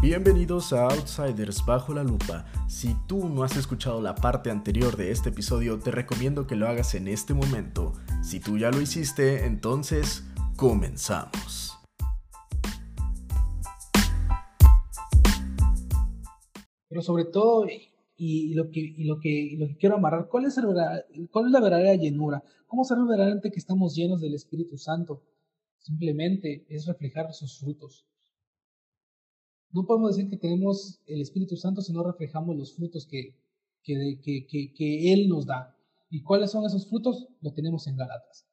Bienvenidos 0.00 0.72
a 0.72 0.84
Outsiders 0.84 1.66
Bajo 1.66 1.92
la 1.92 2.04
Lupa. 2.04 2.46
Si 2.68 2.94
tú 3.08 3.28
no 3.28 3.42
has 3.42 3.56
escuchado 3.56 4.00
la 4.00 4.14
parte 4.14 4.48
anterior 4.48 4.96
de 4.96 5.10
este 5.10 5.30
episodio, 5.30 5.80
te 5.80 5.90
recomiendo 5.90 6.46
que 6.46 6.54
lo 6.54 6.68
hagas 6.68 6.94
en 6.94 7.08
este 7.08 7.34
momento. 7.34 7.94
Si 8.22 8.38
tú 8.38 8.56
ya 8.58 8.70
lo 8.70 8.80
hiciste, 8.80 9.44
entonces 9.44 10.24
comenzamos. 10.56 11.76
Pero 16.88 17.02
sobre 17.02 17.24
todo, 17.24 17.66
y, 18.16 18.54
lo, 18.54 18.70
que, 18.70 18.94
quiero 19.80 19.96
amarrar, 19.96 20.28
¿cuál 20.28 20.44
es, 20.44 20.60
¿cuál 21.32 21.46
es 21.46 21.50
la 21.50 21.60
verdadera 21.60 21.96
llenura? 21.96 22.44
¿Cómo 22.68 22.84
saber 22.84 23.04
verdaderamente 23.04 23.50
que 23.50 23.58
estamos 23.58 23.96
llenos 23.96 24.20
del 24.20 24.34
Espíritu 24.34 24.78
Santo? 24.78 25.24
Simplemente 25.80 26.66
es 26.68 26.86
reflejar 26.86 27.34
sus 27.34 27.58
frutos. 27.58 28.06
No 29.70 29.84
podemos 29.84 30.16
decir 30.16 30.30
que 30.30 30.36
tenemos 30.36 31.00
el 31.06 31.20
Espíritu 31.20 31.56
Santo 31.56 31.82
si 31.82 31.92
no 31.92 32.02
reflejamos 32.02 32.56
los 32.56 32.74
frutos 32.74 33.06
que, 33.06 33.34
que, 33.82 34.18
que, 34.22 34.72
que, 34.72 35.12
Él 35.12 35.28
nos 35.28 35.46
da. 35.46 35.76
¿Y 36.10 36.22
cuáles 36.22 36.50
son 36.50 36.64
esos 36.64 36.88
frutos? 36.88 37.28
Lo 37.40 37.52
tenemos 37.52 37.86
en 37.86 37.96
Gálatas. 37.96 38.46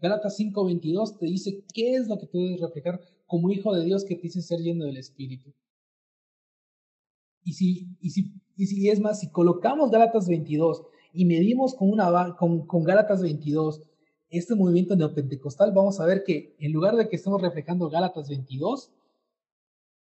Gálatas 0.00 0.38
5:22 0.38 1.18
te 1.18 1.26
dice 1.26 1.64
qué 1.72 1.94
es 1.94 2.08
lo 2.08 2.18
que 2.18 2.26
tú 2.26 2.38
debes 2.38 2.60
reflejar 2.60 3.00
como 3.26 3.50
hijo 3.50 3.74
de 3.74 3.84
Dios 3.84 4.04
que 4.04 4.16
te 4.16 4.22
dice 4.22 4.42
ser 4.42 4.60
lleno 4.60 4.84
del 4.84 4.96
Espíritu. 4.96 5.52
Y 7.44 7.52
si, 7.52 7.96
y 8.00 8.10
si, 8.10 8.32
y 8.56 8.66
si 8.66 8.88
es 8.88 9.00
más, 9.00 9.20
si 9.20 9.30
colocamos 9.30 9.90
Gálatas 9.90 10.28
22 10.28 10.82
y 11.12 11.24
medimos 11.24 11.74
con, 11.74 11.90
una, 11.90 12.36
con, 12.36 12.66
con 12.66 12.84
Gálatas 12.84 13.20
22 13.20 13.82
este 14.30 14.54
movimiento 14.54 14.96
neopentecostal, 14.96 15.72
vamos 15.72 16.00
a 16.00 16.06
ver 16.06 16.24
que 16.24 16.56
en 16.58 16.72
lugar 16.72 16.96
de 16.96 17.08
que 17.08 17.16
estemos 17.16 17.42
reflejando 17.42 17.90
Gálatas 17.90 18.28
22, 18.30 18.90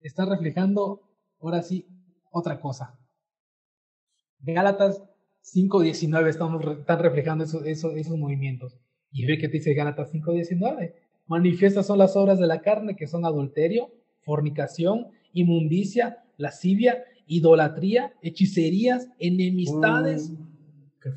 está 0.01 0.25
reflejando, 0.25 1.01
ahora 1.39 1.61
sí, 1.61 1.87
otra 2.31 2.59
cosa. 2.59 2.99
Gálatas 4.39 5.01
5.19 5.43 6.27
estamos, 6.27 6.65
están 6.79 6.99
reflejando 6.99 7.43
esos 7.43 8.17
movimientos. 8.17 8.77
Y 9.11 9.25
ve 9.25 9.37
que 9.37 9.47
te 9.47 9.57
dice 9.57 9.73
Gálatas 9.73 10.13
5.19. 10.13 10.93
Manifiestas 11.27 11.87
son 11.87 11.97
las 11.97 12.15
obras 12.15 12.39
de 12.39 12.47
la 12.47 12.61
carne, 12.61 12.95
que 12.95 13.07
son 13.07 13.25
adulterio, 13.25 13.91
fornicación, 14.21 15.07
inmundicia, 15.33 16.23
lascivia, 16.37 17.03
idolatría, 17.27 18.13
hechicerías, 18.21 19.07
enemistades, 19.19 20.33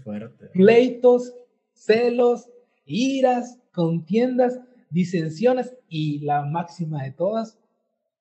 fuerte. 0.05 0.47
pleitos, 0.53 1.35
celos, 1.73 2.51
iras, 2.85 3.59
contiendas, 3.73 4.61
disensiones 4.91 5.75
y 5.89 6.21
la 6.21 6.45
máxima 6.45 7.03
de 7.03 7.13
todas, 7.13 7.59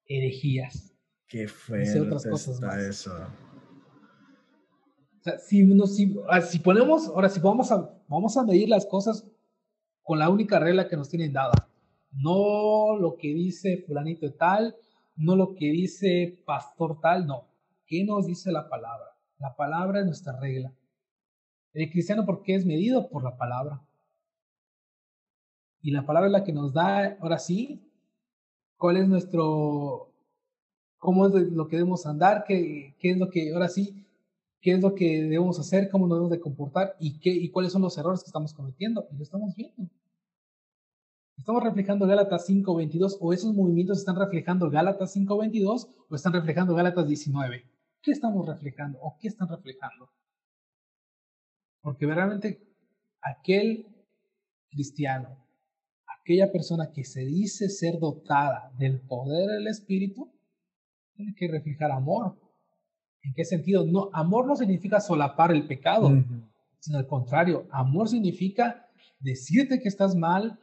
herejías. 0.07 0.93
Qué 1.27 1.47
fuerte 1.47 1.99
otras 1.99 2.25
cosas 2.25 2.55
está 2.55 2.87
eso. 2.87 3.11
O 5.19 5.23
sea, 5.23 5.37
si, 5.39 6.15
ah, 6.29 6.41
si, 6.41 6.59
ponemos, 6.59 7.07
ahora 7.07 7.27
si 7.27 7.39
vamos 7.39 7.71
a, 7.71 7.93
vamos 8.07 8.37
a 8.37 8.43
medir 8.43 8.69
las 8.69 8.85
cosas 8.85 9.27
con 10.03 10.19
la 10.19 10.29
única 10.29 10.59
regla 10.59 10.87
que 10.87 10.95
nos 10.95 11.09
tienen 11.09 11.33
dada. 11.33 11.69
No 12.11 12.95
lo 12.97 13.17
que 13.17 13.33
dice 13.33 13.83
fulanito 13.85 14.33
tal, 14.33 14.75
no 15.17 15.35
lo 15.35 15.53
que 15.53 15.71
dice 15.71 16.41
pastor 16.45 16.99
tal, 17.01 17.27
no. 17.27 17.47
¿Qué 17.85 18.05
nos 18.05 18.25
dice 18.25 18.51
la 18.51 18.69
palabra? 18.69 19.17
La 19.39 19.55
palabra 19.55 19.99
es 19.99 20.05
nuestra 20.05 20.39
regla. 20.39 20.73
El 21.73 21.91
cristiano, 21.91 22.25
¿por 22.25 22.41
qué 22.41 22.55
es 22.55 22.65
medido? 22.65 23.09
Por 23.09 23.23
la 23.23 23.37
palabra. 23.37 23.81
Y 25.81 25.91
la 25.91 26.05
palabra 26.05 26.27
es 26.27 26.31
la 26.33 26.43
que 26.43 26.53
nos 26.53 26.73
da, 26.73 27.17
ahora 27.19 27.37
sí, 27.37 27.86
cuál 28.77 28.97
es 28.97 29.07
nuestro, 29.07 30.13
cómo 30.97 31.27
es 31.27 31.33
lo 31.51 31.67
que 31.67 31.77
debemos 31.77 32.05
andar, 32.05 32.43
qué, 32.47 32.95
qué 32.99 33.11
es 33.11 33.17
lo 33.17 33.29
que, 33.29 33.51
ahora 33.53 33.67
sí, 33.67 34.05
qué 34.61 34.73
es 34.73 34.81
lo 34.81 34.95
que 34.95 35.23
debemos 35.23 35.59
hacer, 35.59 35.89
cómo 35.89 36.07
nos 36.07 36.17
debemos 36.17 36.31
de 36.31 36.39
comportar 36.39 36.95
y, 36.99 37.19
qué, 37.19 37.31
y 37.31 37.49
cuáles 37.49 37.71
son 37.71 37.81
los 37.81 37.97
errores 37.97 38.21
que 38.21 38.27
estamos 38.27 38.53
cometiendo. 38.53 39.07
Y 39.11 39.17
lo 39.17 39.23
estamos 39.23 39.55
viendo. 39.55 39.89
¿Estamos 41.37 41.63
reflejando 41.63 42.07
Gálatas 42.07 42.49
5.22 42.49 43.17
o 43.19 43.31
esos 43.31 43.53
movimientos 43.53 43.99
están 43.99 44.15
reflejando 44.15 44.69
Gálatas 44.69 45.15
5.22 45.15 45.87
o 46.09 46.15
están 46.15 46.33
reflejando 46.33 46.73
Gálatas 46.73 47.07
19? 47.07 47.63
¿Qué 48.01 48.11
estamos 48.11 48.47
reflejando 48.47 48.99
o 49.01 49.17
qué 49.19 49.27
están 49.27 49.47
reflejando? 49.47 50.09
Porque 51.81 52.05
verdaderamente 52.05 52.61
aquel 53.21 53.87
cristiano 54.69 55.46
aquella 56.27 56.51
persona 56.51 56.91
que 56.91 57.05
se 57.05 57.21
dice 57.21 57.69
ser 57.69 57.99
dotada 57.99 58.73
del 58.77 58.99
poder 58.99 59.47
del 59.47 59.67
Espíritu, 59.67 60.29
tiene 61.15 61.33
que 61.33 61.47
reflejar 61.47 61.89
amor. 61.89 62.37
¿En 63.21 63.33
qué 63.33 63.45
sentido? 63.45 63.85
No, 63.85 64.09
amor 64.11 64.45
no 64.45 64.57
significa 64.57 64.99
solapar 64.99 65.53
el 65.53 65.65
pecado, 65.65 66.11
sino 66.79 66.97
al 66.97 67.07
contrario, 67.07 67.65
amor 67.71 68.09
significa 68.09 68.89
decirte 69.19 69.79
que 69.79 69.87
estás 69.87 70.15
mal, 70.15 70.59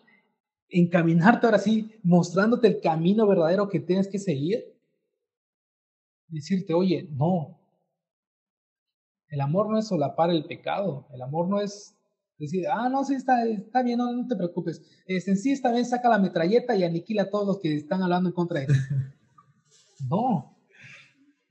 encaminarte 0.68 1.46
ahora 1.46 1.58
sí, 1.58 1.90
mostrándote 2.02 2.68
el 2.68 2.80
camino 2.82 3.26
verdadero 3.26 3.70
que 3.70 3.80
tienes 3.80 4.06
que 4.06 4.18
seguir. 4.18 4.62
Decirte, 6.28 6.74
oye, 6.74 7.08
no. 7.10 7.58
El 9.28 9.40
amor 9.40 9.70
no 9.70 9.78
es 9.78 9.88
solapar 9.88 10.28
el 10.28 10.44
pecado, 10.44 11.08
el 11.14 11.22
amor 11.22 11.48
no 11.48 11.58
es 11.58 11.96
Decir, 12.38 12.66
ah, 12.68 12.88
no, 12.88 13.04
sí, 13.04 13.14
está, 13.14 13.46
está 13.46 13.82
bien, 13.82 13.98
no, 13.98 14.12
no 14.12 14.26
te 14.26 14.34
preocupes. 14.34 14.82
Este, 15.06 15.30
en 15.30 15.38
sí, 15.38 15.52
esta 15.52 15.70
vez 15.70 15.90
saca 15.90 16.08
la 16.08 16.18
metralleta 16.18 16.74
y 16.76 16.82
aniquila 16.82 17.22
a 17.22 17.30
todos 17.30 17.46
los 17.46 17.58
que 17.60 17.74
están 17.76 18.02
hablando 18.02 18.28
en 18.28 18.34
contra 18.34 18.60
de 18.60 18.66
ti. 18.66 18.72
no. 20.08 20.56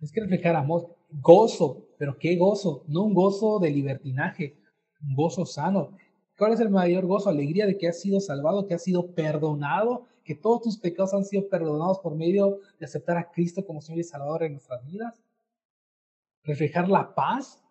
Es 0.02 0.12
que 0.12 0.20
reflejar 0.20 0.58
amor, 0.58 0.98
gozo, 1.10 1.88
pero 1.98 2.18
qué 2.18 2.36
gozo, 2.36 2.84
no 2.88 3.04
un 3.04 3.14
gozo 3.14 3.60
de 3.60 3.70
libertinaje, 3.70 4.58
un 5.02 5.16
gozo 5.16 5.46
sano. 5.46 5.96
¿Cuál 6.38 6.54
es 6.54 6.60
el 6.60 6.70
mayor 6.70 7.06
gozo? 7.06 7.30
Alegría 7.30 7.66
de 7.66 7.78
que 7.78 7.88
has 7.88 8.02
sido 8.02 8.20
salvado, 8.20 8.68
que 8.68 8.74
has 8.74 8.84
sido 8.84 9.14
perdonado, 9.14 10.08
que 10.26 10.36
todos 10.36 10.62
tus 10.62 10.78
pecados 10.78 11.14
han 11.14 11.24
sido 11.24 11.48
perdonados 11.48 12.00
por 12.00 12.16
medio 12.16 12.60
de 12.80 12.86
aceptar 12.86 13.18
a 13.18 13.32
Cristo 13.32 13.66
como 13.66 13.82
Señor 13.82 14.02
y 14.02 14.04
Salvador 14.04 14.44
en 14.44 14.54
nuestras 14.54 14.84
vidas. 14.86 15.24
Reflejar 16.44 16.90
la 16.90 17.16
paz, 17.16 17.64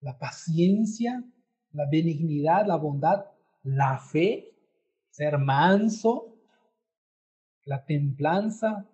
la 0.00 0.18
paciencia, 0.18 1.24
la 1.72 1.86
benignidad, 1.90 2.66
la 2.66 2.76
bondad, 2.76 3.26
la 3.62 3.98
fe, 3.98 4.52
ser 5.10 5.38
manso, 5.38 6.36
la 7.64 7.84
templanza. 7.84 8.86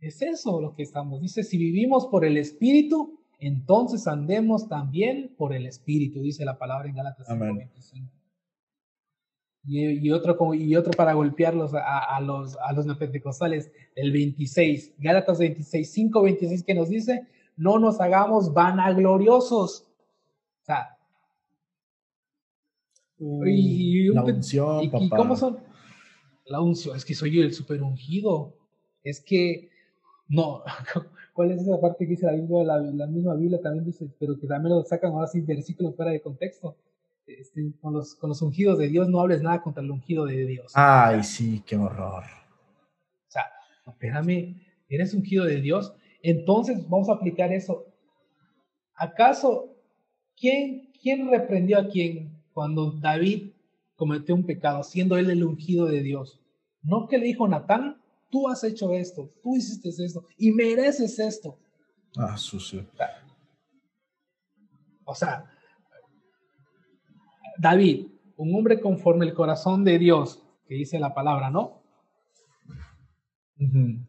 Es 0.00 0.22
eso 0.22 0.60
lo 0.60 0.74
que 0.74 0.82
estamos. 0.82 1.20
Dice, 1.20 1.42
si 1.42 1.58
vivimos 1.58 2.06
por 2.06 2.24
el 2.24 2.36
Espíritu, 2.36 3.18
entonces 3.40 4.06
andemos 4.06 4.68
también 4.68 5.34
por 5.36 5.54
el 5.54 5.66
Espíritu, 5.66 6.22
dice 6.22 6.44
la 6.44 6.58
palabra 6.58 6.88
en 6.88 6.96
Gálatas 6.96 7.28
5.25. 7.28 8.10
Y, 9.64 10.06
y, 10.06 10.10
otro, 10.12 10.54
y 10.54 10.76
otro 10.76 10.92
para 10.92 11.12
golpearlos 11.12 11.72
a, 11.74 12.20
los, 12.20 12.56
a 12.56 12.72
los 12.72 12.86
neopentecostales, 12.86 13.70
el 13.94 14.12
26, 14.12 14.94
Gálatas 14.98 15.38
26, 15.38 15.92
5, 15.92 16.22
26, 16.22 16.64
que 16.64 16.74
nos 16.74 16.88
dice, 16.88 17.26
no 17.56 17.78
nos 17.78 18.00
hagamos 18.00 18.54
vanagloriosos. 18.54 19.82
O 19.82 20.64
sea, 20.64 20.97
y, 23.18 24.08
la 24.08 24.24
unción, 24.24 24.84
y, 24.84 24.88
papá. 24.88 25.16
cómo 25.16 25.36
son? 25.36 25.58
La 26.46 26.60
unción, 26.60 26.96
es 26.96 27.04
que 27.04 27.14
soy 27.14 27.40
el 27.40 27.52
super 27.52 27.82
ungido. 27.82 28.54
Es 29.02 29.20
que, 29.20 29.70
no, 30.28 30.62
¿cuál 31.32 31.50
es 31.52 31.62
esa 31.62 31.80
parte 31.80 32.04
que 32.04 32.10
dice 32.10 32.26
la 32.26 32.32
Biblia? 32.32 32.64
La, 32.64 33.06
misma 33.06 33.34
Biblia 33.34 33.60
también 33.60 33.84
dice, 33.84 34.08
pero 34.18 34.38
que 34.38 34.46
también 34.46 34.74
lo 34.74 34.84
sacan 34.84 35.12
ahora 35.12 35.26
sin 35.26 35.46
versículos 35.46 35.96
fuera 35.96 36.12
de 36.12 36.20
contexto. 36.20 36.76
Este, 37.26 37.74
con, 37.80 37.92
los, 37.92 38.14
con 38.14 38.28
los 38.30 38.40
ungidos 38.40 38.78
de 38.78 38.88
Dios 38.88 39.08
no 39.08 39.20
hables 39.20 39.42
nada 39.42 39.62
contra 39.62 39.82
el 39.82 39.90
ungido 39.90 40.24
de 40.24 40.46
Dios. 40.46 40.72
Ay, 40.74 41.22
sí, 41.22 41.62
qué 41.66 41.76
horror. 41.76 42.24
O 42.24 43.30
sea, 43.30 43.44
espérame, 43.86 44.62
eres 44.88 45.12
ungido 45.12 45.44
de 45.44 45.60
Dios. 45.60 45.94
Entonces 46.22 46.88
vamos 46.88 47.08
a 47.10 47.14
aplicar 47.14 47.52
eso. 47.52 47.84
¿Acaso 48.94 49.76
quién, 50.36 50.90
quién 51.00 51.30
reprendió 51.30 51.78
a 51.78 51.88
quién? 51.88 52.27
Cuando 52.58 52.90
David 52.90 53.52
cometió 53.94 54.34
un 54.34 54.44
pecado, 54.44 54.82
siendo 54.82 55.16
él 55.16 55.30
el 55.30 55.44
ungido 55.44 55.86
de 55.86 56.02
Dios. 56.02 56.40
No 56.82 57.06
que 57.06 57.16
le 57.16 57.26
dijo 57.26 57.46
Natán, 57.46 58.02
tú 58.30 58.48
has 58.48 58.64
hecho 58.64 58.92
esto, 58.94 59.30
tú 59.44 59.54
hiciste 59.54 59.90
esto 59.90 60.24
y 60.36 60.50
mereces 60.50 61.20
esto. 61.20 61.56
Ah, 62.16 62.36
sucio. 62.36 62.84
O 65.04 65.14
sea, 65.14 65.48
David, 67.60 68.08
un 68.36 68.52
hombre 68.56 68.80
conforme 68.80 69.24
el 69.24 69.34
corazón 69.34 69.84
de 69.84 69.96
Dios, 70.00 70.42
que 70.66 70.74
dice 70.74 70.98
la 70.98 71.14
palabra, 71.14 71.50
¿no? 71.50 71.84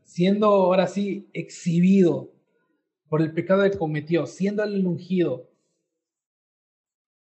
Siendo 0.05 0.47
ahora 0.47 0.87
sí 0.87 1.29
exhibido 1.33 2.31
por 3.09 3.21
el 3.21 3.31
pecado 3.31 3.61
que 3.61 3.77
cometió, 3.77 4.25
siendo 4.25 4.63
el 4.63 4.87
ungido, 4.87 5.48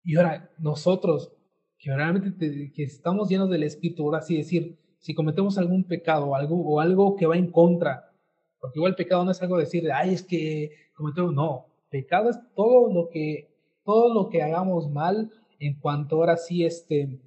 y 0.04 0.18
ahora, 0.18 0.50
nosotros, 0.58 1.32
que 1.78 1.94
realmente 1.94 2.72
que 2.74 2.84
estamos 2.84 3.30
llenos 3.30 3.50
del 3.50 3.64
Espíritu, 3.64 4.04
ahora 4.04 4.22
sí 4.22 4.38
decir, 4.38 4.78
si 5.00 5.14
cometemos 5.16 5.58
algún 5.58 5.84
pecado 5.84 6.36
algo, 6.36 6.62
o 6.62 6.80
algo 6.80 7.16
que 7.16 7.26
va 7.26 7.36
en 7.36 7.52
contra 7.52 8.12
Porque 8.60 8.78
igual 8.78 8.96
pecado 8.96 9.26
no 9.26 9.32
es 9.32 9.42
algo 9.42 9.58
de 9.58 9.64
decir, 9.64 9.92
ay, 9.92 10.14
es 10.14 10.24
que 10.24 10.72
cometemos, 10.96 11.34
no, 11.34 11.66
pecado 11.90 12.30
es 12.30 12.38
todo 12.56 12.92
lo 12.94 13.10
que, 13.10 13.50
todo 13.84 14.14
lo 14.14 14.30
que 14.30 14.44
hagamos 14.44 14.90
mal 14.90 15.32
en 15.60 15.80
cuanto 15.80 16.18
ahora 16.18 16.38
sí, 16.38 16.66
este, 16.66 17.20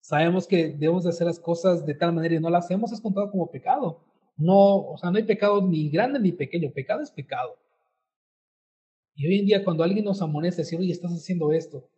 sabemos 0.00 0.46
que 0.46 0.68
debemos 0.68 1.04
de 1.04 1.10
hacer 1.10 1.26
las 1.26 1.40
cosas 1.40 1.84
de 1.86 1.94
tal 1.94 2.12
manera 2.12 2.34
y 2.36 2.40
no 2.40 2.50
las 2.50 2.66
hacemos, 2.66 2.92
es 2.92 3.00
contado 3.00 3.30
como 3.30 3.50
pecado. 3.50 4.00
No, 4.36 4.76
o 4.76 4.98
sea, 4.98 5.10
no 5.10 5.18
hay 5.18 5.24
pecado 5.24 5.66
ni 5.66 5.88
grande 5.90 6.18
ni 6.20 6.32
pequeño, 6.32 6.70
pecado 6.72 7.02
es 7.02 7.10
pecado. 7.10 7.56
Y 9.16 9.26
hoy 9.26 9.38
en 9.38 9.46
día 9.46 9.64
cuando 9.64 9.84
alguien 9.84 10.04
nos 10.04 10.20
amonesta, 10.22 10.62
decir, 10.62 10.78
oye, 10.78 10.92
estás 10.92 11.12
haciendo 11.12 11.52
esto, 11.52 11.88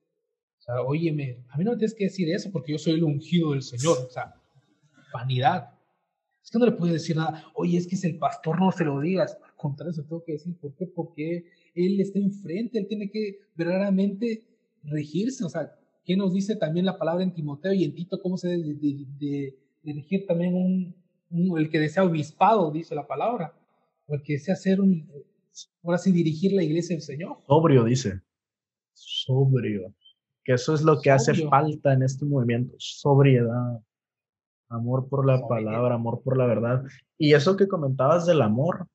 sea, 0.66 0.82
óyeme, 0.82 1.44
a 1.48 1.56
mí 1.56 1.64
no 1.64 1.72
me 1.72 1.76
tienes 1.76 1.94
que 1.94 2.04
decir 2.04 2.28
eso 2.30 2.50
porque 2.50 2.72
yo 2.72 2.78
soy 2.78 2.94
el 2.94 3.04
ungido 3.04 3.52
del 3.52 3.62
Señor, 3.62 3.98
o 4.06 4.10
sea, 4.10 4.34
vanidad. 5.12 5.70
Es 6.42 6.50
que 6.50 6.58
no 6.58 6.66
le 6.66 6.72
puedes 6.72 6.94
decir 6.94 7.16
nada, 7.16 7.44
oye, 7.54 7.76
es 7.76 7.86
que 7.86 7.96
es 7.96 8.04
el 8.04 8.18
pastor, 8.18 8.60
no 8.60 8.70
se 8.70 8.84
lo 8.84 9.00
digas. 9.00 9.36
Al 9.42 9.56
contrario, 9.56 9.92
se 9.92 10.02
tengo 10.02 10.22
que 10.24 10.32
decir, 10.32 10.56
¿por 10.58 10.74
qué? 10.76 10.86
Porque 10.86 11.44
él 11.74 12.00
está 12.00 12.18
enfrente, 12.18 12.78
él 12.78 12.86
tiene 12.86 13.10
que 13.10 13.40
verdaderamente 13.56 14.44
regirse. 14.84 15.44
O 15.44 15.48
sea, 15.48 15.72
¿qué 16.04 16.16
nos 16.16 16.32
dice 16.32 16.54
también 16.54 16.86
la 16.86 16.98
palabra 16.98 17.24
en 17.24 17.34
Timoteo 17.34 17.72
y 17.72 17.84
en 17.84 17.94
Tito? 17.94 18.20
¿Cómo 18.22 18.36
se 18.36 18.48
debe 18.48 18.74
de, 18.74 19.58
dirigir 19.82 20.26
también 20.26 20.54
un, 20.54 21.58
el 21.58 21.68
que 21.68 21.80
desea 21.80 22.04
obispado, 22.04 22.70
dice 22.70 22.94
la 22.94 23.06
palabra? 23.06 23.52
O 24.06 24.14
el 24.14 24.22
que 24.22 24.34
desea 24.34 24.54
hacer 24.54 24.80
un, 24.80 25.10
ahora 25.82 25.98
sí, 25.98 26.12
dirigir 26.12 26.52
la 26.52 26.62
iglesia 26.62 26.94
del 26.94 27.02
Señor. 27.02 27.38
Sobrio, 27.46 27.84
dice. 27.84 28.20
Sobrio. 28.92 29.94
Que 30.46 30.54
eso 30.54 30.72
es 30.72 30.82
lo 30.82 31.00
que 31.00 31.10
hace 31.10 31.34
falta 31.48 31.92
en 31.92 32.04
este 32.04 32.24
movimiento, 32.24 32.74
sobriedad 32.78 33.82
amor 34.68 35.08
por 35.08 35.26
la 35.26 35.46
palabra, 35.46 35.94
amor 35.94 36.22
por 36.22 36.36
la 36.36 36.46
verdad. 36.46 36.82
Y 37.18 37.34
eso 37.34 37.56
que 37.56 37.68
comentabas 37.68 38.26
del 38.26 38.42
amor, 38.42 38.86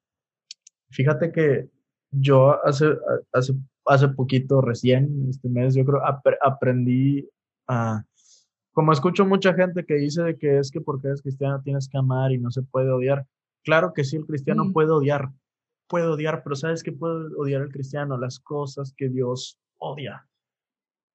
fíjate 0.89 1.31
que 1.31 1.69
yo 2.11 2.63
hace, 2.65 2.87
hace, 3.31 3.53
hace 3.85 4.07
poquito, 4.09 4.61
recién, 4.61 5.27
este 5.29 5.49
mes, 5.49 5.75
yo 5.75 5.85
creo, 5.85 6.01
aprendí 6.41 7.27
a, 7.67 8.03
como 8.73 8.91
escucho 8.91 9.25
mucha 9.25 9.53
gente 9.53 9.85
que 9.85 9.95
dice 9.95 10.23
de 10.23 10.37
que 10.37 10.59
es 10.59 10.71
que 10.71 10.81
porque 10.81 11.07
eres 11.07 11.21
cristiano 11.21 11.61
tienes 11.61 11.87
que 11.89 11.97
amar 11.97 12.31
y 12.31 12.37
no 12.37 12.51
se 12.51 12.63
puede 12.63 12.91
odiar. 12.91 13.25
Claro 13.63 13.93
que 13.93 14.03
sí, 14.03 14.17
el 14.17 14.25
cristiano 14.25 14.65
mm. 14.65 14.73
puede 14.73 14.91
odiar, 14.91 15.29
puede 15.87 16.07
odiar, 16.07 16.43
pero 16.43 16.55
¿sabes 16.55 16.83
qué 16.83 16.91
puede 16.91 17.35
odiar 17.37 17.61
el 17.61 17.71
cristiano? 17.71 18.17
Las 18.17 18.39
cosas 18.39 18.93
que 18.95 19.09
Dios 19.09 19.59
odia. 19.77 20.27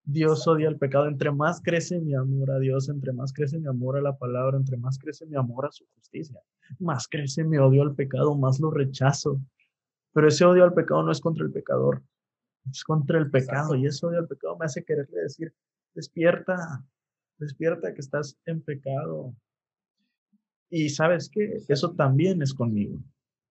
Dios 0.07 0.47
odia 0.47 0.69
el 0.69 0.79
pecado. 0.79 1.09
Entre 1.09 1.33
más 1.33 1.61
crece 1.61 2.01
mi 2.01 2.15
amor 2.15 2.53
a 2.53 2.59
Dios, 2.61 2.89
entre 2.89 3.13
más 3.13 3.33
crece 3.33 3.59
mi 3.59 3.67
amor 3.67 3.99
a 3.99 4.01
la 4.01 4.17
palabra, 4.17 4.57
entre 4.57 4.77
más 4.77 4.99
crece 4.99 5.27
mi 5.27 5.37
amor 5.37 5.67
a 5.67 5.73
su 5.73 5.85
justicia, 5.95 6.41
más 6.79 7.09
crece 7.09 7.43
mi 7.43 7.59
odio 7.59 7.83
al 7.83 7.95
pecado, 7.95 8.37
más 8.37 8.61
lo 8.61 8.71
rechazo. 8.71 9.41
Pero 10.13 10.29
ese 10.29 10.45
odio 10.45 10.63
al 10.65 10.73
pecado 10.73 11.03
no 11.03 11.11
es 11.11 11.21
contra 11.21 11.45
el 11.45 11.53
pecador, 11.53 12.03
es 12.71 12.85
contra 12.85 13.19
el 13.19 13.31
pecado. 13.31 13.75
Y 13.75 13.87
ese 13.87 14.07
odio 14.07 14.21
al 14.21 14.29
pecado 14.29 14.57
me 14.57 14.67
hace 14.67 14.85
quererle 14.85 15.23
decir, 15.23 15.53
despierta, 15.93 16.85
despierta 17.39 17.93
que 17.93 18.01
estás 18.01 18.39
en 18.47 18.63
pecado. 18.63 19.35
Y 20.71 20.89
sabes 20.91 21.29
qué, 21.29 21.59
eso 21.69 21.95
también 21.95 22.43
es 22.43 22.55
conmigo. 22.55 23.01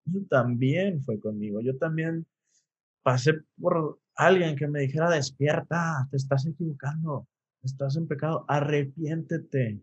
Eso 0.07 0.25
también 0.29 1.03
fue 1.03 1.19
conmigo. 1.19 1.59
Yo 1.59 1.77
también 1.77 2.25
pasé 3.03 3.33
por 3.59 3.99
alguien 4.15 4.55
que 4.55 4.67
me 4.67 4.81
dijera, 4.81 5.09
despierta, 5.09 6.07
te 6.09 6.17
estás 6.17 6.45
equivocando, 6.45 7.27
estás 7.63 7.95
en 7.97 8.07
pecado, 8.07 8.45
arrepiéntete. 8.47 9.81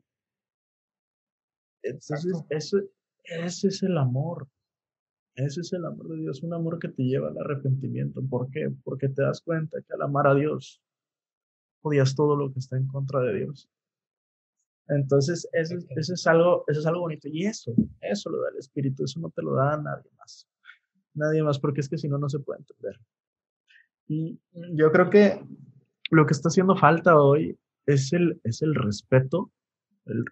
Entonces, 1.83 2.45
ese, 2.49 2.89
ese 3.25 3.69
es 3.69 3.83
el 3.83 3.99
amor. 3.99 4.49
Ese 5.35 5.63
es 5.63 5.73
el 5.73 5.85
amor 5.85 6.09
de 6.09 6.19
Dios, 6.19 6.43
un 6.43 6.53
amor 6.53 6.79
que 6.79 6.89
te 6.89 7.03
lleva 7.03 7.29
al 7.29 7.39
arrepentimiento. 7.39 8.23
¿Por 8.23 8.51
qué? 8.51 8.71
Porque 8.85 9.09
te 9.09 9.23
das 9.23 9.41
cuenta 9.41 9.81
que 9.81 9.95
al 9.95 10.03
amar 10.03 10.27
a 10.27 10.35
Dios, 10.35 10.83
odias 11.81 12.15
todo 12.15 12.37
lo 12.37 12.53
que 12.53 12.59
está 12.59 12.77
en 12.77 12.87
contra 12.87 13.21
de 13.21 13.39
Dios. 13.39 13.69
Entonces, 14.89 15.49
eso, 15.53 15.77
eso, 15.97 16.15
es 16.15 16.27
algo, 16.27 16.65
eso 16.67 16.81
es 16.81 16.87
algo 16.87 17.01
bonito. 17.01 17.29
Y 17.29 17.47
eso, 17.47 17.73
eso 18.01 18.31
lo 18.31 18.43
da 18.43 18.51
el 18.51 18.59
Espíritu, 18.59 19.05
eso 19.05 19.21
no 19.21 19.31
te 19.31 19.43
lo 19.43 19.55
da 19.55 19.77
nadie 19.79 20.11
más. 20.19 20.47
Nadie 21.15 21.43
más, 21.43 21.59
porque 21.59 21.81
es 21.81 21.89
que 21.89 21.99
si 21.99 22.09
no, 22.09 22.19
no 22.19 22.29
se 22.29 22.41
puede 22.41 22.61
entender. 22.61 23.01
Yo 24.75 24.91
creo 24.93 25.11
que 25.11 25.41
lo 26.11 26.27
que 26.27 26.33
está 26.33 26.49
haciendo 26.49 26.77
falta 26.77 27.19
hoy 27.19 27.59
es 27.87 28.13
el, 28.13 28.41
es 28.45 28.63
el 28.63 28.75
respeto, 28.75 29.51
el, 30.07 30.25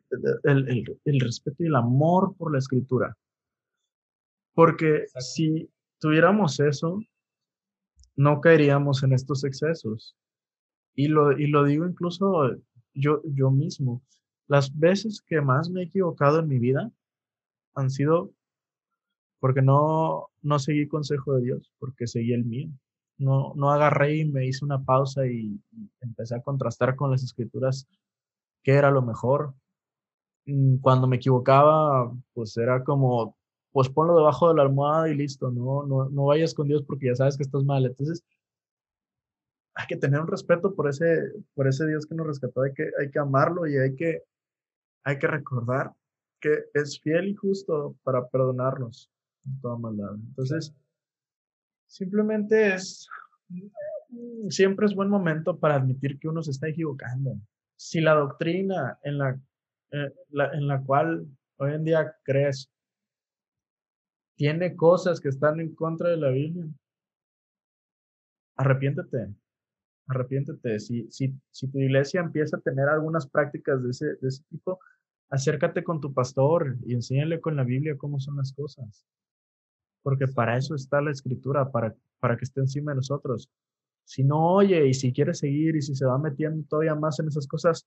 el, 0.44 0.99
el, 1.05 1.21
respeto 1.21 1.62
y 1.62 1.67
el 1.67 1.77
amor 1.77 2.35
por 2.37 2.53
la 2.53 2.59
escritura. 2.59 3.17
Porque 4.55 5.06
si 5.19 5.71
tuviéramos 5.99 6.61
eso, 6.61 7.00
no 8.17 8.41
caeríamos 8.41 9.03
en 9.03 9.12
estos 9.12 9.44
excesos. 9.44 10.17
Y 10.94 11.09
lo, 11.09 11.32
y 11.38 11.47
lo 11.47 11.65
digo 11.65 11.87
incluso 11.87 12.56
yo, 12.93 13.23
yo 13.25 13.50
mismo. 13.50 14.03
Las 14.49 14.77
veces 14.77 15.23
que 15.23 15.41
más 15.41 15.71
me 15.71 15.81
he 15.81 15.85
equivocado 15.85 16.41
en 16.41 16.49
mi 16.49 16.59
vida 16.59 16.91
han 17.75 17.91
sido 17.91 18.32
porque 19.38 19.62
no, 19.62 20.29
no 20.43 20.59
seguí 20.59 20.87
consejo 20.88 21.37
de 21.37 21.43
Dios, 21.44 21.73
porque 21.79 22.06
seguí 22.06 22.35
el 22.35 22.44
mío 22.44 22.71
no, 23.20 23.52
no 23.55 23.70
agarré 23.70 24.17
y 24.17 24.25
me 24.25 24.46
hice 24.46 24.64
una 24.64 24.82
pausa 24.82 25.26
y, 25.26 25.61
empecé 26.00 26.34
a 26.37 26.43
contrastar 26.43 26.96
con 26.96 27.11
las 27.11 27.22
escrituras 27.22 27.87
qué 28.62 28.72
era 28.72 28.90
lo 28.90 29.02
mejor. 29.02 29.55
Mm, 30.46 30.78
cuando 30.78 31.06
me 31.06 31.17
equivocaba, 31.17 32.12
pues 32.34 32.56
era 32.56 32.82
como, 32.84 33.37
pues 33.72 33.88
ponlo 33.90 34.17
debajo 34.17 34.49
de 34.49 34.55
la 34.56 34.62
almohada 34.62 35.08
y 35.11 35.14
listo, 35.14 35.50
no, 35.50 35.87
no, 35.87 36.08
no 36.11 36.26
vayas 36.26 36.55
con 36.55 36.69
Dios 36.69 36.82
porque 36.87 37.06
ya 37.08 37.14
sabes 37.17 37.37
que 37.37 37.43
estás 37.44 37.64
mal. 37.64 37.87
Entonces, 37.87 38.25
hay 39.75 39.87
que 39.87 39.96
tener 39.96 40.20
un 40.20 40.26
respeto 40.26 40.75
por 40.75 40.88
ese, 40.88 41.32
por 41.55 41.69
ese 41.69 41.87
Dios 41.87 42.06
que 42.06 42.14
nos 42.14 42.26
rescató, 42.26 42.62
hay 42.62 42.72
que, 42.75 42.90
hay 43.00 43.11
que 43.11 43.19
amarlo 43.19 43.67
y 43.67 43.76
hay 43.76 43.94
que, 43.94 44.22
hay 45.05 45.19
que 45.19 45.26
recordar 45.26 45.93
que 46.40 46.64
es 46.75 47.00
fiel 47.00 47.28
y 47.28 47.34
justo 47.34 47.96
para 48.02 48.28
perdonarnos 48.28 49.11
toda 49.62 49.78
maldad. 49.78 50.14
Entonces, 50.14 50.75
Simplemente 51.91 52.75
es, 52.75 53.09
siempre 54.49 54.87
es 54.87 54.95
buen 54.95 55.11
momento 55.11 55.59
para 55.59 55.75
admitir 55.75 56.21
que 56.21 56.29
uno 56.29 56.41
se 56.41 56.53
está 56.53 56.69
equivocando. 56.69 57.37
Si 57.75 58.01
la 58.01 58.15
doctrina 58.15 59.01
en 59.03 59.19
la, 59.19 59.41
eh, 59.91 60.15
en 60.53 60.69
la 60.69 60.81
cual 60.85 61.27
hoy 61.56 61.73
en 61.73 61.82
día 61.82 62.15
crees 62.23 62.70
tiene 64.37 64.77
cosas 64.77 65.20
que 65.20 65.31
están 65.31 65.59
en 65.59 65.75
contra 65.75 66.11
de 66.11 66.17
la 66.17 66.31
Biblia, 66.31 66.65
arrepiéntete, 68.56 69.35
arrepiéntete. 70.06 70.79
Si, 70.79 71.11
si, 71.11 71.35
si 71.51 71.67
tu 71.73 71.79
iglesia 71.81 72.20
empieza 72.20 72.56
a 72.56 72.61
tener 72.61 72.89
algunas 72.89 73.29
prácticas 73.29 73.82
de 73.82 73.91
ese, 73.91 74.06
de 74.15 74.29
ese 74.29 74.44
tipo, 74.49 74.79
acércate 75.29 75.82
con 75.82 76.01
tu 76.01 76.15
pastor 76.15 76.77
y 76.87 76.94
enséñale 76.94 77.41
con 77.41 77.56
la 77.56 77.65
Biblia 77.65 77.99
cómo 77.99 78.20
son 78.20 78.37
las 78.37 78.53
cosas 78.53 79.05
porque 80.03 80.29
para 80.29 80.57
eso 80.57 80.75
está 80.75 81.01
la 81.01 81.11
escritura, 81.11 81.71
para, 81.71 81.95
para 82.19 82.37
que 82.37 82.45
esté 82.45 82.61
encima 82.61 82.93
de 82.93 82.97
nosotros. 82.97 83.51
Si 84.05 84.25
no 84.25 84.55
oye 84.55 84.89
y 84.89 84.95
si 84.95 85.13
quiere 85.13 85.35
seguir 85.35 85.77
y 85.77 85.83
si 85.83 85.95
se 85.95 86.05
va 86.05 86.19
metiendo 86.19 86.67
todavía 86.69 86.95
más 86.95 87.21
en 87.21 87.29
esas 87.29 87.47
cosas, 87.47 87.87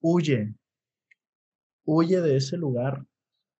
huye, 0.00 0.54
huye 1.84 2.20
de 2.20 2.36
ese 2.36 2.56
lugar 2.56 3.04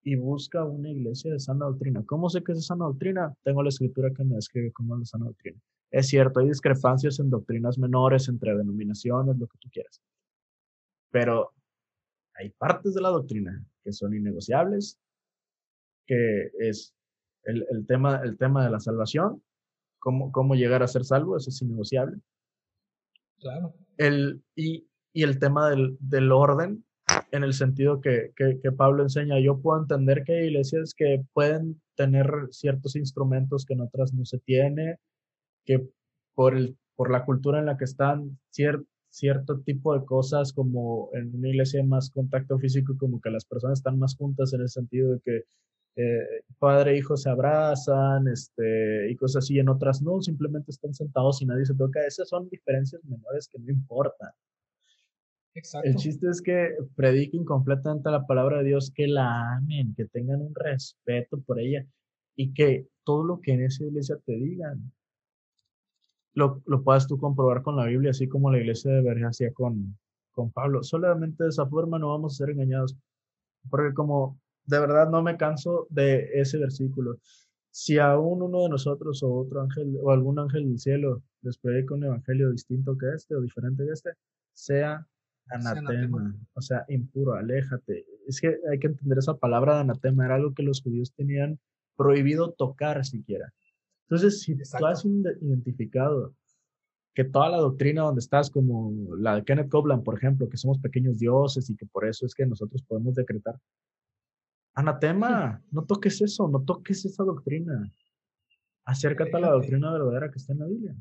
y 0.02 0.14
busca 0.14 0.64
una 0.64 0.90
iglesia 0.90 1.32
de 1.32 1.40
sana 1.40 1.66
doctrina. 1.66 2.04
¿Cómo 2.06 2.30
sé 2.30 2.44
que 2.44 2.52
es 2.52 2.66
sana 2.66 2.84
doctrina? 2.84 3.34
Tengo 3.42 3.62
la 3.62 3.70
escritura 3.70 4.12
que 4.12 4.24
me 4.24 4.36
describe 4.36 4.72
como 4.72 4.94
es 4.94 5.00
la 5.00 5.06
sana 5.06 5.24
doctrina. 5.26 5.58
Es 5.90 6.08
cierto, 6.08 6.40
hay 6.40 6.48
discrepancias 6.48 7.18
en 7.18 7.30
doctrinas 7.30 7.78
menores 7.78 8.28
entre 8.28 8.56
denominaciones, 8.56 9.36
lo 9.36 9.46
que 9.46 9.58
tú 9.58 9.68
quieras. 9.70 10.00
Pero 11.10 11.52
hay 12.34 12.50
partes 12.50 12.94
de 12.94 13.00
la 13.00 13.08
doctrina 13.08 13.64
que 13.82 13.92
son 13.92 14.14
innegociables, 14.14 14.98
que 16.06 16.52
es 16.58 16.94
el, 17.46 17.86
tema, 17.86 18.20
el 18.24 18.36
tema 18.36 18.64
de 18.64 18.70
la 18.70 18.80
salvación, 18.80 19.42
cómo, 19.98 20.32
cómo 20.32 20.54
llegar 20.54 20.82
a 20.82 20.88
ser 20.88 21.04
salvo, 21.04 21.36
eso 21.36 21.50
es 21.50 21.62
innegociable. 21.62 22.18
Claro. 23.38 23.74
El, 23.96 24.42
y, 24.54 24.88
y 25.12 25.22
el 25.22 25.38
tema 25.38 25.70
del, 25.70 25.96
del, 26.00 26.32
orden, 26.32 26.84
en 27.30 27.44
el 27.44 27.54
sentido 27.54 28.00
que, 28.00 28.32
que, 28.36 28.58
que, 28.62 28.72
Pablo 28.72 29.02
enseña, 29.02 29.38
yo 29.40 29.60
puedo 29.60 29.80
entender 29.80 30.24
que 30.24 30.32
hay 30.32 30.46
iglesias 30.46 30.94
que 30.96 31.24
pueden 31.32 31.80
tener 31.94 32.28
ciertos 32.50 32.96
instrumentos 32.96 33.64
que 33.64 33.74
en 33.74 33.82
otras 33.82 34.12
no 34.12 34.24
se 34.24 34.38
tiene, 34.38 34.98
que 35.64 35.86
por, 36.34 36.56
el, 36.56 36.76
por 36.94 37.10
la 37.10 37.24
cultura 37.24 37.58
en 37.58 37.66
la 37.66 37.76
que 37.76 37.84
están, 37.84 38.38
cierto 39.16 39.60
tipo 39.60 39.98
de 39.98 40.04
cosas 40.04 40.52
como 40.52 41.10
en 41.14 41.34
una 41.34 41.48
iglesia 41.48 41.80
hay 41.80 41.86
más 41.86 42.10
contacto 42.10 42.58
físico, 42.58 42.94
como 42.98 43.20
que 43.20 43.30
las 43.30 43.44
personas 43.44 43.78
están 43.78 43.98
más 43.98 44.14
juntas 44.16 44.52
en 44.52 44.60
el 44.60 44.68
sentido 44.68 45.12
de 45.12 45.20
que 45.20 45.42
eh, 45.96 46.42
padre 46.58 46.92
e 46.92 46.98
hijo 46.98 47.16
se 47.16 47.30
abrazan, 47.30 48.28
este, 48.28 49.10
y 49.10 49.16
cosas 49.16 49.44
así, 49.44 49.58
en 49.58 49.68
otras 49.68 50.02
no, 50.02 50.20
simplemente 50.20 50.70
están 50.70 50.94
sentados 50.94 51.42
y 51.42 51.46
nadie 51.46 51.64
se 51.64 51.74
toca. 51.74 52.04
Esas 52.06 52.28
son 52.28 52.48
diferencias 52.48 53.02
menores 53.04 53.48
que 53.48 53.58
no 53.58 53.70
importan. 53.72 54.30
Exacto. 55.54 55.88
El 55.88 55.96
chiste 55.96 56.28
es 56.28 56.42
que 56.42 56.76
prediquen 56.94 57.44
completamente 57.44 58.10
la 58.10 58.26
palabra 58.26 58.58
de 58.58 58.64
Dios, 58.64 58.92
que 58.94 59.06
la 59.06 59.56
amen, 59.56 59.94
que 59.96 60.04
tengan 60.06 60.42
un 60.42 60.54
respeto 60.54 61.40
por 61.40 61.58
ella. 61.58 61.86
y 62.38 62.52
que 62.52 62.88
todo 63.02 63.24
lo 63.24 63.40
que 63.40 63.52
en 63.52 63.62
esa 63.64 63.84
iglesia 63.84 64.18
te 64.26 64.32
digan 64.34 64.92
lo, 66.36 66.62
lo 66.66 66.84
puedas 66.84 67.08
tú 67.08 67.18
comprobar 67.18 67.62
con 67.62 67.76
la 67.76 67.86
Biblia, 67.86 68.10
así 68.10 68.28
como 68.28 68.50
la 68.50 68.58
iglesia 68.58 68.92
de 68.92 69.00
Berge 69.00 69.24
hacía 69.24 69.52
con, 69.54 69.98
con 70.32 70.52
Pablo. 70.52 70.82
Solamente 70.82 71.44
de 71.44 71.48
esa 71.48 71.66
forma 71.66 71.98
no 71.98 72.10
vamos 72.10 72.34
a 72.34 72.44
ser 72.44 72.50
engañados. 72.50 72.94
Porque 73.70 73.94
como 73.94 74.38
de 74.66 74.80
verdad 74.80 75.10
no 75.10 75.22
me 75.22 75.36
canso 75.36 75.86
de 75.90 76.30
ese 76.34 76.58
versículo. 76.58 77.18
Si 77.70 77.98
aún 77.98 78.42
uno 78.42 78.62
de 78.62 78.70
nosotros 78.70 79.22
o 79.22 79.32
otro 79.32 79.60
ángel 79.60 79.96
o 80.02 80.10
algún 80.10 80.38
ángel 80.38 80.66
del 80.66 80.78
cielo 80.78 81.22
les 81.42 81.58
predica 81.58 81.94
un 81.94 82.04
evangelio 82.04 82.50
distinto 82.50 82.96
que 82.96 83.06
este 83.14 83.34
o 83.34 83.40
diferente 83.40 83.84
de 83.84 83.92
este, 83.92 84.10
sea 84.52 85.06
anatema, 85.48 86.34
o 86.54 86.60
sea, 86.60 86.84
impuro, 86.88 87.34
aléjate. 87.34 88.04
Es 88.26 88.40
que 88.40 88.56
hay 88.70 88.78
que 88.78 88.88
entender 88.88 89.18
esa 89.18 89.36
palabra 89.36 89.74
de 89.74 89.80
anatema, 89.80 90.24
era 90.24 90.36
algo 90.36 90.54
que 90.54 90.62
los 90.62 90.82
judíos 90.82 91.12
tenían 91.14 91.58
prohibido 91.96 92.52
tocar 92.52 93.04
siquiera. 93.04 93.52
Entonces, 94.08 94.40
si 94.40 94.56
tú 94.56 94.86
has 94.86 95.04
identificado 95.04 96.34
que 97.14 97.24
toda 97.24 97.48
la 97.48 97.56
doctrina 97.56 98.02
donde 98.02 98.20
estás, 98.20 98.50
como 98.50 99.16
la 99.16 99.36
de 99.36 99.44
Kenneth 99.44 99.70
Copeland, 99.70 100.04
por 100.04 100.16
ejemplo, 100.16 100.48
que 100.48 100.58
somos 100.58 100.78
pequeños 100.78 101.18
dioses 101.18 101.70
y 101.70 101.76
que 101.76 101.86
por 101.86 102.06
eso 102.06 102.26
es 102.26 102.34
que 102.34 102.46
nosotros 102.46 102.82
podemos 102.82 103.14
decretar. 103.14 103.58
Anatema, 104.76 105.64
no 105.70 105.84
toques 105.86 106.20
eso, 106.20 106.48
no 106.48 106.62
toques 106.62 107.04
esa 107.06 107.24
doctrina. 107.24 107.90
Acércate 108.84 109.34
a 109.34 109.40
la 109.40 109.50
doctrina 109.52 109.90
verdadera 109.90 110.30
que 110.30 110.38
está 110.38 110.52
en 110.52 110.58
la 110.58 110.66
Biblia. 110.66 110.96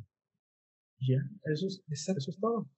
Ya, 1.02 1.18
eso 1.44 1.68
es, 1.68 1.84
eso 1.90 2.14
es 2.18 2.40
todo. 2.40 2.70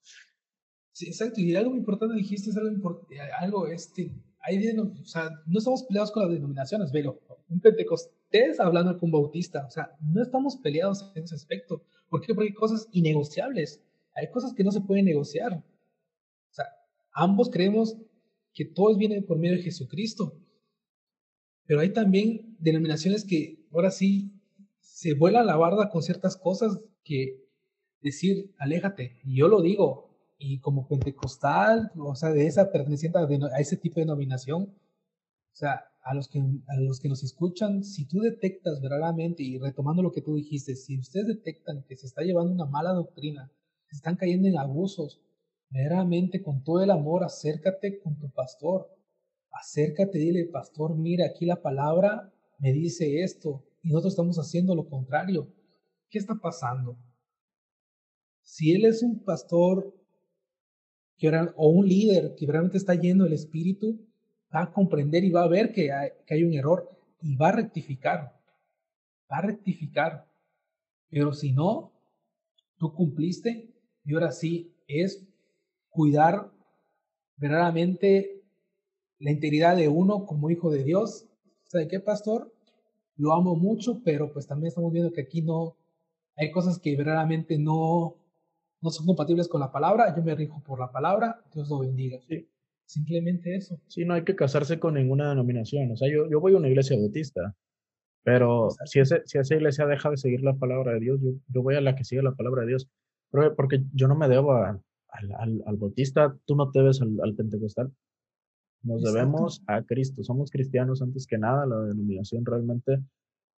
Sí, 0.92 1.06
exacto. 1.06 1.40
Y 1.40 1.56
algo 1.56 1.76
importante 1.76 2.16
dijiste, 2.16 2.50
es 2.50 2.58
algo, 2.58 2.72
importante, 2.72 3.22
algo 3.40 3.68
este, 3.68 4.12
hay 4.40 4.58
o 4.80 5.06
sea, 5.06 5.30
no 5.46 5.60
estamos 5.60 5.84
peleados 5.84 6.12
con 6.12 6.24
las 6.24 6.32
denominaciones, 6.32 6.90
pero 6.92 7.22
un 7.48 7.60
pentecostés 7.60 8.60
hablando 8.60 8.98
con 8.98 9.12
bautista, 9.12 9.66
o 9.68 9.70
sea, 9.70 9.96
no 10.02 10.24
estamos 10.24 10.58
peleados 10.58 11.12
en 11.14 11.26
ese 11.26 11.36
aspecto. 11.36 11.84
¿Por 12.10 12.22
qué? 12.22 12.34
Porque 12.34 12.50
hay 12.50 12.54
cosas 12.56 12.88
innegociables, 12.92 13.84
hay 14.16 14.32
cosas 14.32 14.54
que 14.56 14.64
no 14.64 14.72
se 14.72 14.82
pueden 14.82 15.06
negociar. 15.06 15.54
O 15.54 16.54
sea, 16.54 16.66
ambos 17.12 17.52
creemos 17.52 17.96
que 18.52 18.66
todo 18.66 18.98
viene 18.98 19.22
por 19.22 19.38
medio 19.38 19.58
de 19.58 19.62
Jesucristo, 19.62 20.40
pero 21.68 21.82
hay 21.82 21.92
también 21.92 22.56
denominaciones 22.60 23.26
que 23.26 23.68
ahora 23.72 23.92
sí 23.92 24.34
se 24.80 25.14
vuelan 25.14 25.46
la 25.46 25.58
barda 25.58 25.90
con 25.90 26.02
ciertas 26.02 26.38
cosas 26.38 26.80
que 27.04 27.46
decir, 28.02 28.54
aléjate, 28.58 29.20
y 29.24 29.38
yo 29.38 29.48
lo 29.48 29.62
digo, 29.62 30.08
y 30.40 30.60
como 30.60 30.88
pentecostal, 30.88 31.92
o 31.98 32.16
sea, 32.16 32.30
de 32.30 32.48
esa 32.48 32.72
perteneciente 32.72 33.20
a, 33.20 33.60
ese 33.60 33.78
tipo 33.78 33.96
de 33.96 34.06
denominación, 34.06 34.64
o 34.64 35.56
sea, 35.56 35.84
a 36.04 36.14
los, 36.14 36.30
que, 36.30 36.40
a 36.40 36.80
los 36.80 37.00
que 37.02 37.10
nos 37.10 37.24
escuchan, 37.24 37.84
si 37.84 38.08
tú 38.08 38.20
detectas 38.20 38.80
verdaderamente, 38.82 39.44
y 39.44 39.58
retomando 39.58 40.02
lo 40.02 40.12
que 40.12 40.22
tú 40.22 40.36
dijiste, 40.36 40.76
si 40.76 40.98
ustedes 40.98 41.28
detectan 41.28 41.84
que 41.84 41.98
se 41.98 42.08
está 42.08 42.22
llevando 42.22 42.54
una 42.54 42.66
mala 42.66 42.92
doctrina, 42.92 43.52
se 43.90 43.98
están 43.98 44.16
cayendo 44.16 44.48
en 44.48 44.58
abusos, 44.58 45.22
verdaderamente 45.70 46.42
con 46.42 46.64
todo 46.64 46.82
el 46.82 46.92
amor, 46.92 47.24
acércate 47.24 48.00
con 48.00 48.18
tu 48.18 48.32
pastor, 48.32 48.90
acércate, 49.60 50.18
dile, 50.18 50.46
pastor, 50.46 50.96
mira, 50.96 51.26
aquí 51.26 51.46
la 51.46 51.62
palabra 51.62 52.34
me 52.60 52.74
dice 52.74 53.22
esto, 53.22 53.64
y 53.84 53.90
nosotros 53.90 54.14
estamos 54.14 54.38
haciendo 54.38 54.76
lo 54.76 54.90
contrario. 54.90 55.48
¿Qué 56.10 56.20
está 56.20 56.36
pasando? 56.36 56.98
Si 58.42 58.74
él 58.74 58.86
es 58.86 59.04
un 59.04 59.24
pastor 59.24 59.94
o 61.56 61.70
un 61.70 61.88
líder 61.88 62.36
que 62.36 62.46
realmente 62.46 62.78
está 62.78 62.96
lleno 62.96 63.24
del 63.24 63.34
espíritu, 63.34 64.00
va 64.54 64.64
a 64.64 64.72
comprender 64.72 65.24
y 65.24 65.32
va 65.32 65.44
a 65.44 65.48
ver 65.48 65.72
que 65.72 65.92
hay, 65.92 66.10
que 66.26 66.36
hay 66.36 66.44
un 66.44 66.54
error 66.54 66.90
y 67.22 67.36
va 67.36 67.50
a 67.50 67.54
rectificar. 67.54 68.40
Va 69.32 69.38
a 69.38 69.42
rectificar. 69.42 70.28
Pero 71.10 71.34
si 71.34 71.52
no, 71.52 71.92
tú 72.78 72.94
cumpliste 72.94 73.74
y 74.06 74.14
ahora 74.14 74.32
sí 74.32 74.74
es 74.88 75.28
cuidar 75.90 76.52
verdaderamente 77.36 78.37
la 79.20 79.32
integridad 79.32 79.76
de 79.76 79.88
uno 79.88 80.26
como 80.26 80.50
hijo 80.50 80.72
de 80.72 80.84
Dios. 80.84 81.26
¿Sabe 81.66 81.88
qué, 81.88 82.00
pastor? 82.00 82.54
Lo 83.16 83.34
amo 83.34 83.56
mucho, 83.56 84.02
pero 84.04 84.32
pues 84.32 84.48
también 84.48 84.68
estamos 84.68 84.92
viendo 84.92 85.12
que 85.12 85.22
aquí 85.22 85.42
no 85.42 85.76
hay 86.36 86.52
cosas 86.52 86.80
que 86.80 86.96
verdaderamente 86.96 87.58
no 87.58 88.16
no 88.82 88.90
son 88.90 89.06
compatibles 89.06 89.48
con 89.48 89.62
la 89.62 89.72
palabra, 89.72 90.16
yo 90.16 90.24
me 90.24 90.36
rijo 90.36 90.62
por 90.64 90.80
la 90.80 90.92
palabra, 90.92 91.42
Dios 91.54 91.70
lo 91.70 91.80
bendiga. 91.80 92.20
Sí. 92.28 92.48
Simplemente 92.86 93.56
eso. 93.56 93.82
Sí, 93.88 94.06
no 94.06 94.14
hay 94.14 94.24
que 94.24 94.36
casarse 94.36 94.80
con 94.80 94.94
ninguna 94.94 95.30
denominación. 95.30 95.92
O 95.92 95.98
sea, 95.98 96.10
yo, 96.10 96.30
yo 96.30 96.40
voy 96.40 96.54
a 96.54 96.58
una 96.58 96.70
iglesia 96.70 96.98
bautista, 96.98 97.54
pero 98.24 98.70
si, 98.86 99.00
ese, 99.00 99.24
si 99.26 99.38
esa 99.40 99.56
iglesia 99.56 99.86
deja 99.86 100.10
de 100.10 100.18
seguir 100.18 100.42
la 100.42 100.54
palabra 100.54 100.94
de 100.94 101.00
Dios, 101.02 101.20
yo, 101.22 101.32
yo 101.48 101.62
voy 101.64 101.76
a 101.76 101.82
la 101.82 101.96
que 101.96 102.06
sigue 102.06 102.22
la 102.22 102.36
palabra 102.36 102.62
de 102.62 102.70
Dios. 102.70 102.90
Porque 103.58 103.84
yo 103.94 104.08
no 104.08 104.16
me 104.16 104.30
debo 104.30 104.54
al, 104.54 104.82
al, 105.10 105.64
al, 105.66 105.76
bautista, 105.76 106.38
tú 106.46 106.56
no 106.56 106.72
te 106.72 106.80
debes 106.80 107.02
al, 107.02 107.36
pentecostal. 107.36 107.92
Nos 108.88 109.04
debemos 109.04 109.62
a 109.68 109.84
Cristo. 109.84 110.24
Somos 110.24 110.50
cristianos 110.50 111.02
antes 111.02 111.28
que 111.28 111.38
nada. 111.38 111.66
La 111.66 111.82
denominación 111.82 112.46
realmente 112.46 113.00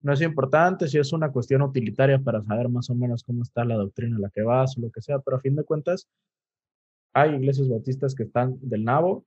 no 0.02 0.14
es 0.14 0.22
importante 0.22 0.88
si 0.88 0.98
es 0.98 1.14
una 1.14 1.32
cuestión 1.32 1.62
utilitaria 1.62 2.20
para 2.20 2.42
saber 2.42 2.68
más 2.68 2.90
o 2.90 2.96
menos 2.96 3.24
cómo 3.24 3.44
está 3.44 3.64
la 3.64 3.76
doctrina 3.76 4.16
en 4.16 4.24
la 4.24 4.32
que 4.32 4.42
vas 4.42 4.76
o 4.78 4.82
lo 4.82 4.90
que 4.90 5.02
sea, 5.02 5.20
pero 5.20 5.38
a 5.38 5.40
fin 5.42 5.56
de 5.56 5.64
cuentas 5.64 6.08
hay 7.14 7.36
iglesias 7.36 7.68
bautistas 7.70 8.16
que 8.16 8.24
están 8.24 8.58
del 8.62 8.84
nabo, 8.84 9.26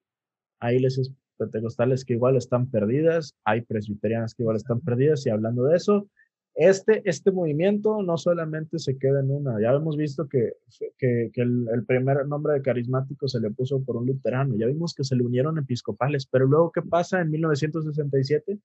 hay 0.60 0.76
iglesias 0.76 1.12
pentecostales 1.36 2.04
que 2.04 2.14
igual 2.14 2.36
están 2.36 2.68
perdidas, 2.70 3.34
hay 3.44 3.60
presbiterianas 3.60 4.34
que 4.34 4.42
igual 4.42 4.56
están 4.56 4.80
perdidas 4.80 5.24
y 5.26 5.30
hablando 5.30 5.64
de 5.64 5.76
eso, 5.76 6.08
este, 6.54 7.02
este 7.08 7.32
movimiento 7.32 8.02
no 8.02 8.18
solamente 8.18 8.78
se 8.78 8.98
queda 8.98 9.20
en 9.20 9.30
una, 9.30 9.60
ya 9.60 9.70
hemos 9.72 9.96
visto 9.96 10.28
que, 10.28 10.54
que, 10.98 11.30
que 11.32 11.42
el, 11.42 11.66
el, 11.72 11.84
primer 11.84 12.26
nombre 12.26 12.54
de 12.54 12.62
carismático 12.62 13.26
se 13.28 13.40
le 13.40 13.50
puso 13.50 13.82
por 13.82 13.96
un 13.96 14.06
luterano, 14.06 14.54
ya 14.56 14.66
vimos 14.66 14.94
que 14.94 15.04
se 15.04 15.16
le 15.16 15.24
unieron 15.24 15.58
episcopales, 15.58 16.26
pero 16.26 16.46
luego, 16.46 16.70
¿qué 16.72 16.82
pasa 16.82 17.20
en 17.20 17.30
1967? 17.30 18.58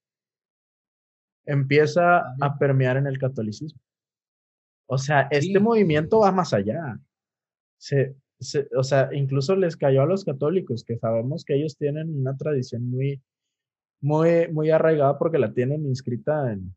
empieza 1.47 2.19
a 2.39 2.57
permear 2.59 2.97
en 2.97 3.07
el 3.07 3.17
catolicismo. 3.17 3.79
O 4.85 4.97
sea, 4.97 5.27
este 5.31 5.59
movimiento 5.59 6.19
va 6.19 6.31
más 6.31 6.53
allá. 6.53 6.99
Se, 7.77 8.15
o 8.75 8.83
sea, 8.83 9.09
incluso 9.13 9.55
les 9.55 9.75
cayó 9.75 10.03
a 10.03 10.05
los 10.05 10.23
católicos, 10.23 10.83
que 10.83 10.97
sabemos 10.97 11.43
que 11.43 11.55
ellos 11.55 11.77
tienen 11.77 12.13
una 12.19 12.37
tradición 12.37 12.89
muy, 12.89 13.21
muy, 14.01 14.47
muy 14.51 14.69
arraigada 14.69 15.17
porque 15.17 15.39
la 15.39 15.53
tienen 15.53 15.85
inscrita 15.85 16.53
en, 16.53 16.75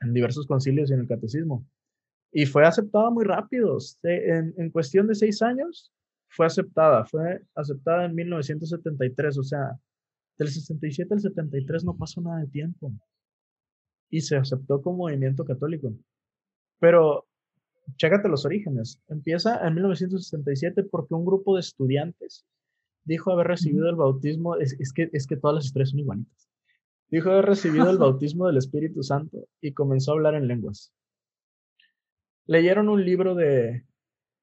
en 0.00 0.12
diversos 0.12 0.46
concilios 0.46 0.90
y 0.90 0.94
en 0.94 1.00
el 1.00 1.08
catecismo. 1.08 1.66
Y 2.32 2.46
fue 2.46 2.66
aceptada 2.66 3.10
muy 3.10 3.24
rápido. 3.24 3.78
En, 4.02 4.54
en 4.56 4.70
cuestión 4.70 5.06
de 5.06 5.14
seis 5.14 5.40
años, 5.42 5.92
fue 6.28 6.46
aceptada. 6.46 7.04
Fue 7.04 7.42
aceptada 7.54 8.06
en 8.06 8.14
1973. 8.14 9.38
O 9.38 9.42
sea, 9.42 9.78
del 10.38 10.48
67 10.48 11.14
al 11.14 11.20
73 11.20 11.84
no 11.84 11.96
pasó 11.96 12.20
nada 12.20 12.40
de 12.40 12.48
tiempo 12.48 12.92
y 14.10 14.20
se 14.20 14.36
aceptó 14.36 14.82
como 14.82 14.98
movimiento 14.98 15.44
católico. 15.44 15.92
Pero 16.80 17.26
chécate 17.96 18.28
los 18.28 18.44
orígenes. 18.44 19.00
Empieza 19.08 19.64
en 19.66 19.74
1967 19.74 20.84
porque 20.84 21.14
un 21.14 21.24
grupo 21.24 21.54
de 21.54 21.60
estudiantes 21.60 22.44
dijo 23.04 23.32
haber 23.32 23.48
recibido 23.48 23.88
el 23.88 23.96
bautismo, 23.96 24.56
es, 24.56 24.92
que, 24.92 25.10
es 25.12 25.26
que 25.26 25.36
todas 25.36 25.56
las 25.56 25.64
historias 25.66 25.90
son 25.90 26.00
igualitas. 26.00 26.48
Dijo 27.10 27.30
haber 27.30 27.46
recibido 27.46 27.90
el 27.90 27.98
bautismo 27.98 28.46
del 28.46 28.56
Espíritu 28.56 29.02
Santo 29.02 29.46
y 29.60 29.72
comenzó 29.72 30.12
a 30.12 30.14
hablar 30.14 30.34
en 30.34 30.48
lenguas. 30.48 30.92
Leyeron 32.46 32.88
un 32.88 33.04
libro 33.04 33.34
de, 33.34 33.84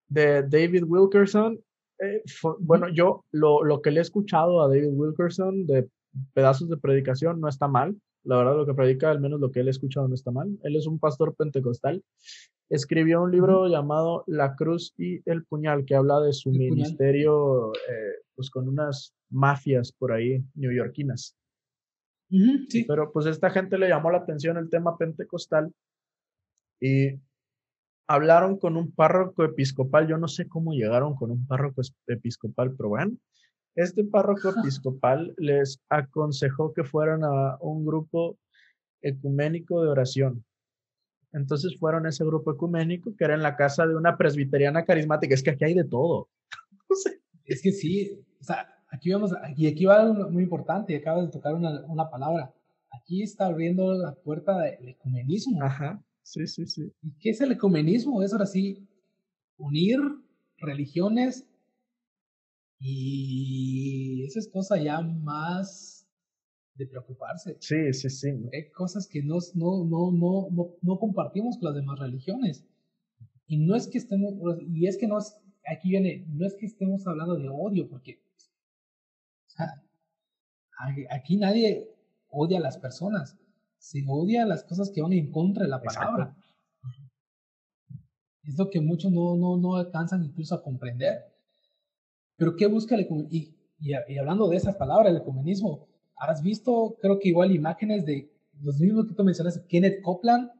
de 0.08 0.44
David 0.44 0.84
Wilkerson. 0.86 1.60
Eh, 2.00 2.24
bueno, 2.60 2.90
yo 2.90 3.26
lo, 3.32 3.64
lo 3.64 3.82
que 3.82 3.92
le 3.92 4.00
he 4.00 4.02
escuchado 4.02 4.62
a 4.62 4.68
David 4.68 4.90
Wilkerson 4.92 5.66
de 5.68 5.88
pedazos 6.34 6.70
de 6.70 6.78
predicación 6.78 7.40
no 7.40 7.48
está 7.48 7.68
mal. 7.68 7.96
La 8.24 8.38
verdad, 8.38 8.56
lo 8.56 8.66
que 8.66 8.74
predica, 8.74 9.10
al 9.10 9.20
menos 9.20 9.40
lo 9.40 9.52
que 9.52 9.62
él 9.62 9.68
ha 9.68 9.72
escuchado, 9.72 10.08
no 10.08 10.14
está 10.14 10.32
mal. 10.32 10.58
Él 10.64 10.76
es 10.76 10.86
un 10.86 11.00
pastor 11.00 11.36
pentecostal. 11.36 12.04
Escribió 12.70 13.22
un 13.22 13.32
libro 13.32 13.68
llamado 13.68 14.24
La 14.28 14.56
Cruz 14.56 14.94
y 14.98 15.28
el 15.30 15.44
Puñal, 15.44 15.86
que 15.86 15.96
habla 15.96 16.20
de 16.22 16.32
su 16.32 16.52
ministerio, 16.52 17.74
eh, 17.74 18.22
pues 18.36 18.50
con 18.50 18.68
unas 18.68 19.14
mafias 19.30 19.92
por 19.92 20.12
ahí 20.12 20.44
neoyorquinas. 20.56 21.36
Sí. 22.70 22.86
Pero 22.88 23.12
pues 23.12 23.26
esta 23.26 23.50
gente 23.50 23.78
le 23.78 23.90
llamó 23.90 24.12
la 24.12 24.20
atención 24.20 24.58
el 24.58 24.70
tema 24.70 24.98
pentecostal 24.98 25.74
y 26.80 27.20
hablaron 28.08 28.58
con 28.58 28.78
un 28.78 28.92
párroco 28.92 29.44
episcopal. 29.44 30.08
Yo 30.08 30.18
no 30.18 30.28
sé 30.28 30.48
cómo 30.48 30.74
llegaron 30.74 31.16
con 31.16 31.32
un 31.32 31.46
párroco 31.46 31.82
episcopal, 32.08 32.74
pero 32.76 32.90
bueno, 32.90 33.18
este 33.76 34.04
párroco 34.04 34.50
episcopal 34.50 35.34
les 35.38 35.82
aconsejó 35.90 36.74
que 36.74 36.84
fueran 36.84 37.24
a 37.24 37.58
un 37.62 37.86
grupo 37.86 38.38
ecuménico 39.02 39.82
de 39.82 39.90
oración. 39.90 40.44
Entonces 41.34 41.78
fueron 41.80 42.06
a 42.06 42.10
ese 42.10 42.26
grupo 42.26 42.52
ecuménico 42.52 43.16
que 43.16 43.24
era 43.24 43.36
en 43.36 43.44
la 43.44 43.56
casa 43.56 43.88
de 43.88 43.96
una 43.96 44.18
presbiteriana 44.18 44.84
carismática. 44.84 45.34
Es 45.34 45.44
que 45.44 45.52
aquí 45.52 45.66
hay 45.66 45.74
de 45.74 45.86
todo. 45.86 46.30
Es 47.44 47.62
que 47.62 47.74
sí, 47.74 48.24
o 48.40 48.44
sea, 48.44 48.81
aquí 48.92 49.12
vamos, 49.12 49.32
y 49.56 49.68
aquí 49.68 49.86
va 49.86 50.02
algo 50.02 50.30
muy 50.30 50.44
importante, 50.44 50.94
y 50.94 50.98
acabas 50.98 51.26
de 51.26 51.32
tocar 51.32 51.56
una, 51.56 51.82
una 51.88 52.10
palabra. 52.10 52.54
aquí 52.92 53.24
está 53.24 53.46
abriendo 53.46 53.94
la 53.94 54.14
puerta 54.14 54.60
del 54.60 54.90
ecumenismo. 54.90 55.64
Ajá, 55.64 56.04
sí, 56.22 56.46
sí, 56.46 56.68
sí. 56.68 56.92
¿Y 57.02 57.12
qué 57.20 57.30
es 57.30 57.42
el 57.42 57.54
ecumenismo? 57.54 58.22
Es 58.22 58.34
ahora 58.34 58.46
sí 58.46 58.88
unir 59.58 60.00
religiones 60.58 61.48
y 62.80 64.24
esa 64.26 64.40
es 64.40 64.50
cosa 64.50 64.78
ya 64.82 65.02
más 65.02 66.08
de 66.76 66.88
preocuparse. 66.88 67.58
Sí, 67.60 67.94
sí, 67.94 68.10
sí. 68.10 68.30
Hay 68.54 68.72
cosas 68.72 69.08
que 69.08 69.24
no, 69.24 69.38
no, 69.54 69.86
no, 69.86 70.12
no, 70.12 70.76
no, 70.82 71.00
compartimos 71.00 71.58
con 71.58 71.68
las 71.68 71.76
demás 71.76 72.00
religiones. 72.00 72.66
Y 73.48 73.58
no 73.58 73.76
es 73.76 73.88
que 73.88 74.00
estemos, 74.00 74.34
y 74.68 74.88
es 74.88 74.98
que 74.98 75.08
no 75.08 75.20
es, 75.20 75.38
aquí 75.72 75.90
viene, 75.90 76.26
no 76.30 76.46
es 76.46 76.56
que 76.56 76.66
estemos 76.66 77.06
hablando 77.06 77.36
de 77.36 77.50
odio, 77.50 77.88
porque 77.88 78.20
aquí 81.10 81.38
nadie 81.38 81.90
odia 82.30 82.60
a 82.60 82.62
las 82.62 82.78
personas, 82.78 83.38
se 83.78 84.04
odia 84.08 84.44
a 84.44 84.46
las 84.46 84.64
cosas 84.64 84.92
que 84.94 85.02
van 85.02 85.14
en 85.14 85.32
contra 85.32 85.64
de 85.64 85.70
la 85.70 85.82
palabra. 85.82 86.36
Es 88.44 88.58
lo 88.58 88.70
que 88.70 88.82
muchos 88.82 89.12
no, 89.12 89.36
no, 89.36 89.58
no 89.58 89.76
alcanzan 89.76 90.24
incluso 90.24 90.56
a 90.56 90.64
comprender. 90.64 91.26
Pero 92.38 92.56
¿qué 92.56 92.68
busca 92.68 92.96
el 92.96 93.08
y, 93.30 93.56
y, 93.80 94.18
hablando 94.18 94.48
de 94.48 94.58
esa 94.58 94.78
palabra, 94.78 95.10
el 95.10 95.18
ecumenismo, 95.18 95.88
has 96.16 96.42
visto, 96.42 96.98
creo 97.02 97.20
que 97.20 97.30
igual 97.30 97.52
imágenes 97.52 98.06
de 98.06 98.32
los 98.62 98.80
mismos 98.80 99.08
que 99.08 99.16
tú 99.16 99.24
mencionaste, 99.24 99.66
Kenneth 99.68 100.02
Copeland, 100.02 100.52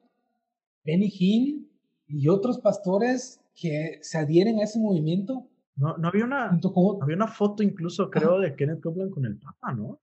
Benny 0.84 1.12
Hinn 1.20 1.70
y 2.08 2.28
otros 2.28 2.60
pastores 2.60 3.40
que 3.56 4.00
se 4.02 4.18
adhieren 4.18 4.60
a 4.60 4.64
ese 4.64 4.80
movimiento. 4.80 5.48
No, 5.76 5.98
no 5.98 6.08
había 6.08 6.26
una, 6.26 6.50
había 6.50 7.16
una 7.16 7.28
foto 7.28 7.64
incluso, 7.64 8.10
creo, 8.10 8.40
de 8.40 8.56
Kenneth 8.56 8.82
Copeland 8.82 9.12
con 9.12 9.26
el 9.26 9.38
Papa, 9.38 9.74
¿no? 9.74 10.02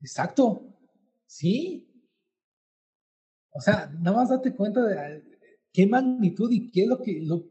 Exacto. 0.00 0.62
Sí. 1.26 1.88
O 3.52 3.60
sea, 3.60 3.90
nada 4.00 4.16
más 4.16 4.28
date 4.28 4.54
cuenta 4.54 4.84
de 4.84 5.22
qué 5.72 5.86
magnitud 5.86 6.50
y 6.52 6.70
qué 6.70 6.82
es 6.82 6.88
lo 6.88 7.00
que, 7.00 7.20
lo, 7.22 7.50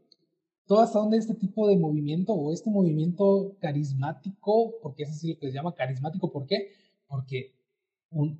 todo 0.66 0.80
hasta 0.80 0.98
dónde 0.98 1.18
este 1.18 1.34
tipo 1.34 1.68
de 1.68 1.76
movimiento 1.76 2.32
o 2.32 2.52
este 2.52 2.70
movimiento 2.70 3.56
carismático, 3.60 4.74
porque 4.82 5.02
es 5.02 5.10
así 5.10 5.34
lo 5.34 5.38
que 5.38 5.48
se 5.48 5.54
llama 5.54 5.74
carismático, 5.74 6.32
¿por 6.32 6.46
qué? 6.46 6.72
Porque 7.06 7.54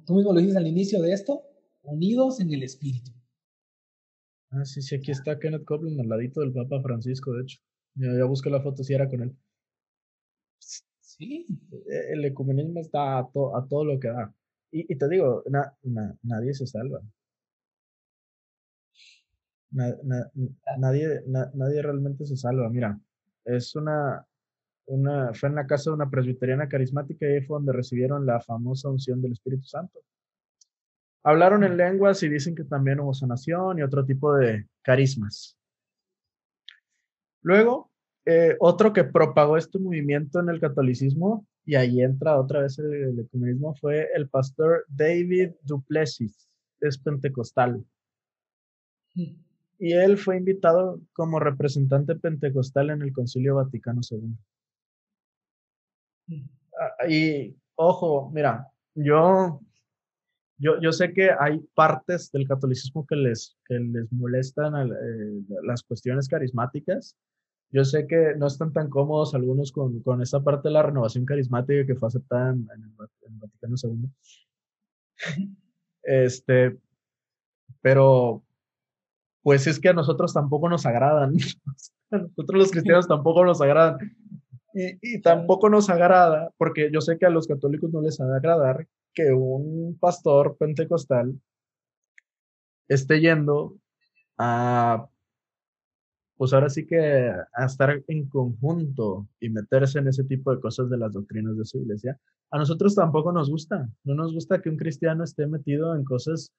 tú 0.07 0.15
mismo 0.15 0.33
lo 0.33 0.41
dices 0.41 0.57
al 0.57 0.67
inicio 0.67 1.03
de 1.03 1.13
esto, 1.13 1.43
unidos 1.83 2.41
en 2.41 2.53
el 2.53 2.63
espíritu. 2.63 3.11
Ah, 4.51 4.65
sí, 4.65 4.83
sí, 4.83 4.95
aquí 4.95 5.11
está 5.11 5.39
Kenneth 5.39 5.65
Copeland 5.65 6.01
al 6.01 6.09
ladito 6.09 6.41
del 6.41 6.53
Papa 6.53 6.81
Francisco, 6.81 7.33
de 7.33 7.43
hecho. 7.43 7.59
Ya 7.95 8.25
busqué 8.25 8.51
la 8.51 8.61
foto, 8.61 8.83
si 8.83 8.95
era 8.95 9.09
con 9.09 9.23
él. 9.23 9.37
Sí. 11.01 11.47
E, 11.89 12.13
el 12.13 12.25
ecumenismo 12.25 12.81
está 12.81 13.19
a, 13.19 13.31
todo 13.33 13.85
lo 13.85 13.99
que 14.01 14.09
da. 14.09 14.35
Y, 14.71 14.97
te 14.97 15.09
digo, 15.09 15.45
nadie 16.23 16.53
se 16.55 16.67
salva 16.67 17.01
nadie, 19.75 21.23
nadie 21.27 21.83
realmente 21.83 22.25
se 22.25 22.37
salva. 22.37 22.69
Mira, 22.71 22.99
es 23.45 23.75
una, 23.75 24.25
una, 24.87 25.35
fue 25.35 25.49
en 25.49 25.57
la 25.57 25.67
casa 25.67 25.91
de 25.91 25.97
una 25.97 26.11
presbiteriana 26.11 26.69
carismática 26.69 27.27
y 27.27 27.35
ahí 27.35 27.43
fue 27.43 27.57
donde 27.57 27.73
recibieron 27.73 28.25
la 28.27 28.41
famosa 28.41 28.89
unción 28.89 29.21
del 29.21 29.33
Espíritu 29.33 29.65
Santo. 29.65 30.01
Hablaron 31.23 31.65
en 31.65 31.77
lenguas 31.77 32.23
y 32.23 32.29
dicen 32.29 32.55
que 32.55 32.65
también 32.65 33.01
hubo 33.01 33.15
sanación 33.15 33.79
y 33.79 33.83
otro 33.83 34.05
tipo 34.05 34.35
de 34.35 34.67
carismas. 34.83 35.57
Luego, 37.45 37.93
eh, 38.27 38.57
otro 38.59 38.93
que 38.93 39.05
propagó 39.05 39.57
este 39.57 39.79
movimiento 39.79 40.41
en 40.41 40.49
el 40.49 40.59
catolicismo, 40.59 41.47
y 41.65 41.77
ahí 41.77 42.03
entra 42.03 42.41
otra 42.41 42.63
vez 42.63 42.77
el, 42.81 42.93
el 42.93 43.21
ecumenismo, 43.21 43.77
fue 43.77 44.09
el 44.17 44.29
pastor 44.29 44.85
David 44.89 45.53
Duplessis, 45.63 46.49
es 46.81 46.99
pentecostal. 46.99 47.85
Hmm 49.14 49.45
y 49.79 49.92
él 49.92 50.16
fue 50.18 50.37
invitado 50.37 51.01
como 51.12 51.40
representante 51.40 52.14
pentecostal 52.14 52.90
en 52.90 53.03
el 53.03 53.12
Concilio 53.12 53.57
Vaticano 53.57 54.01
II. 54.09 54.35
Mm. 56.27 56.49
Ah, 56.81 57.09
y 57.09 57.57
ojo, 57.75 58.31
mira, 58.33 58.68
yo, 58.95 59.61
yo, 60.59 60.81
yo 60.81 60.92
sé 60.92 61.12
que 61.12 61.31
hay 61.38 61.59
partes 61.75 62.31
del 62.33 62.49
catolicismo 62.49 63.07
que 63.07 63.16
les, 63.16 63.57
que 63.66 63.75
les 63.75 64.11
molestan 64.12 64.90
eh, 64.90 65.45
las 65.64 65.83
cuestiones 65.83 66.29
carismáticas. 66.29 67.16
Yo 67.75 67.85
sé 67.85 68.07
que 68.07 68.35
no 68.37 68.47
están 68.47 68.73
tan 68.73 68.89
cómodos 68.89 69.35
algunos 69.35 69.73
con, 69.73 70.01
con 70.03 70.23
esa 70.23 70.45
parte 70.45 70.69
de 70.69 70.75
la 70.75 70.85
renovación 70.85 71.25
carismática 71.25 71.85
que 71.85 71.97
fue 71.97 72.07
aceptada 72.07 72.51
en, 72.51 72.69
en 72.73 72.85
el 72.85 73.39
Vaticano 73.41 73.75
II. 73.83 74.09
Este, 76.07 76.79
pero 77.81 78.45
pues 79.43 79.67
es 79.67 79.81
que 79.81 79.89
a 79.89 79.93
nosotros 79.95 80.35
tampoco 80.35 80.69
nos 80.69 80.87
agradan. 80.87 81.35
a 82.13 82.19
nosotros 82.19 82.59
los 82.59 82.71
cristianos 82.71 83.09
tampoco 83.09 83.45
nos 83.45 83.61
agradan. 83.61 83.99
Y, 84.75 85.21
tampoco 85.23 85.69
nos 85.71 85.89
agrada, 85.89 86.53
porque 86.59 86.91
yo 86.93 87.01
sé 87.01 87.17
que 87.17 87.27
a 87.27 87.31
los 87.31 87.47
católicos 87.47 87.93
no 87.93 88.03
les 88.03 88.21
ha 88.21 88.27
de 88.27 88.37
agradar 88.37 88.87
que 89.15 89.33
un 89.33 89.97
pastor 89.99 90.57
pentecostal 90.59 91.41
esté 92.89 93.21
yendo 93.21 93.77
a, 94.37 95.09
pues 96.37 96.53
ahora 96.53 96.68
sí 96.68 96.87
que 96.87 97.33
estar 97.64 98.03
en 98.09 98.29
conjunto 98.29 99.29
y 99.40 99.51
meterse 99.51 99.99
en 99.99 100.09
ese 100.09 100.25
tipo 100.25 100.55
de 100.55 100.61
cosas 100.61 100.90
de 100.90 100.99
las 100.99 101.12
doctrinas 101.12 101.57
de 101.57 101.64
su 101.64 101.79
iglesia. 101.79 102.18
A 102.51 102.59
nosotros 102.59 102.94
tampoco 102.94 103.33
nos 103.33 103.51
gusta. 103.51 103.88
No 104.03 104.14
nos 104.14 104.33
gusta 104.33 104.61
que 104.61 104.68
un 104.68 104.77
cristiano 104.77 105.25
esté 105.25 105.47
metido 105.47 105.94
en 105.94 106.05
cosas 106.05 106.53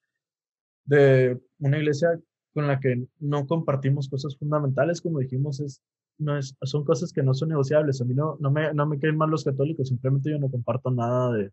de 0.85 1.39
una 1.59 1.77
iglesia 1.77 2.19
con 2.53 2.67
la 2.67 2.79
que 2.79 3.05
no 3.19 3.45
compartimos 3.47 4.07
cosas 4.07 4.37
fundamentales, 4.37 5.01
como 5.01 5.19
dijimos, 5.19 5.59
es, 5.59 5.81
no 6.17 6.37
es, 6.37 6.55
son 6.61 6.85
cosas 6.85 7.11
que 7.11 7.21
no 7.21 7.33
son 7.33 7.49
negociables. 7.49 8.01
A 8.01 8.05
mí 8.05 8.13
no, 8.13 8.37
no, 8.39 8.49
me, 8.51 8.73
no 8.73 8.85
me 8.87 8.97
caen 8.97 9.17
mal 9.17 9.29
los 9.29 9.43
católicos, 9.43 9.89
simplemente 9.89 10.31
yo 10.31 10.39
no 10.39 10.49
comparto 10.49 10.89
nada 10.89 11.33
de, 11.33 11.51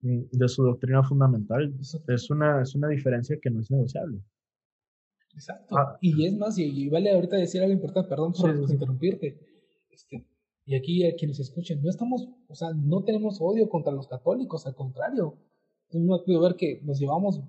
de 0.00 0.48
su 0.48 0.64
doctrina 0.64 1.04
fundamental. 1.04 1.72
Es 2.08 2.30
una, 2.30 2.62
es 2.62 2.74
una 2.74 2.88
diferencia 2.88 3.38
que 3.40 3.50
no 3.50 3.60
es 3.60 3.70
negociable. 3.70 4.20
Exacto. 5.36 5.76
Ah. 5.76 5.98
y 6.00 6.26
es 6.26 6.34
más, 6.34 6.58
y, 6.58 6.88
vale 6.88 7.12
ahorita 7.12 7.36
decir 7.36 7.60
algo 7.60 7.74
importante, 7.74 8.08
perdón 8.08 8.32
por 8.32 8.50
interrumpirte. 8.70 9.38
Este, 9.90 10.26
y 10.64 10.74
aquí 10.74 11.04
a 11.04 11.14
quienes 11.14 11.38
escuchen, 11.38 11.82
no 11.82 11.90
estamos, 11.90 12.28
o 12.48 12.54
sea, 12.54 12.72
no 12.72 13.04
tenemos 13.04 13.38
odio 13.40 13.68
contra 13.68 13.92
los 13.92 14.08
católicos, 14.08 14.66
al 14.66 14.74
contrario. 14.74 15.36
Uno 15.92 16.22
puede 16.24 16.40
ver 16.40 16.56
que 16.56 16.80
nos 16.82 16.98
llevamos 16.98 17.40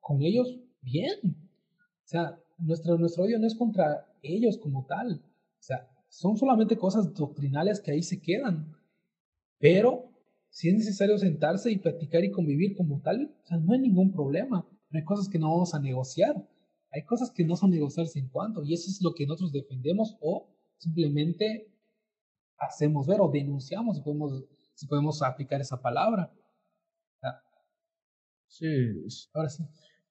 con 0.00 0.22
ellos 0.22 0.58
bien. 0.80 1.18
O 1.22 2.06
sea, 2.06 2.38
nuestro, 2.58 2.98
nuestro 2.98 3.24
odio 3.24 3.38
no 3.38 3.46
es 3.46 3.54
contra 3.54 4.06
ellos 4.22 4.58
como 4.58 4.86
tal. 4.86 5.22
O 5.22 5.62
sea, 5.62 5.88
son 6.08 6.36
solamente 6.36 6.76
cosas 6.76 7.12
doctrinales 7.14 7.80
que 7.80 7.92
ahí 7.92 8.02
se 8.02 8.20
quedan. 8.20 8.74
Pero 9.58 10.10
si 10.48 10.68
es 10.68 10.74
necesario 10.74 11.18
sentarse 11.18 11.70
y 11.70 11.78
platicar 11.78 12.24
y 12.24 12.30
convivir 12.30 12.76
como 12.76 13.00
tal, 13.00 13.34
o 13.44 13.46
sea, 13.46 13.58
no 13.58 13.72
hay 13.72 13.80
ningún 13.80 14.12
problema. 14.12 14.66
No 14.90 14.98
hay 14.98 15.04
cosas 15.04 15.28
que 15.28 15.38
no 15.38 15.50
vamos 15.50 15.74
a 15.74 15.80
negociar. 15.80 16.36
Hay 16.94 17.04
cosas 17.04 17.32
que 17.32 17.44
no 17.44 17.56
son 17.56 17.70
negociarse 17.70 18.20
en 18.20 18.28
cuanto. 18.28 18.62
Y 18.62 18.72
eso 18.72 18.88
es 18.88 19.02
lo 19.02 19.14
que 19.14 19.26
nosotros 19.26 19.52
defendemos 19.52 20.16
o 20.20 20.48
simplemente 20.78 21.68
hacemos 22.58 23.06
ver 23.06 23.20
o 23.20 23.28
denunciamos 23.28 23.96
si 23.96 24.02
podemos, 24.02 24.44
si 24.74 24.86
podemos 24.86 25.20
aplicar 25.22 25.60
esa 25.60 25.80
palabra. 25.82 26.32
Sí. 28.46 28.66
Ahora 29.32 29.48
sí. 29.48 29.64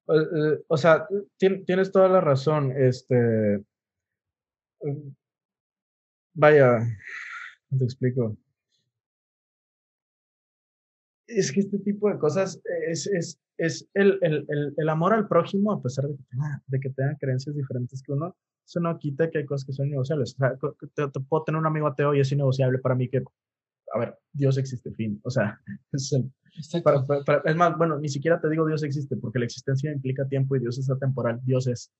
Eh, 0.09 0.15
eh, 0.15 0.63
o 0.67 0.75
sea, 0.75 1.07
tienes 1.37 1.91
toda 1.93 2.09
la 2.09 2.19
razón. 2.19 2.73
Este. 2.77 3.63
Mm, 4.81 5.11
vaya, 6.33 6.79
te 7.77 7.85
explico. 7.85 8.35
Es 11.35 11.51
que 11.51 11.61
este 11.61 11.79
tipo 11.79 12.09
de 12.09 12.17
cosas 12.17 12.61
es, 12.89 13.07
es, 13.07 13.39
es 13.57 13.87
el, 13.93 14.17
el, 14.21 14.45
el, 14.77 14.89
amor 14.89 15.13
al 15.13 15.27
prójimo, 15.27 15.71
a 15.71 15.81
pesar 15.81 16.05
de 16.05 16.15
que, 16.15 16.23
tenga, 16.29 16.63
de 16.67 16.79
que 16.79 16.89
tenga 16.89 17.17
creencias 17.19 17.55
diferentes 17.55 18.01
que 18.03 18.11
uno, 18.11 18.35
eso 18.65 18.79
no 18.79 18.97
quita 18.97 19.29
que 19.29 19.39
hay 19.39 19.45
cosas 19.45 19.65
que 19.65 19.73
son 19.73 19.89
negociables. 19.89 20.35
O 20.35 20.37
sea, 20.37 21.09
te, 21.11 21.19
puedo 21.19 21.43
tener 21.43 21.59
un 21.59 21.67
amigo 21.67 21.87
ateo 21.87 22.13
y 22.13 22.19
es 22.19 22.31
innegociable 22.31 22.79
para 22.79 22.95
mí 22.95 23.09
que, 23.09 23.23
a 23.93 23.99
ver, 23.99 24.17
Dios 24.31 24.57
existe, 24.57 24.91
fin. 24.91 25.19
O 25.23 25.29
sea, 25.29 25.59
es 25.91 27.55
más, 27.55 27.77
bueno, 27.77 27.99
ni 27.99 28.09
siquiera 28.09 28.39
te 28.39 28.49
digo 28.49 28.65
Dios 28.65 28.83
existe, 28.83 29.17
porque 29.17 29.39
la 29.39 29.45
existencia 29.45 29.91
implica 29.91 30.27
tiempo 30.27 30.55
y 30.55 30.59
Dios 30.59 30.77
es 30.77 30.89
atemporal. 30.89 31.39
Dios 31.43 31.67
es. 31.67 31.91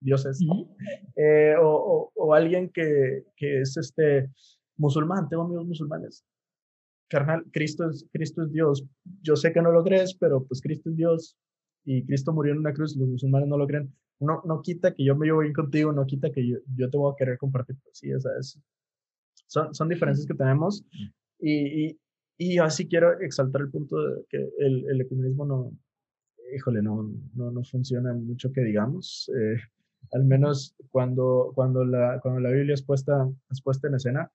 Dios 0.00 0.26
es. 0.26 0.40
Eh, 1.16 1.54
o, 1.60 2.12
o, 2.14 2.34
alguien 2.34 2.70
que, 2.70 3.24
que, 3.36 3.60
es 3.62 3.76
este 3.76 4.30
musulmán, 4.76 5.28
tengo 5.28 5.44
amigos 5.44 5.66
musulmanes. 5.66 6.24
Carnal, 7.08 7.44
Cristo 7.52 7.88
es, 7.90 8.06
Cristo 8.12 8.42
es 8.42 8.52
Dios. 8.52 8.84
Yo 9.22 9.36
sé 9.36 9.52
que 9.52 9.62
no 9.62 9.72
lo 9.72 9.82
crees, 9.84 10.14
pero 10.14 10.44
pues 10.44 10.60
Cristo 10.60 10.90
es 10.90 10.96
Dios 10.96 11.36
y 11.84 12.04
Cristo 12.04 12.32
murió 12.32 12.52
en 12.52 12.58
una 12.58 12.72
cruz, 12.72 12.96
los 12.96 13.08
musulmanes 13.08 13.48
no 13.48 13.58
lo 13.58 13.66
creen. 13.66 13.94
No, 14.18 14.42
no 14.44 14.62
quita 14.62 14.94
que 14.94 15.04
yo 15.04 15.14
me 15.14 15.26
llevo 15.26 15.40
bien 15.40 15.52
contigo, 15.52 15.92
no 15.92 16.06
quita 16.06 16.30
que 16.30 16.46
yo, 16.46 16.56
yo 16.74 16.90
te 16.90 16.96
voy 16.96 17.12
a 17.12 17.16
querer 17.16 17.38
compartir. 17.38 17.76
Sí, 17.92 18.12
o 18.12 18.20
sea, 18.20 18.32
son, 19.46 19.74
son 19.74 19.88
diferencias 19.88 20.26
que 20.26 20.34
tenemos 20.34 20.84
y, 21.38 21.86
y, 21.86 21.98
Y 22.38 22.58
así 22.58 22.88
quiero 22.88 23.20
exaltar 23.20 23.60
el 23.62 23.70
punto 23.70 23.96
de 23.98 24.24
que 24.28 24.48
el, 24.58 24.88
el 24.88 25.00
ecumenismo 25.00 25.44
no, 25.46 25.72
híjole, 26.54 26.82
no, 26.82 27.10
no, 27.34 27.50
no 27.50 27.64
funciona 27.64 28.12
mucho 28.14 28.52
que 28.52 28.62
digamos. 28.62 29.30
Eh, 29.34 29.58
al 30.12 30.24
menos 30.24 30.74
cuando, 30.90 31.52
cuando, 31.54 31.84
la, 31.84 32.20
cuando 32.20 32.40
la 32.40 32.50
Biblia 32.50 32.74
es 32.74 32.82
puesta, 32.82 33.28
es 33.50 33.62
puesta 33.62 33.88
en 33.88 33.94
escena. 33.94 34.30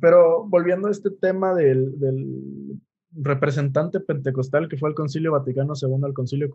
Pero 0.00 0.44
volviendo 0.46 0.88
a 0.88 0.90
este 0.90 1.10
tema 1.10 1.54
del, 1.54 1.98
del 1.98 2.80
representante 3.12 4.00
pentecostal 4.00 4.68
que 4.68 4.76
fue 4.76 4.88
al 4.88 4.94
Concilio 4.94 5.32
Vaticano 5.32 5.74
II, 5.80 6.04
al 6.04 6.14
Concilio 6.14 6.50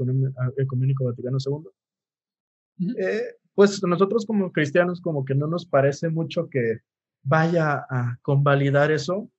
Ecuménico 0.58 1.06
Vaticano 1.06 1.38
II, 1.44 2.94
eh, 2.98 3.22
pues 3.54 3.82
nosotros 3.84 4.26
como 4.26 4.52
cristianos 4.52 5.02
como 5.02 5.26
que 5.26 5.36
no 5.36 5.48
nos 5.48 5.66
parece 5.66 6.10
mucho 6.10 6.50
que 6.50 6.80
vaya 7.24 7.86
a 7.90 8.18
convalidar 8.22 8.92
eso. 8.92 9.30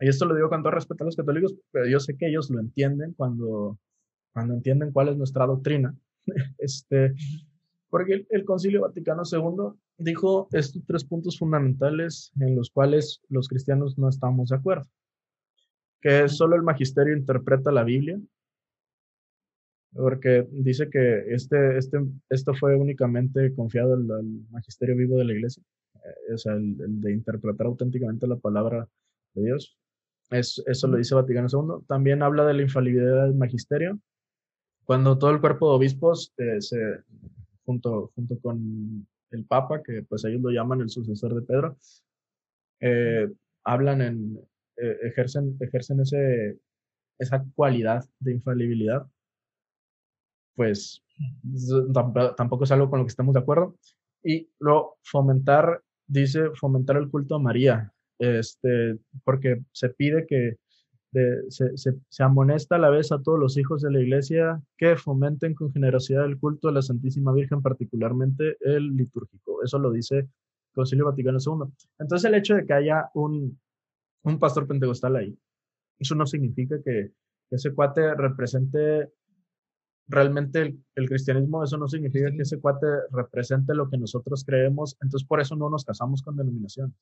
Y 0.00 0.08
esto 0.08 0.24
lo 0.24 0.34
digo 0.34 0.48
con 0.48 0.62
todo 0.62 0.72
respeto 0.72 1.04
a 1.04 1.06
los 1.06 1.16
católicos, 1.16 1.54
pero 1.70 1.86
yo 1.86 2.00
sé 2.00 2.16
que 2.16 2.28
ellos 2.28 2.50
lo 2.50 2.60
entienden 2.60 3.12
cuando, 3.14 3.78
cuando 4.32 4.54
entienden 4.54 4.90
cuál 4.90 5.08
es 5.08 5.16
nuestra 5.16 5.46
doctrina. 5.46 5.94
este, 6.58 7.14
porque 7.90 8.26
el, 8.28 8.44
Concilio 8.44 8.82
Vaticano 8.82 9.22
II 9.30 9.78
dijo 9.98 10.48
estos 10.52 10.82
tres 10.86 11.04
puntos 11.04 11.38
fundamentales 11.38 12.32
en 12.40 12.56
los 12.56 12.70
cuales 12.70 13.20
los 13.28 13.48
cristianos 13.48 13.98
no 13.98 14.08
estamos 14.08 14.50
de 14.50 14.56
acuerdo. 14.56 14.88
Que 16.00 16.28
solo 16.28 16.56
el 16.56 16.62
magisterio 16.62 17.16
interpreta 17.16 17.70
la 17.70 17.84
Biblia, 17.84 18.20
porque 19.94 20.46
dice 20.50 20.88
que 20.90 21.34
este, 21.34 21.78
este, 21.78 21.98
esto 22.30 22.54
fue 22.54 22.76
únicamente 22.76 23.54
confiado 23.54 23.94
al, 23.94 24.24
magisterio 24.50 24.96
vivo 24.96 25.16
de 25.18 25.24
la 25.24 25.32
iglesia, 25.34 25.62
eh, 25.96 26.32
o 26.34 26.38
sea, 26.38 26.54
el, 26.54 27.00
de 27.00 27.12
interpretar 27.12 27.66
auténticamente 27.66 28.26
la 28.26 28.36
palabra 28.36 28.88
de 29.34 29.44
Dios. 29.44 29.76
Es, 30.30 30.62
eso 30.66 30.86
lo 30.88 30.96
dice 30.96 31.14
Vaticano 31.14 31.48
II. 31.52 31.84
También 31.86 32.22
habla 32.22 32.46
de 32.46 32.54
la 32.54 32.62
infalibilidad 32.62 33.24
del 33.24 33.34
magisterio. 33.34 33.98
Cuando 34.84 35.18
todo 35.18 35.30
el 35.30 35.40
cuerpo 35.40 35.68
de 35.68 35.76
obispos 35.76 36.32
eh, 36.38 36.60
se, 36.60 36.78
junto, 37.64 38.10
junto 38.14 38.38
con 38.40 39.06
el 39.32 39.44
Papa, 39.44 39.82
que 39.82 40.02
pues 40.02 40.24
ellos 40.24 40.40
lo 40.42 40.50
llaman 40.50 40.80
el 40.80 40.90
sucesor 40.90 41.34
de 41.34 41.42
Pedro, 41.42 41.78
eh, 42.80 43.28
hablan 43.64 44.02
en, 44.02 44.38
eh, 44.76 44.98
ejercen, 45.02 45.56
ejercen 45.60 46.00
ese, 46.00 46.58
esa 47.18 47.44
cualidad 47.54 48.04
de 48.20 48.32
infalibilidad, 48.32 49.06
pues 50.54 51.02
tampoco 52.36 52.64
es 52.64 52.72
algo 52.72 52.90
con 52.90 53.00
lo 53.00 53.04
que 53.06 53.10
estamos 53.10 53.34
de 53.34 53.40
acuerdo. 53.40 53.76
Y 54.22 54.48
luego 54.58 54.98
fomentar, 55.02 55.82
dice, 56.06 56.50
fomentar 56.54 56.96
el 56.96 57.10
culto 57.10 57.36
a 57.36 57.38
María, 57.38 57.92
este, 58.18 58.98
porque 59.24 59.62
se 59.72 59.88
pide 59.90 60.26
que 60.26 60.56
se, 61.12 61.76
se, 61.76 62.22
amonesta 62.22 62.76
a 62.76 62.78
la 62.78 62.88
vez 62.88 63.12
a 63.12 63.20
todos 63.20 63.38
los 63.38 63.58
hijos 63.58 63.82
de 63.82 63.90
la 63.90 64.00
iglesia 64.00 64.62
que 64.78 64.96
fomenten 64.96 65.54
con 65.54 65.72
generosidad 65.72 66.24
el 66.24 66.38
culto 66.38 66.68
a 66.68 66.72
la 66.72 66.80
Santísima 66.80 67.32
Virgen, 67.32 67.60
particularmente 67.60 68.56
el 68.60 68.96
litúrgico. 68.96 69.62
Eso 69.62 69.78
lo 69.78 69.90
dice 69.90 70.18
el 70.18 70.30
Concilio 70.74 71.04
Vaticano 71.04 71.38
II. 71.38 71.70
Entonces 71.98 72.24
el 72.24 72.34
hecho 72.34 72.54
de 72.54 72.64
que 72.64 72.72
haya 72.72 73.10
un, 73.14 73.60
un 74.22 74.38
pastor 74.38 74.66
pentecostal 74.66 75.16
ahí, 75.16 75.38
eso 75.98 76.14
no 76.14 76.26
significa 76.26 76.80
que, 76.82 77.12
ese 77.50 77.74
cuate 77.74 78.14
represente 78.14 79.12
realmente 80.08 80.62
el, 80.62 80.82
el, 80.94 81.06
cristianismo, 81.06 81.62
eso 81.62 81.76
no 81.76 81.86
significa 81.86 82.30
que 82.30 82.40
ese 82.40 82.58
cuate 82.58 82.86
represente 83.10 83.74
lo 83.74 83.90
que 83.90 83.98
nosotros 83.98 84.42
creemos, 84.46 84.96
entonces 85.02 85.28
por 85.28 85.38
eso 85.38 85.54
no 85.54 85.68
nos 85.68 85.84
casamos 85.84 86.22
con 86.22 86.34
denominación 86.34 86.94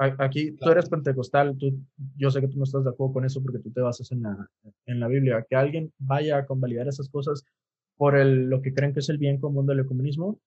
aquí 0.00 0.52
tú 0.52 0.70
eres 0.70 0.88
pentecostal, 0.88 1.56
tú, 1.58 1.78
yo 2.16 2.30
sé 2.30 2.40
que 2.40 2.48
tú 2.48 2.58
no 2.58 2.64
estás 2.64 2.84
de 2.84 2.90
acuerdo 2.90 3.14
con 3.14 3.24
eso 3.24 3.42
porque 3.42 3.58
tú 3.58 3.70
te 3.70 3.80
basas 3.80 4.10
en 4.12 4.22
la, 4.22 4.48
en 4.86 5.00
la 5.00 5.08
Biblia. 5.08 5.46
Que 5.48 5.56
alguien 5.56 5.92
vaya 5.98 6.38
a 6.38 6.46
convalidar 6.46 6.88
esas 6.88 7.08
cosas 7.08 7.44
por 7.96 8.16
el, 8.16 8.48
lo 8.48 8.62
que 8.62 8.72
creen 8.72 8.94
que 8.94 9.00
es 9.00 9.08
el 9.10 9.18
bien 9.18 9.38
común 9.38 9.66
del 9.66 9.80
ecumenismo, 9.80 10.40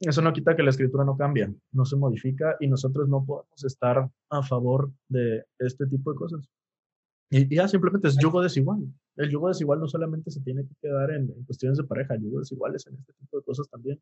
eso 0.00 0.22
no 0.22 0.32
quita 0.32 0.54
que 0.54 0.62
la 0.62 0.70
escritura 0.70 1.04
no 1.04 1.16
cambia, 1.16 1.52
no 1.72 1.84
se 1.84 1.96
modifica 1.96 2.56
y 2.60 2.68
nosotros 2.68 3.08
no 3.08 3.24
podemos 3.24 3.64
estar 3.64 4.08
a 4.30 4.42
favor 4.42 4.92
de 5.08 5.44
este 5.58 5.86
tipo 5.86 6.12
de 6.12 6.16
cosas. 6.16 6.48
Y, 7.28 7.52
ya 7.54 7.66
simplemente 7.66 8.08
es 8.08 8.16
yugo 8.16 8.40
desigual. 8.40 8.84
El 9.16 9.30
yugo 9.30 9.48
desigual 9.48 9.80
no 9.80 9.88
solamente 9.88 10.30
se 10.30 10.40
tiene 10.40 10.62
que 10.62 10.74
quedar 10.80 11.10
en, 11.10 11.30
en 11.30 11.44
cuestiones 11.44 11.76
de 11.78 11.84
pareja, 11.84 12.16
yugo 12.16 12.38
desiguales 12.38 12.86
en 12.86 12.94
este 12.94 13.12
tipo 13.14 13.36
de 13.38 13.42
cosas 13.44 13.68
también. 13.68 14.00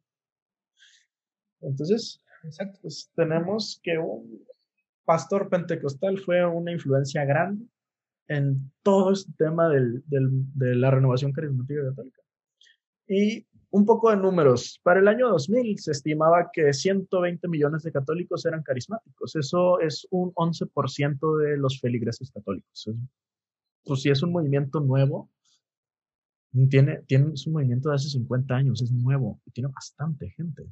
Entonces, 1.63 2.21
Exacto. 2.45 2.79
Pues 2.83 3.11
tenemos 3.15 3.81
que 3.83 3.99
un 3.99 4.45
pastor 5.05 5.49
pentecostal 5.49 6.19
fue 6.19 6.45
una 6.47 6.73
influencia 6.73 7.25
grande 7.25 7.67
en 8.29 8.73
todo 8.83 9.13
este 9.13 9.33
tema 9.37 9.69
del, 9.69 10.03
de 10.07 10.75
la 10.75 10.91
renovación 10.91 11.33
carismática 11.33 11.83
católica. 11.89 12.21
Y 13.07 13.47
un 13.73 13.87
poco 13.87 14.11
de 14.11 14.17
números. 14.19 14.79
Para 14.83 15.01
el 15.01 15.09
año 15.09 15.29
2000 15.29 15.79
se 15.79 15.93
estimaba 15.93 16.51
que 16.53 16.73
120 16.73 17.49
millones 17.49 17.83
de 17.83 17.91
católicos 17.91 18.45
eran 18.45 18.63
carismáticos. 18.63 19.35
Eso 19.35 19.81
es 19.81 20.07
un 20.11 20.33
11% 20.35 21.39
de 21.39 21.57
los 21.57 21.81
feligreses 21.81 22.31
católicos. 22.31 22.91
Pues 23.85 24.03
si 24.03 24.11
es 24.11 24.23
un 24.23 24.33
movimiento 24.33 24.79
nuevo, 24.81 25.31
tiene, 26.69 27.03
tiene, 27.07 27.33
es 27.33 27.47
un 27.47 27.55
movimiento 27.55 27.89
de 27.89 27.95
hace 27.95 28.11
50 28.11 28.55
años, 28.55 28.83
es 28.83 28.93
nuevo 28.93 29.41
y 29.47 29.51
tiene 29.53 29.71
bastante 29.75 30.29
gente. 30.31 30.65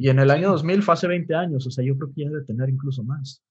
Y 0.00 0.08
en 0.08 0.18
el 0.18 0.30
año 0.30 0.48
2000 0.52 0.82
fue 0.82 0.94
hace 0.94 1.06
20 1.06 1.34
años, 1.34 1.66
o 1.66 1.70
sea, 1.70 1.84
yo 1.84 1.94
creo 1.94 2.10
que 2.14 2.22
ya 2.22 2.30
debe 2.30 2.42
tener 2.46 2.70
incluso 2.70 3.04
más. 3.04 3.42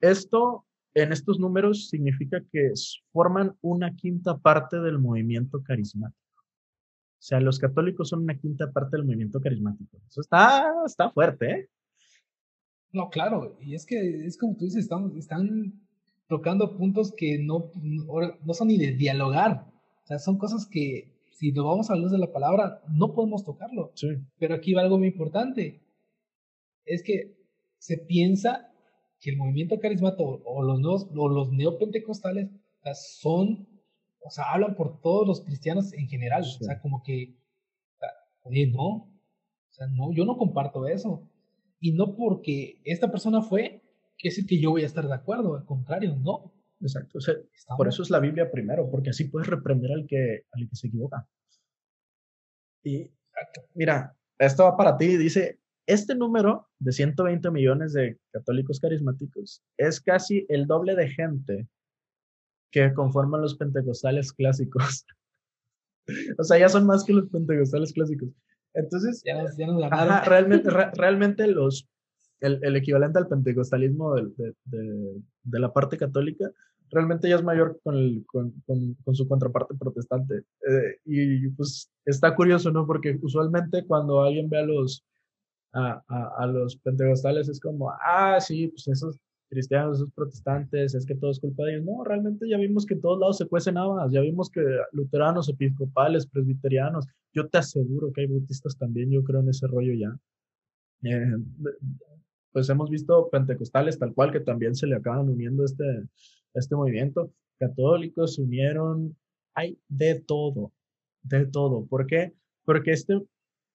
Esto, 0.00 0.66
en 0.92 1.12
estos 1.12 1.38
números, 1.38 1.88
significa 1.88 2.42
que 2.50 2.72
forman 3.12 3.56
una 3.60 3.94
quinta 3.94 4.38
parte 4.38 4.80
del 4.80 4.98
movimiento 4.98 5.62
carismático. 5.62 6.18
O 6.36 7.22
sea, 7.22 7.38
los 7.38 7.60
católicos 7.60 8.08
son 8.08 8.24
una 8.24 8.36
quinta 8.36 8.72
parte 8.72 8.96
del 8.96 9.06
movimiento 9.06 9.40
carismático. 9.40 10.00
Eso 10.08 10.20
está, 10.20 10.64
está 10.84 11.12
fuerte, 11.12 11.50
¿eh? 11.52 11.68
No, 12.90 13.08
claro, 13.08 13.56
y 13.60 13.76
es 13.76 13.86
que 13.86 14.26
es 14.26 14.36
como 14.36 14.56
tú 14.56 14.64
dices, 14.64 14.82
están, 14.82 15.16
están 15.16 15.80
tocando 16.26 16.76
puntos 16.76 17.14
que 17.16 17.38
no, 17.38 17.70
no 18.44 18.52
son 18.52 18.66
ni 18.66 18.78
de 18.78 18.94
dialogar. 18.96 19.64
O 20.02 20.06
sea, 20.08 20.18
son 20.18 20.38
cosas 20.38 20.66
que 20.66 21.08
si 21.42 21.50
nos 21.50 21.64
vamos 21.64 21.90
a 21.90 21.96
la 21.96 22.02
luz 22.02 22.12
de 22.12 22.18
la 22.18 22.30
palabra, 22.30 22.80
no 22.88 23.14
podemos 23.14 23.44
tocarlo. 23.44 23.90
Sí. 23.96 24.06
Pero 24.38 24.54
aquí 24.54 24.74
va 24.74 24.82
algo 24.82 24.96
muy 24.96 25.08
importante. 25.08 25.82
Es 26.84 27.02
que 27.02 27.36
se 27.78 27.98
piensa 27.98 28.72
que 29.18 29.30
el 29.30 29.38
movimiento 29.38 29.80
carismático 29.80 30.40
o 30.44 30.62
los, 30.62 30.78
nuevos, 30.78 31.08
o 31.12 31.28
los 31.28 31.50
neopentecostales 31.50 32.48
son, 32.94 33.66
o 34.24 34.30
sea, 34.30 34.52
hablan 34.52 34.76
por 34.76 35.00
todos 35.00 35.26
los 35.26 35.40
cristianos 35.40 35.92
en 35.94 36.06
general. 36.06 36.42
O 36.42 36.64
sea, 36.64 36.80
como 36.80 37.02
que, 37.02 37.34
oye, 38.44 38.70
no. 38.70 38.86
O 38.86 39.72
sea, 39.72 39.88
no, 39.88 40.12
yo 40.12 40.24
no 40.24 40.36
comparto 40.36 40.86
eso. 40.86 41.28
Y 41.80 41.90
no 41.90 42.14
porque 42.14 42.80
esta 42.84 43.10
persona 43.10 43.42
fue, 43.42 43.82
quiere 44.16 44.36
decir 44.36 44.46
que 44.46 44.60
yo 44.60 44.70
voy 44.70 44.84
a 44.84 44.86
estar 44.86 45.08
de 45.08 45.14
acuerdo. 45.14 45.56
Al 45.56 45.64
contrario, 45.64 46.14
no. 46.14 46.52
Exacto. 46.82 47.18
por 47.76 47.88
eso 47.88 48.02
es 48.02 48.10
la 48.10 48.18
Biblia 48.18 48.50
primero, 48.50 48.90
porque 48.90 49.10
así 49.10 49.24
puedes 49.24 49.48
reprender 49.48 49.92
al 49.92 50.06
que, 50.06 50.44
al 50.52 50.68
que 50.68 50.76
se 50.76 50.88
equivoca. 50.88 51.26
Y 52.84 53.10
mira, 53.74 54.16
esto 54.38 54.64
va 54.64 54.76
para 54.76 54.96
ti. 54.96 55.16
Dice, 55.16 55.60
este 55.86 56.14
número 56.14 56.68
de 56.78 56.92
120 56.92 57.50
millones 57.50 57.92
de 57.92 58.18
católicos 58.32 58.80
carismáticos 58.80 59.62
es 59.76 60.00
casi 60.00 60.46
el 60.48 60.66
doble 60.66 60.94
de 60.94 61.08
gente 61.08 61.68
que 62.70 62.92
conforman 62.94 63.42
los 63.42 63.56
pentecostales 63.56 64.32
clásicos. 64.32 65.06
o 66.38 66.44
sea, 66.44 66.58
ya 66.58 66.68
son 66.68 66.86
más 66.86 67.04
que 67.04 67.12
los 67.12 67.28
pentecostales 67.28 67.92
clásicos. 67.92 68.30
Entonces, 68.74 69.22
ya 69.24 69.44
realmente, 70.24 70.70
realmente 70.94 71.46
los, 71.46 71.88
el, 72.40 72.58
el, 72.62 72.76
equivalente 72.76 73.18
al 73.18 73.28
pentecostalismo 73.28 74.14
de, 74.14 74.54
de, 74.64 75.22
de, 75.42 75.60
la 75.60 75.72
parte 75.72 75.98
católica 75.98 76.50
realmente 76.92 77.28
ya 77.28 77.36
es 77.36 77.42
mayor 77.42 77.80
con, 77.82 77.96
el, 77.96 78.24
con, 78.26 78.52
con, 78.66 79.14
su 79.14 79.26
contraparte 79.26 79.74
protestante. 79.74 80.44
Eh, 80.68 80.98
y 81.06 81.48
pues 81.48 81.90
está 82.04 82.34
curioso, 82.34 82.70
¿no? 82.70 82.86
Porque 82.86 83.18
usualmente 83.22 83.84
cuando 83.86 84.22
alguien 84.22 84.50
ve 84.50 84.58
a 84.58 84.62
los, 84.62 85.04
a, 85.72 86.02
a, 86.08 86.46
los 86.46 86.76
pentecostales 86.76 87.48
es 87.48 87.58
como, 87.58 87.90
ah, 87.90 88.38
sí, 88.40 88.68
pues 88.68 88.86
esos 88.88 89.18
cristianos, 89.48 89.98
esos 89.98 90.12
protestantes, 90.12 90.94
es 90.94 91.06
que 91.06 91.14
todo 91.14 91.30
es 91.30 91.40
culpa 91.40 91.64
de 91.64 91.74
ellos. 91.76 91.86
No, 91.86 92.04
realmente 92.04 92.48
ya 92.48 92.58
vimos 92.58 92.84
que 92.86 92.94
en 92.94 93.00
todos 93.00 93.18
lados 93.18 93.38
se 93.38 93.48
cuecen 93.48 93.78
habas, 93.78 94.12
ya 94.12 94.20
vimos 94.20 94.50
que 94.50 94.62
luteranos, 94.92 95.48
episcopales, 95.48 96.26
presbiterianos, 96.26 97.06
yo 97.34 97.48
te 97.48 97.58
aseguro 97.58 98.12
que 98.12 98.22
hay 98.22 98.26
bautistas 98.26 98.76
también, 98.76 99.10
yo 99.10 99.24
creo 99.24 99.40
en 99.40 99.48
ese 99.48 99.66
rollo 99.66 99.94
ya. 99.94 100.18
Eh, 101.04 101.36
pues 102.52 102.68
hemos 102.68 102.90
visto 102.90 103.30
pentecostales 103.30 103.98
tal 103.98 104.12
cual 104.14 104.30
que 104.30 104.40
también 104.40 104.74
se 104.74 104.86
le 104.86 104.96
acaban 104.96 105.28
uniendo 105.28 105.64
este, 105.64 105.84
este 106.54 106.74
movimiento. 106.74 107.32
Católicos 107.58 108.34
se 108.34 108.42
unieron, 108.42 109.16
hay 109.54 109.78
de 109.88 110.20
todo, 110.20 110.72
de 111.22 111.46
todo. 111.46 111.86
¿Por 111.86 112.06
qué? 112.06 112.34
Porque 112.64 112.92
este 112.92 113.20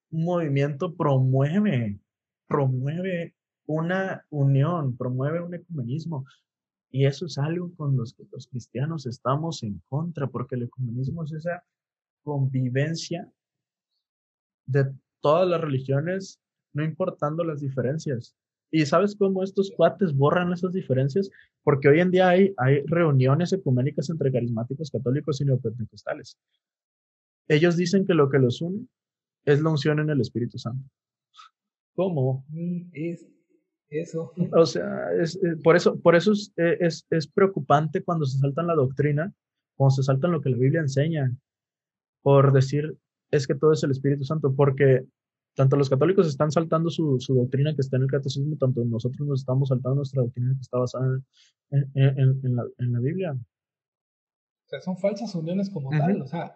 movimiento 0.10 0.96
promueve, 0.96 2.00
promueve 2.48 3.36
una 3.66 4.26
unión, 4.30 4.96
promueve 4.98 5.42
un 5.42 5.54
ecumenismo. 5.54 6.26
Y 6.90 7.06
eso 7.06 7.26
es 7.26 7.38
algo 7.38 7.74
con 7.76 7.98
los 7.98 8.14
que 8.14 8.24
los 8.32 8.48
cristianos 8.48 9.06
estamos 9.06 9.62
en 9.64 9.82
contra, 9.90 10.28
porque 10.28 10.56
el 10.56 10.64
ecumenismo 10.64 11.24
es 11.24 11.34
esa 11.34 11.64
convivencia 12.24 13.32
de 14.66 14.94
todas 15.22 15.48
las 15.48 15.62
religiones, 15.62 16.40
no 16.74 16.84
importando 16.84 17.44
las 17.44 17.60
diferencias. 17.62 18.36
¿Y 18.72 18.86
sabes 18.86 19.16
cómo 19.16 19.44
estos 19.44 19.72
cuates 19.76 20.14
borran 20.14 20.52
esas 20.52 20.74
diferencias? 20.74 21.30
Porque 21.64 21.88
hoy 21.88 22.02
en 22.02 22.12
día 22.12 22.30
hay, 22.30 22.54
hay 22.58 22.82
reuniones 22.86 23.54
ecuménicas 23.54 24.10
entre 24.10 24.32
carismáticos 24.32 24.92
católicos 24.92 25.40
y 25.40 25.46
neopentecostales. 25.46 26.38
Ellos 27.48 27.78
dicen 27.78 28.06
que 28.06 28.14
lo 28.14 28.30
que 28.30 28.40
los 28.40 28.62
une 28.62 28.88
es 29.46 29.62
la 29.62 29.70
unción 29.70 30.00
en 30.00 30.10
el 30.10 30.20
Espíritu 30.20 30.58
Santo. 30.58 30.90
¿Cómo? 31.96 32.46
Es 32.92 33.26
eso. 33.90 34.34
O 34.54 34.66
sea, 34.66 35.14
es, 35.14 35.36
eh, 35.38 35.56
por 35.64 35.76
eso, 35.76 35.98
por 36.00 36.16
eso 36.16 36.34
eh, 36.58 36.78
es, 36.82 37.08
es, 37.10 37.28
preocupante 37.28 38.04
cuando 38.04 38.26
se 38.26 38.38
saltan 38.38 38.68
la 38.68 38.76
doctrina, 38.76 39.34
cuando 39.76 39.96
se 39.96 40.04
saltan 40.04 40.34
lo 40.34 40.42
que 40.42 40.50
la 40.50 40.58
Biblia 40.58 40.82
enseña, 40.82 41.34
por 42.22 42.52
decir 42.52 42.98
es 43.32 43.48
que 43.48 43.56
todo 43.56 43.74
es 43.74 43.84
el 43.84 43.92
Espíritu 43.92 44.24
Santo, 44.24 44.54
porque 44.54 45.06
tanto 45.58 45.76
los 45.76 45.90
católicos 45.90 46.28
están 46.28 46.52
saltando 46.52 46.92
su, 46.92 47.20
su, 47.20 47.34
doctrina 47.34 47.74
que 47.74 47.82
está 47.82 47.98
en 47.98 48.04
el 48.04 48.12
catecismo, 48.12 48.56
tanto 48.58 48.86
nosotros 48.86 49.28
nos 49.28 49.40
estamos 49.40 49.70
saltando 49.70 49.96
nuestra 49.96 50.22
doctrina 50.22 50.54
que 50.54 50.62
está 50.62 50.78
basada 50.78 51.20
en, 51.72 51.92
en, 51.96 52.40
en, 52.44 52.56
la, 52.56 52.64
en 52.78 52.94
la, 52.94 53.00
Biblia. 53.00 53.32
O 53.34 54.70
sea, 54.70 54.80
son 54.82 54.98
falsas 54.98 55.34
uniones 55.34 55.72
como 55.72 55.90
tal. 55.90 56.22
O 56.22 56.28
sea, 56.28 56.56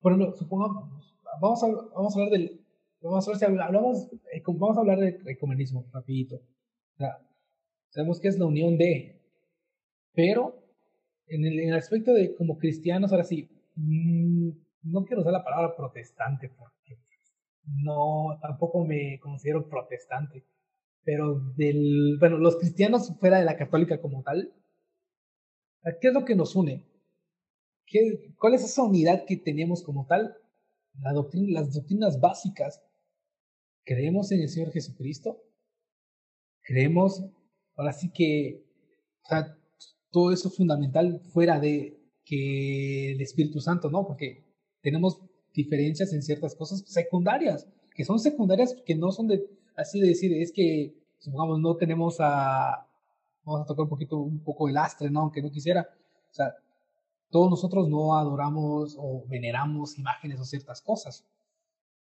por 0.00 0.12
ejemplo, 0.12 0.34
supongamos, 0.36 1.14
vamos 1.40 1.62
a, 1.62 1.66
vamos 1.94 2.16
a 2.16 2.18
hablar 2.18 2.32
del, 2.32 2.60
vamos 3.00 3.28
a 3.28 3.30
ver 3.30 3.38
si 3.38 3.44
hablamos, 3.44 4.12
eh, 4.32 4.42
vamos 4.44 4.76
a 4.76 4.80
hablar 4.80 4.98
de 4.98 5.20
ecumenismo, 5.26 5.86
rapidito. 5.92 6.34
O 6.34 6.96
sea, 6.96 7.18
sabemos 7.90 8.18
que 8.18 8.26
es 8.26 8.36
la 8.36 8.46
unión 8.46 8.76
de, 8.76 9.22
pero 10.12 10.56
en 11.28 11.44
el, 11.44 11.60
en 11.60 11.68
el 11.68 11.76
aspecto 11.76 12.12
de 12.12 12.34
como 12.34 12.58
cristianos, 12.58 13.12
ahora 13.12 13.22
sí, 13.22 13.48
mmm, 13.76 14.50
no 14.82 15.04
quiero 15.04 15.20
usar 15.20 15.34
la 15.34 15.44
palabra 15.44 15.76
protestante 15.76 16.48
porque 16.48 16.98
no, 17.66 18.38
tampoco 18.40 18.84
me 18.84 19.18
considero 19.20 19.68
protestante, 19.68 20.44
pero 21.04 21.40
del, 21.56 22.16
bueno, 22.18 22.38
los 22.38 22.56
cristianos 22.56 23.12
fuera 23.18 23.38
de 23.38 23.44
la 23.44 23.56
católica 23.56 24.00
como 24.00 24.22
tal, 24.22 24.52
¿qué 26.00 26.08
es 26.08 26.14
lo 26.14 26.24
que 26.24 26.34
nos 26.34 26.56
une? 26.56 26.86
¿Qué, 27.86 28.34
¿Cuál 28.38 28.54
es 28.54 28.64
esa 28.64 28.82
unidad 28.82 29.24
que 29.26 29.36
tenemos 29.36 29.82
como 29.82 30.06
tal? 30.06 30.36
La 31.00 31.12
doctrina, 31.12 31.60
las 31.60 31.74
doctrinas 31.74 32.20
básicas. 32.20 32.82
¿Creemos 33.84 34.32
en 34.32 34.40
el 34.40 34.48
Señor 34.48 34.72
Jesucristo? 34.72 35.42
¿Creemos, 36.62 37.22
ahora 37.76 37.92
sí 37.92 38.10
que, 38.10 38.64
o 39.24 39.28
sea, 39.28 39.58
todo 40.10 40.32
eso 40.32 40.48
fundamental 40.48 41.20
fuera 41.32 41.60
de 41.60 42.00
que 42.24 43.12
el 43.12 43.20
Espíritu 43.20 43.60
Santo, 43.60 43.90
¿no? 43.90 44.06
Porque 44.06 44.44
tenemos 44.80 45.20
diferencias 45.54 46.12
en 46.12 46.22
ciertas 46.22 46.54
cosas 46.54 46.82
secundarias, 46.86 47.66
que 47.94 48.04
son 48.04 48.18
secundarias 48.18 48.76
que 48.84 48.94
no 48.94 49.12
son 49.12 49.28
de, 49.28 49.46
así 49.76 50.00
de 50.00 50.08
decir, 50.08 50.32
es 50.34 50.52
que, 50.52 50.94
supongamos, 51.18 51.60
no 51.60 51.76
tenemos 51.76 52.16
a, 52.18 52.86
vamos 53.44 53.62
a 53.62 53.66
tocar 53.66 53.84
un 53.84 53.88
poquito, 53.88 54.18
un 54.18 54.40
poco 54.40 54.68
el 54.68 54.76
astre, 54.76 55.10
¿no? 55.10 55.20
Aunque 55.20 55.40
no 55.40 55.50
quisiera, 55.50 55.88
o 56.30 56.34
sea, 56.34 56.54
todos 57.30 57.48
nosotros 57.48 57.88
no 57.88 58.16
adoramos 58.16 58.96
o 58.98 59.24
veneramos 59.28 59.98
imágenes 59.98 60.40
o 60.40 60.44
ciertas 60.44 60.82
cosas. 60.82 61.24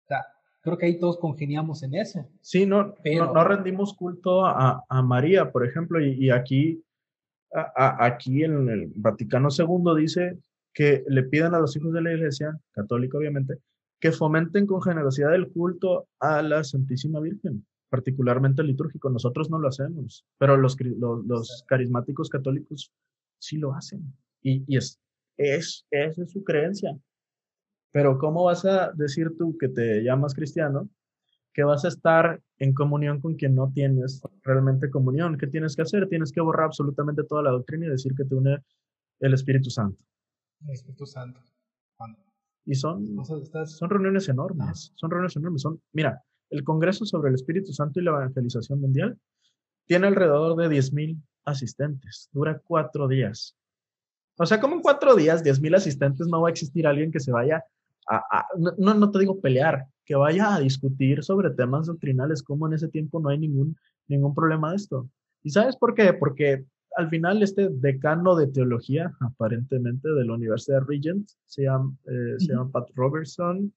O 0.03 0.07
sea, 0.07 0.25
creo 0.61 0.77
que 0.77 0.85
ahí 0.85 0.99
todos 0.99 1.17
congeniamos 1.17 1.83
en 1.83 1.95
eso. 1.95 2.27
Sí, 2.41 2.65
no, 2.65 2.93
Pero, 3.03 3.33
no, 3.33 3.43
rendimos 3.43 3.93
culto 3.93 4.45
a, 4.45 4.85
a, 4.87 5.01
María, 5.01 5.51
por 5.51 5.65
ejemplo, 5.65 5.99
y, 5.99 6.25
y 6.25 6.29
aquí, 6.29 6.83
a, 7.53 8.05
aquí 8.05 8.43
en 8.43 8.69
el 8.69 8.91
Vaticano 8.95 9.49
II 9.57 10.01
dice 10.01 10.37
que 10.77 11.03
le 11.07 11.23
pidan 11.23 11.55
a 11.55 11.59
los 11.59 11.75
hijos 11.75 11.91
de 11.91 12.03
la 12.03 12.13
iglesia, 12.13 12.55
católica 12.71 13.17
obviamente, 13.17 13.57
que 13.99 14.11
fomenten 14.11 14.67
con 14.67 14.79
generosidad 14.79 15.33
el 15.33 15.49
culto 15.49 16.07
a 16.19 16.43
la 16.43 16.63
Santísima 16.63 17.19
Virgen, 17.19 17.65
particularmente 17.89 18.61
el 18.61 18.67
litúrgico. 18.67 19.09
Nosotros 19.09 19.49
no 19.49 19.57
lo 19.57 19.69
hacemos, 19.69 20.23
pero 20.37 20.55
los, 20.55 20.77
los, 20.79 21.25
los 21.25 21.65
carismáticos 21.67 22.29
católicos 22.29 22.91
sí 23.39 23.57
lo 23.57 23.73
hacen. 23.73 24.03
Y, 24.43 24.65
y 24.71 24.77
es, 24.77 24.99
es, 25.37 25.83
esa 25.89 26.21
es 26.21 26.31
su 26.31 26.43
creencia. 26.43 26.95
Pero 27.91 28.19
¿cómo 28.19 28.43
vas 28.43 28.63
a 28.63 28.91
decir 28.91 29.35
tú 29.35 29.57
que 29.57 29.69
te 29.69 30.03
llamas 30.03 30.35
cristiano 30.35 30.87
que 31.53 31.63
vas 31.63 31.85
a 31.85 31.87
estar 31.87 32.39
en 32.59 32.75
comunión 32.75 33.19
con 33.19 33.33
quien 33.33 33.55
no 33.55 33.71
tienes 33.73 34.21
realmente 34.43 34.91
comunión? 34.91 35.39
¿Qué 35.39 35.47
tienes 35.47 35.75
que 35.75 35.81
hacer? 35.81 36.07
Tienes 36.07 36.31
que 36.31 36.41
borrar 36.41 36.67
absolutamente 36.67 37.23
toda 37.23 37.41
la 37.41 37.49
doctrina 37.49 37.87
y 37.87 37.89
decir 37.89 38.13
que 38.13 38.25
te 38.25 38.35
une 38.35 38.59
el 39.21 39.33
Espíritu 39.33 39.71
Santo. 39.71 40.05
El 40.61 40.71
Espíritu 40.71 41.05
Santo. 41.05 41.41
Y 42.65 42.75
son, 42.75 43.07
son 43.65 43.89
reuniones 43.89 44.27
enormes, 44.27 44.91
son 44.95 45.09
reuniones 45.09 45.35
enormes. 45.37 45.61
Son, 45.61 45.81
mira, 45.93 46.21
el 46.49 46.63
Congreso 46.63 47.05
sobre 47.05 47.29
el 47.29 47.35
Espíritu 47.35 47.71
Santo 47.71 47.99
y 47.99 48.03
la 48.03 48.11
Evangelización 48.11 48.81
Mundial 48.81 49.17
tiene 49.85 50.07
alrededor 50.07 50.57
de 50.57 50.67
10.000 50.67 51.21
asistentes, 51.45 52.29
dura 52.33 52.61
cuatro 52.63 53.07
días. 53.07 53.55
O 54.37 54.45
sea, 54.45 54.59
como 54.59 54.75
en 54.75 54.81
cuatro 54.81 55.15
días, 55.15 55.43
10.000 55.43 55.77
asistentes, 55.77 56.27
no 56.27 56.41
va 56.41 56.49
a 56.49 56.51
existir 56.51 56.85
alguien 56.85 57.11
que 57.11 57.21
se 57.21 57.31
vaya 57.31 57.63
a, 58.09 58.17
a, 58.17 58.47
no, 58.57 58.93
no 58.93 59.11
te 59.11 59.19
digo 59.19 59.39
pelear, 59.39 59.85
que 60.05 60.15
vaya 60.15 60.55
a 60.55 60.59
discutir 60.59 61.23
sobre 61.23 61.49
temas 61.51 61.87
doctrinales, 61.87 62.43
como 62.43 62.67
en 62.67 62.73
ese 62.73 62.87
tiempo 62.89 63.19
no 63.19 63.29
hay 63.29 63.37
ningún, 63.37 63.77
ningún 64.07 64.35
problema 64.35 64.71
de 64.71 64.77
esto. 64.77 65.09
¿Y 65.43 65.49
sabes 65.51 65.75
por 65.77 65.93
qué? 65.93 66.13
Porque 66.13 66.65
al 66.97 67.09
final 67.09 67.43
este 67.43 67.69
decano 67.69 68.35
de 68.35 68.47
teología, 68.47 69.15
aparentemente 69.19 70.09
de 70.09 70.25
la 70.25 70.33
Universidad 70.33 70.81
Regent, 70.81 71.29
se 71.45 71.63
llama, 71.63 71.95
eh, 72.05 72.35
se 72.39 72.47
llama 72.47 72.71
Pat 72.71 72.89
Robertson, 72.95 73.71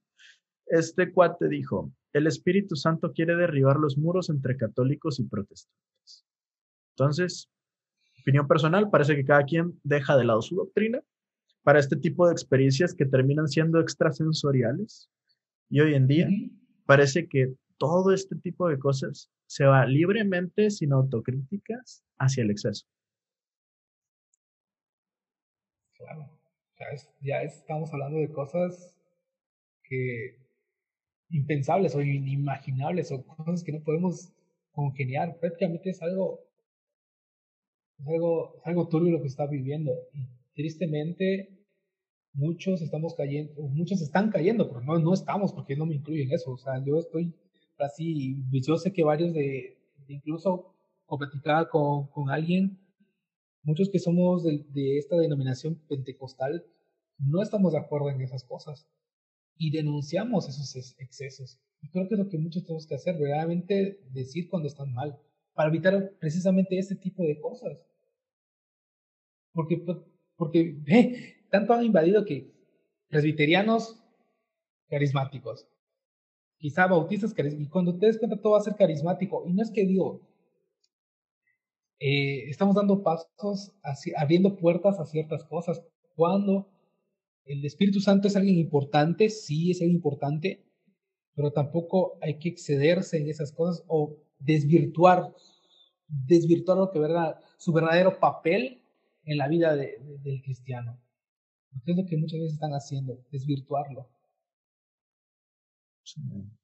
este 0.67 1.13
cuate 1.13 1.49
dijo, 1.49 1.93
el 2.15 2.27
Espíritu 2.27 2.77
Santo 2.77 3.13
quiere 3.13 3.37
derribar 3.37 3.77
los 3.77 3.99
muros 3.99 4.31
entre 4.31 4.57
católicos 4.57 5.21
y 5.21 5.25
protestantes. 5.25 6.25
Entonces, 6.97 7.51
opinión 8.23 8.49
personal, 8.49 8.89
parece 8.89 9.15
que 9.17 9.25
cada 9.27 9.45
quien 9.45 9.79
deja 9.85 10.17
de 10.17 10.25
lado 10.25 10.41
su 10.41 10.57
doctrina 10.57 11.03
para 11.63 11.79
este 11.79 11.97
tipo 11.97 12.27
de 12.27 12.33
experiencias 12.33 12.95
que 12.95 13.05
terminan 13.05 13.49
siendo 13.49 13.81
extrasensoriales. 13.81 15.11
Y 15.69 15.81
hoy 15.81 15.93
en 15.95 16.07
día 16.07 16.29
parece 16.87 17.29
que 17.29 17.53
todo 17.77 18.15
este 18.15 18.37
tipo 18.37 18.67
de 18.67 18.79
cosas 18.79 19.31
se 19.47 19.67
va 19.67 19.85
libremente, 19.85 20.71
sin 20.71 20.93
autocríticas, 20.93 22.03
hacia 22.19 22.45
el 22.45 22.51
exceso. 22.51 22.87
Claro, 26.81 26.97
ya, 27.21 27.43
estamos 27.43 27.93
hablando 27.93 28.21
de 28.21 28.33
cosas 28.33 28.97
que 29.85 30.39
impensables 31.29 31.95
o 31.95 32.01
inimaginables 32.01 33.13
o 33.13 33.23
cosas 33.23 33.63
que 33.63 33.73
no 33.73 33.83
podemos 33.85 34.33
congeniar. 34.73 35.39
Prácticamente 35.39 35.91
es 35.91 36.01
algo, 36.01 36.41
es 37.99 38.09
algo, 38.09 38.57
es 38.57 38.67
algo 38.67 38.89
turbio 38.89 39.13
lo 39.13 39.21
que 39.21 39.29
está 39.29 39.47
viviendo. 39.47 39.93
Y 40.15 40.27
tristemente 40.55 41.51
muchos 42.33 42.81
estamos 42.81 43.15
cayendo, 43.15 43.61
muchos 43.61 44.01
están 44.01 44.31
cayendo, 44.31 44.67
pero 44.67 44.81
no, 44.81 44.99
no 44.99 45.13
estamos 45.13 45.53
porque 45.53 45.77
no 45.77 45.85
me 45.85 45.97
incluyen 45.97 46.33
eso. 46.33 46.53
O 46.53 46.57
sea, 46.57 46.83
yo 46.83 46.99
estoy 46.99 47.35
así, 47.79 48.43
yo 48.51 48.79
sé 48.79 48.91
que 48.91 49.05
varios 49.05 49.35
de, 49.35 49.77
incluso 50.09 50.73
o 51.07 51.19
con, 51.71 52.07
con 52.07 52.31
alguien 52.31 52.79
muchos 53.63 53.91
que 53.91 53.99
somos 53.99 54.45
de, 54.45 54.99
esta 54.99 55.17
denominación 55.17 55.77
pentecostal 55.89 56.65
no 57.19 57.43
estamos 57.43 57.73
de 57.73 57.79
acuerdo 57.79 58.11
en 58.11 58.21
esas 58.23 58.45
cosas 58.45 58.89
y 59.57 59.71
denunciamos 59.71 60.49
esos 60.49 60.75
excesos. 60.99 61.61
Y 61.83 61.91
creo 61.91 62.09
que 62.09 62.15
es 62.15 62.19
lo 62.19 62.29
que 62.29 62.39
muchos 62.39 62.65
tenemos 62.65 62.87
que 62.87 62.95
hacer, 62.95 63.19
verdaderamente 63.19 64.01
decir 64.13 64.49
cuando 64.49 64.69
están 64.69 64.93
mal, 64.93 65.19
para 65.55 65.69
evitar 65.69 66.13
precisamente 66.19 66.79
este 66.79 66.95
tipo 66.95 67.23
de 67.23 67.39
cosas. 67.41 67.87
Porque, 69.53 69.79
pues, 69.79 69.99
porque 70.37 70.81
eh, 70.87 71.47
tanto 71.51 71.75
han 71.75 71.85
invadido 71.85 72.25
que 72.25 72.55
presbiterianos 73.09 74.03
carismáticos, 74.89 75.69
quizá 76.57 76.87
bautistas 76.87 77.35
carismáticos, 77.35 77.69
y 77.69 77.71
cuando 77.71 77.99
te 77.99 78.07
des 78.07 78.19
cuenta 78.19 78.41
todo 78.41 78.53
va 78.53 78.59
a 78.59 78.63
ser 78.63 78.77
carismático. 78.77 79.45
Y 79.47 79.53
no 79.53 79.63
es 79.63 79.71
que 79.71 79.85
digo, 79.85 80.30
eh, 82.01 82.49
estamos 82.49 82.75
dando 82.75 83.03
pasos, 83.03 83.75
abriendo 84.17 84.57
puertas 84.57 84.99
a 84.99 85.05
ciertas 85.05 85.45
cosas. 85.45 85.83
Cuando 86.17 86.67
el 87.45 87.63
Espíritu 87.65 88.01
Santo 88.01 88.27
es 88.27 88.37
alguien 88.37 88.57
importante, 88.57 89.29
sí 89.29 89.71
es 89.71 89.83
alguien 89.83 89.97
importante, 89.97 90.65
pero 91.35 91.53
tampoco 91.53 92.19
hay 92.23 92.39
que 92.39 92.49
excederse 92.49 93.19
en 93.19 93.29
esas 93.29 93.53
cosas 93.53 93.85
o 93.87 94.17
desvirtuar, 94.39 95.35
desvirtuar 96.09 96.79
lo 96.79 96.91
que 96.91 96.99
verdad, 96.99 97.39
su 97.59 97.73
verdadero 97.73 98.19
papel 98.19 98.83
en 99.25 99.37
la 99.37 99.49
vida 99.49 99.77
del 99.77 100.43
cristiano. 100.43 100.99
Es 101.87 101.97
lo 101.97 102.07
que 102.07 102.17
muchas 102.17 102.41
veces 102.41 102.55
están 102.55 102.73
haciendo, 102.73 103.23
desvirtuarlo. 103.31 104.09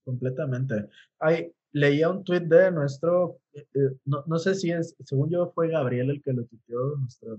completamente. 0.03 0.88
Hay, 1.18 1.53
leía 1.77 2.09
un 2.09 2.25
tuit 2.25 2.45
de 2.45 2.71
nuestro, 2.71 3.39
eh, 3.53 3.67
eh, 3.75 3.91
no, 4.07 4.25
no, 4.27 4.39
sé 4.39 4.55
si 4.55 4.71
es, 4.71 4.97
según 5.05 5.29
yo 5.31 5.53
fue 5.55 5.69
Gabriel 5.69 6.09
el 6.09 6.23
que 6.23 6.33
lo 6.33 6.47
tuiteó, 6.47 6.97
nuestro 6.97 7.39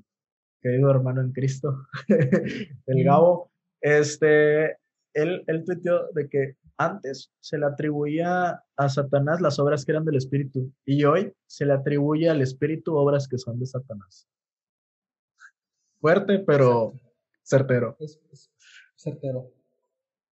querido 0.61 0.91
hermano 0.91 1.21
en 1.21 1.31
Cristo, 1.31 1.87
el 2.85 3.03
Gabo, 3.03 3.51
este, 3.81 4.77
él, 5.13 5.43
él 5.47 5.63
tuiteó 5.65 6.11
de 6.13 6.29
que 6.29 6.55
antes 6.77 7.31
se 7.39 7.57
le 7.57 7.65
atribuía 7.65 8.63
a 8.75 8.89
Satanás 8.89 9.41
las 9.41 9.57
obras 9.57 9.83
que 9.83 9.93
eran 9.93 10.05
del 10.05 10.17
Espíritu 10.17 10.71
y 10.85 11.03
hoy 11.03 11.33
se 11.47 11.65
le 11.65 11.73
atribuye 11.73 12.29
al 12.29 12.41
Espíritu 12.41 12.95
obras 12.95 13.27
que 13.27 13.39
son 13.39 13.57
de 13.57 13.65
Satanás. 13.65 14.27
Fuerte, 15.99 16.37
pero 16.45 16.93
certero. 17.41 17.97
Es, 17.99 18.21
certero. 18.95 19.51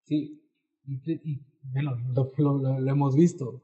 Sí, 0.03 0.43
y, 0.85 1.41
bueno, 1.71 1.97
lo, 2.37 2.89
hemos 2.89 3.15
visto. 3.15 3.61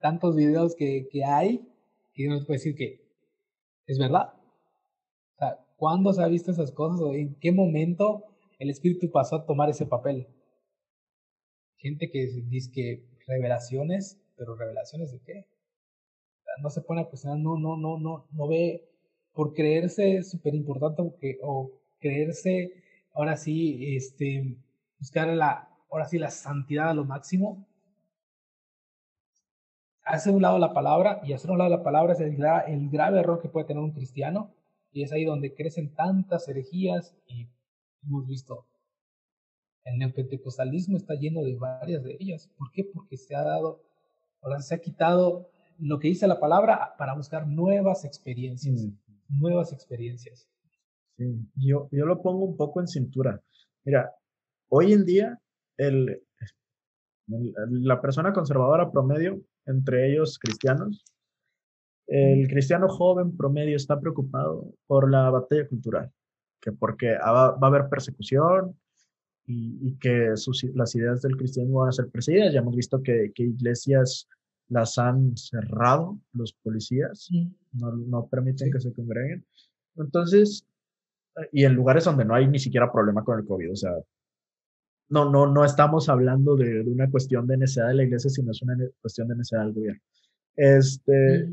Tantos 0.00 0.36
videos 0.36 0.74
que, 0.74 1.08
que 1.10 1.24
hay 1.24 1.66
que 2.14 2.26
uno 2.26 2.44
puede 2.44 2.58
decir 2.58 2.74
que 2.74 3.00
es 3.86 3.98
verdad. 3.98 4.32
O 5.34 5.38
sea, 5.38 5.58
¿cuándo 5.76 6.12
se 6.12 6.22
ha 6.22 6.26
visto 6.26 6.50
esas 6.50 6.72
cosas 6.72 7.00
o 7.00 7.12
en 7.14 7.34
qué 7.36 7.52
momento 7.52 8.24
el 8.58 8.70
Espíritu 8.70 9.10
pasó 9.10 9.36
a 9.36 9.46
tomar 9.46 9.70
ese 9.70 9.86
papel? 9.86 10.26
gente 11.78 12.10
que 12.10 12.26
dice 12.48 12.70
que 12.72 13.04
revelaciones, 13.26 14.20
pero 14.36 14.56
revelaciones 14.56 15.12
de 15.12 15.20
qué? 15.20 15.46
No 16.62 16.70
se 16.70 16.82
pone 16.82 17.02
a 17.02 17.06
cuestionar, 17.06 17.38
no, 17.38 17.56
no, 17.56 17.76
no, 17.76 17.98
no, 17.98 18.26
no 18.30 18.48
ve 18.48 18.84
por 19.32 19.54
creerse 19.54 20.22
súper 20.22 20.54
importante 20.54 21.02
o, 21.02 21.12
o 21.42 21.70
creerse, 22.00 22.72
ahora 23.14 23.36
sí, 23.36 23.96
este, 23.96 24.56
buscar 24.98 25.28
la, 25.28 25.68
ahora 25.90 26.06
sí, 26.06 26.18
la 26.18 26.30
santidad 26.30 26.90
a 26.90 26.94
lo 26.94 27.04
máximo. 27.04 27.66
Hace 30.08 30.30
un 30.30 30.40
lado 30.40 30.58
la 30.58 30.72
palabra 30.72 31.20
y 31.22 31.34
hacer 31.34 31.50
un 31.50 31.58
lado 31.58 31.70
la 31.70 31.82
palabra 31.82 32.14
es 32.14 32.20
el, 32.20 32.38
el 32.66 32.90
grave 32.90 33.20
error 33.20 33.40
que 33.40 33.48
puede 33.48 33.66
tener 33.66 33.82
un 33.82 33.92
cristiano 33.92 34.54
y 34.90 35.02
es 35.02 35.12
ahí 35.12 35.24
donde 35.24 35.54
crecen 35.54 35.94
tantas 35.94 36.48
herejías 36.48 37.14
y 37.26 37.48
hemos 38.02 38.26
visto 38.26 38.66
el 39.84 39.98
neopentecostalismo 39.98 40.96
está 40.96 41.14
lleno 41.14 41.42
de 41.42 41.56
varias 41.56 42.02
de 42.04 42.16
ellas. 42.20 42.50
¿Por 42.58 42.70
qué? 42.72 42.84
Porque 42.84 43.16
se 43.16 43.34
ha 43.34 43.42
dado, 43.42 43.82
ahora 44.42 44.60
se 44.60 44.74
ha 44.74 44.80
quitado 44.80 45.50
lo 45.78 45.98
que 45.98 46.08
dice 46.08 46.26
la 46.26 46.40
palabra 46.40 46.94
para 46.98 47.14
buscar 47.14 47.46
nuevas 47.46 48.04
experiencias, 48.04 48.82
mm. 48.82 49.40
nuevas 49.40 49.72
experiencias. 49.72 50.48
Sí, 51.16 51.48
yo, 51.54 51.88
yo 51.90 52.06
lo 52.06 52.20
pongo 52.22 52.44
un 52.44 52.56
poco 52.56 52.80
en 52.80 52.86
cintura. 52.86 53.42
Mira, 53.84 54.14
hoy 54.68 54.92
en 54.92 55.04
día 55.04 55.40
el, 55.76 56.22
la 57.26 58.00
persona 58.00 58.32
conservadora 58.32 58.90
promedio, 58.90 59.40
entre 59.68 60.10
ellos 60.10 60.38
cristianos, 60.38 61.04
el 62.06 62.48
cristiano 62.48 62.88
joven 62.88 63.36
promedio 63.36 63.76
está 63.76 64.00
preocupado 64.00 64.74
por 64.86 65.10
la 65.10 65.30
batalla 65.30 65.68
cultural, 65.68 66.10
que 66.60 66.72
porque 66.72 67.12
va, 67.12 67.52
va 67.52 67.66
a 67.66 67.70
haber 67.70 67.88
persecución, 67.88 68.74
y, 69.48 69.96
que 69.98 70.36
sus, 70.36 70.62
las 70.74 70.94
ideas 70.94 71.22
del 71.22 71.36
cristianismo 71.36 71.80
van 71.80 71.88
a 71.88 71.92
ser 71.92 72.08
perseguidas. 72.10 72.52
Ya 72.52 72.60
hemos 72.60 72.76
visto 72.76 73.02
que, 73.02 73.32
que 73.34 73.44
iglesias 73.44 74.28
las 74.68 74.98
han 74.98 75.36
cerrado 75.36 76.18
los 76.34 76.52
policías, 76.52 77.28
no, 77.72 77.92
no, 77.92 78.26
permiten 78.26 78.70
que 78.70 78.80
se 78.80 78.92
congreguen. 78.92 79.46
Entonces, 79.96 80.66
y 81.52 81.64
en 81.64 81.74
lugares 81.74 82.04
donde 82.04 82.26
no 82.26 82.34
hay 82.34 82.46
ni 82.46 82.58
siquiera 82.58 82.92
problema 82.92 83.24
con 83.24 83.38
el 83.38 83.46
COVID, 83.46 83.72
o 83.72 83.76
sea, 83.76 83.92
no, 85.08 85.30
no, 85.30 85.46
no 85.46 85.64
estamos 85.64 86.08
hablando 86.08 86.56
de, 86.56 86.84
de 86.84 86.90
una 86.90 87.10
cuestión 87.10 87.46
de 87.46 87.56
necesidad 87.56 87.88
de 87.88 87.94
la 87.94 88.04
iglesia, 88.04 88.30
sino 88.30 88.50
es 88.50 88.62
una 88.62 88.76
cuestión 89.00 89.28
de 89.28 89.36
necesidad 89.36 89.64
del 89.64 89.74
gobierno. 89.74 90.02
Este, 90.56 91.48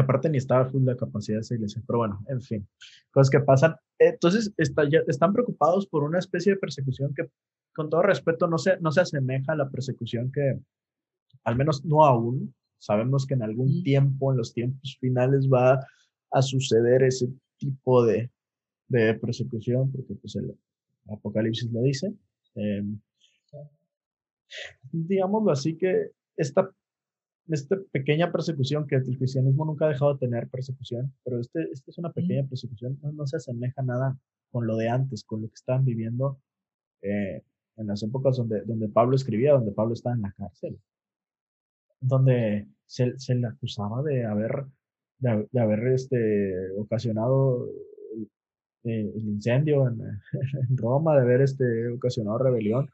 aparte 0.00 0.28
ni 0.28 0.38
estaba 0.38 0.66
full 0.66 0.84
la 0.84 0.96
capacidad 0.96 1.38
de 1.38 1.42
esa 1.42 1.54
iglesia, 1.54 1.82
pero 1.86 2.00
bueno, 2.00 2.20
en 2.28 2.40
fin, 2.40 2.66
cosas 3.10 3.30
que 3.30 3.40
pasan. 3.40 3.76
Entonces, 3.98 4.52
está, 4.56 4.88
ya, 4.88 5.00
están 5.06 5.32
preocupados 5.32 5.86
por 5.86 6.02
una 6.02 6.18
especie 6.18 6.52
de 6.52 6.58
persecución 6.58 7.14
que, 7.14 7.30
con 7.74 7.90
todo 7.90 8.02
respeto, 8.02 8.46
no 8.46 8.58
se, 8.58 8.78
no 8.80 8.90
se 8.92 9.00
asemeja 9.00 9.52
a 9.52 9.56
la 9.56 9.70
persecución 9.70 10.30
que, 10.32 10.58
al 11.44 11.56
menos 11.56 11.84
no 11.84 12.04
aún, 12.04 12.54
sabemos 12.78 13.26
que 13.26 13.34
en 13.34 13.42
algún 13.42 13.82
tiempo, 13.82 14.32
en 14.32 14.38
los 14.38 14.52
tiempos 14.52 14.96
finales, 15.00 15.48
va 15.48 15.78
a 16.32 16.42
suceder 16.42 17.02
ese 17.02 17.28
tipo 17.58 18.04
de, 18.04 18.30
de 18.88 19.14
persecución, 19.14 19.90
porque 19.92 20.14
pues 20.14 20.36
el 20.36 20.54
Apocalipsis 21.08 21.70
lo 21.70 21.82
dice. 21.82 22.12
Eh, 22.54 22.82
digámoslo 24.92 25.50
así 25.52 25.76
que 25.76 26.10
esta 26.36 26.70
esta 27.48 27.76
pequeña 27.90 28.30
persecución 28.30 28.86
que 28.86 28.96
el 28.96 29.18
cristianismo 29.18 29.64
nunca 29.64 29.86
ha 29.86 29.88
dejado 29.88 30.14
de 30.14 30.20
tener 30.20 30.48
persecución, 30.48 31.12
pero 31.24 31.40
este, 31.40 31.62
este 31.72 31.90
es 31.90 31.98
una 31.98 32.12
pequeña 32.12 32.46
persecución, 32.46 32.98
no, 33.02 33.26
se 33.26 33.36
asemeja 33.36 33.82
nada 33.82 34.16
con 34.50 34.66
lo 34.66 34.76
de 34.76 34.88
antes, 34.88 35.24
con 35.24 35.42
lo 35.42 35.48
que 35.48 35.54
estaban 35.54 35.84
viviendo 35.84 36.38
eh, 37.02 37.42
en 37.76 37.86
las 37.86 38.02
épocas 38.02 38.36
donde, 38.36 38.62
donde 38.62 38.88
Pablo 38.88 39.16
escribía, 39.16 39.52
donde 39.52 39.72
Pablo 39.72 39.94
estaba 39.94 40.14
en 40.14 40.22
la 40.22 40.32
cárcel, 40.32 40.78
donde 42.00 42.68
se, 42.86 43.18
se 43.18 43.34
le 43.34 43.46
acusaba 43.46 44.02
de 44.02 44.24
haber, 44.24 44.66
de, 45.18 45.60
haber 45.60 45.88
este, 45.88 46.70
ocasionado 46.78 47.68
eh, 48.84 49.12
el 49.14 49.28
incendio 49.28 49.86
en, 49.88 50.00
en, 50.70 50.76
Roma, 50.76 51.14
de 51.16 51.22
haber 51.22 51.42
este, 51.42 51.88
ocasionado 51.88 52.38
rebelión. 52.38 52.90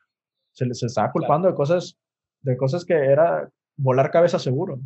Se 0.53 0.67
les 0.67 0.83
estaba 0.83 1.13
culpando 1.13 1.49
de 1.49 1.55
cosas, 1.55 1.97
de 2.43 2.57
cosas 2.57 2.85
que 2.85 2.95
era 2.95 3.51
volar 3.77 4.11
cabeza 4.11 4.39
seguro. 4.39 4.81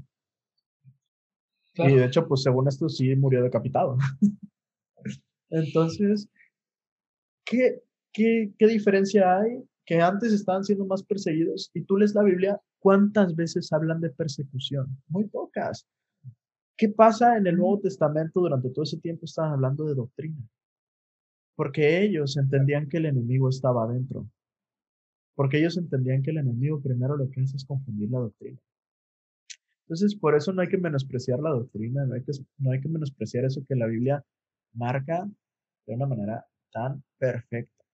Y 1.75 1.95
de 1.95 2.05
hecho, 2.05 2.29
pues 2.29 2.43
según 2.43 2.69
esto 2.69 2.89
sí 2.89 3.17
murió 3.17 3.43
decapitado. 3.43 3.97
Entonces, 5.51 6.29
¿qué, 7.45 7.83
qué, 8.13 8.53
¿qué 8.59 8.67
diferencia 8.67 9.39
hay? 9.39 9.65
Que 9.87 10.01
antes 10.01 10.33
estaban 10.33 10.65
siendo 10.65 10.85
más 10.85 11.03
perseguidos 11.03 11.71
y 11.75 11.83
tú 11.85 11.97
lees 11.97 12.15
la 12.15 12.23
Biblia, 12.23 12.61
¿cuántas 12.79 13.35
veces 13.35 13.73
hablan 13.73 14.01
de 14.01 14.11
persecución? 14.11 14.87
Muy 15.09 15.25
pocas. 15.25 15.87
¿Qué 16.77 16.89
pasa 16.89 17.37
en 17.37 17.47
el 17.47 17.57
Nuevo 17.57 17.81
Testamento? 17.81 18.41
Durante 18.41 18.71
todo 18.71 18.85
ese 18.85 18.99
tiempo 18.99 19.25
estaban 19.25 19.53
hablando 19.53 19.87
de 19.87 19.95
doctrina. 19.95 20.43
Porque 21.63 22.03
ellos 22.03 22.37
entendían 22.37 22.89
que 22.89 22.97
el 22.97 23.07
enemigo 23.07 23.49
estaba 23.49 23.85
adentro. 23.85 24.29
Porque 25.37 25.59
ellos 25.59 25.77
entendían 25.77 26.21
que 26.21 26.33
el 26.33 26.39
enemigo 26.39 26.83
primero 26.83 27.17
lo 27.17 27.31
que 27.31 27.41
hace 27.41 27.57
es 27.57 27.65
confundir 27.65 28.11
la 28.11 28.19
doctrina. 28.19 28.59
Entonces, 29.85 30.17
por 30.17 30.35
eso 30.35 30.53
no 30.53 30.63
hay 30.63 30.69
que 30.69 30.79
menospreciar 30.79 31.39
la 31.39 31.51
doctrina, 31.51 32.05
no 32.05 32.15
hay 32.15 32.25
que, 32.25 32.33
no 32.59 32.73
hay 32.73 32.81
que 32.81 32.89
menospreciar 32.89 33.45
eso 33.45 33.65
que 33.69 33.77
la 33.77 33.87
Biblia 33.87 34.25
marca 34.73 35.31
de 35.87 35.95
una 35.95 36.09
manera 36.09 36.45
tan 36.73 37.05
perfecta. 37.19 37.85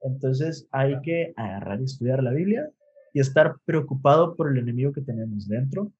Entonces, 0.00 0.66
hay 0.72 1.00
que 1.02 1.32
agarrar 1.36 1.80
y 1.80 1.84
estudiar 1.84 2.20
la 2.20 2.32
Biblia 2.32 2.68
y 3.12 3.20
estar 3.20 3.60
preocupado 3.64 4.34
por 4.34 4.50
el 4.50 4.58
enemigo 4.58 4.92
que 4.92 5.02
tenemos 5.02 5.46
dentro, 5.46 5.92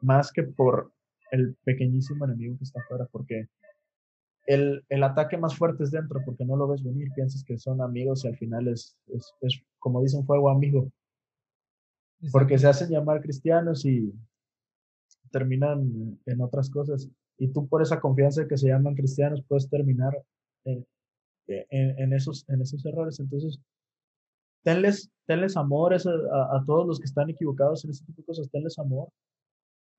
más 0.00 0.32
que 0.32 0.42
por 0.42 0.90
el 1.30 1.54
pequeñísimo 1.62 2.24
enemigo 2.24 2.58
que 2.58 2.64
está 2.64 2.80
afuera, 2.80 3.06
porque 3.12 3.46
el, 4.46 4.84
el, 4.88 5.02
ataque 5.02 5.36
más 5.38 5.56
fuerte 5.56 5.84
es 5.84 5.90
dentro, 5.90 6.20
porque 6.24 6.44
no 6.44 6.56
lo 6.56 6.68
ves 6.68 6.82
venir, 6.82 7.10
piensas 7.14 7.44
que 7.44 7.58
son 7.58 7.80
amigos 7.80 8.24
y 8.24 8.28
al 8.28 8.36
final 8.36 8.68
es, 8.68 8.96
es, 9.08 9.32
es 9.40 9.62
como 9.78 10.02
dicen, 10.02 10.26
fuego 10.26 10.50
amigo 10.50 10.90
porque 12.32 12.58
se 12.58 12.66
hacen 12.66 12.90
llamar 12.90 13.20
cristianos 13.20 13.84
y 13.84 14.12
terminan 15.30 16.18
en 16.26 16.40
otras 16.40 16.70
cosas. 16.70 17.08
Y 17.38 17.48
tú 17.48 17.66
por 17.68 17.82
esa 17.82 18.00
confianza 18.00 18.42
de 18.42 18.48
que 18.48 18.56
se 18.56 18.68
llaman 18.68 18.94
cristianos 18.94 19.42
puedes 19.46 19.68
terminar 19.68 20.16
en, 20.64 20.86
en, 21.48 22.12
esos, 22.12 22.48
en 22.48 22.62
esos 22.62 22.84
errores. 22.86 23.18
Entonces, 23.20 23.60
tenles, 24.62 25.10
tenles 25.26 25.56
amor 25.56 25.92
a, 25.94 25.96
a, 25.96 26.64
todos 26.64 26.86
los 26.86 26.98
que 26.98 27.06
están 27.06 27.30
equivocados 27.30 27.84
en 27.84 27.90
ese 27.90 28.04
tipo 28.04 28.22
de 28.22 28.26
cosas, 28.26 28.50
tenles 28.50 28.78
amor. 28.78 29.08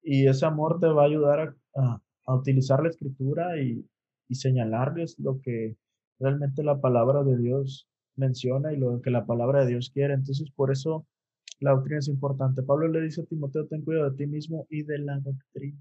Y 0.02 0.28
ese 0.28 0.46
amor 0.46 0.80
te 0.80 0.88
va 0.88 1.04
a 1.04 1.08
ayudar 1.08 1.56
a, 1.76 2.02
a 2.26 2.36
utilizar 2.36 2.82
la 2.82 2.90
escritura 2.90 3.60
y, 3.62 3.86
y 4.28 4.36
señalarles 4.36 5.20
lo 5.20 5.42
que 5.42 5.76
realmente 6.20 6.64
la 6.64 6.80
palabra 6.80 7.24
de 7.24 7.38
Dios 7.38 7.88
menciona 8.16 8.74
y 8.74 8.78
lo 8.78 9.02
que 9.02 9.12
la 9.12 9.26
palabra 9.26 9.62
de 9.62 9.72
Dios 9.72 9.92
quiere. 9.92 10.14
Entonces, 10.14 10.50
por 10.52 10.72
eso 10.72 11.06
la 11.60 11.72
doctrina 11.72 12.00
es 12.00 12.08
importante. 12.08 12.64
Pablo 12.64 12.88
le 12.88 13.02
dice 13.02 13.22
a 13.22 13.26
Timoteo, 13.26 13.68
ten 13.68 13.84
cuidado 13.84 14.10
de 14.10 14.18
ti 14.18 14.28
mismo 14.28 14.68
y 14.70 14.84
de 14.84 15.00
la 15.00 15.20
doctrina. 15.20 15.80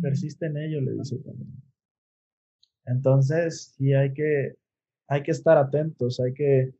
Persiste 0.00 0.46
en 0.46 0.56
ello, 0.56 0.80
le 0.80 0.92
dice 0.92 1.18
también. 1.18 1.52
Entonces, 2.86 3.74
sí 3.76 3.92
hay 3.92 4.12
que, 4.12 4.56
hay 5.08 5.22
que 5.22 5.30
estar 5.32 5.58
atentos, 5.58 6.20
hay 6.20 6.32
que, 6.32 6.74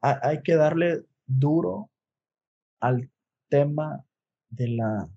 hay 0.00 0.42
que 0.42 0.54
darle 0.54 1.04
duro 1.26 1.90
al 2.80 3.10
tema 3.48 4.04
de 4.48 4.68
la 4.68 5.08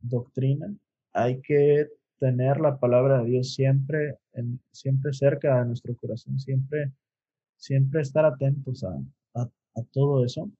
doctrina. 0.00 0.74
Hay 1.12 1.40
que 1.40 1.88
tener 2.18 2.60
la 2.60 2.78
palabra 2.78 3.20
de 3.22 3.30
Dios 3.30 3.54
siempre, 3.54 4.18
en, 4.32 4.60
siempre 4.72 5.12
cerca 5.12 5.60
de 5.60 5.66
nuestro 5.66 5.96
corazón, 5.96 6.38
siempre, 6.38 6.92
siempre 7.56 8.02
estar 8.02 8.24
atentos 8.24 8.84
a, 8.84 8.98
a 9.34 9.82
todo 9.92 10.24
eso. 10.24 10.50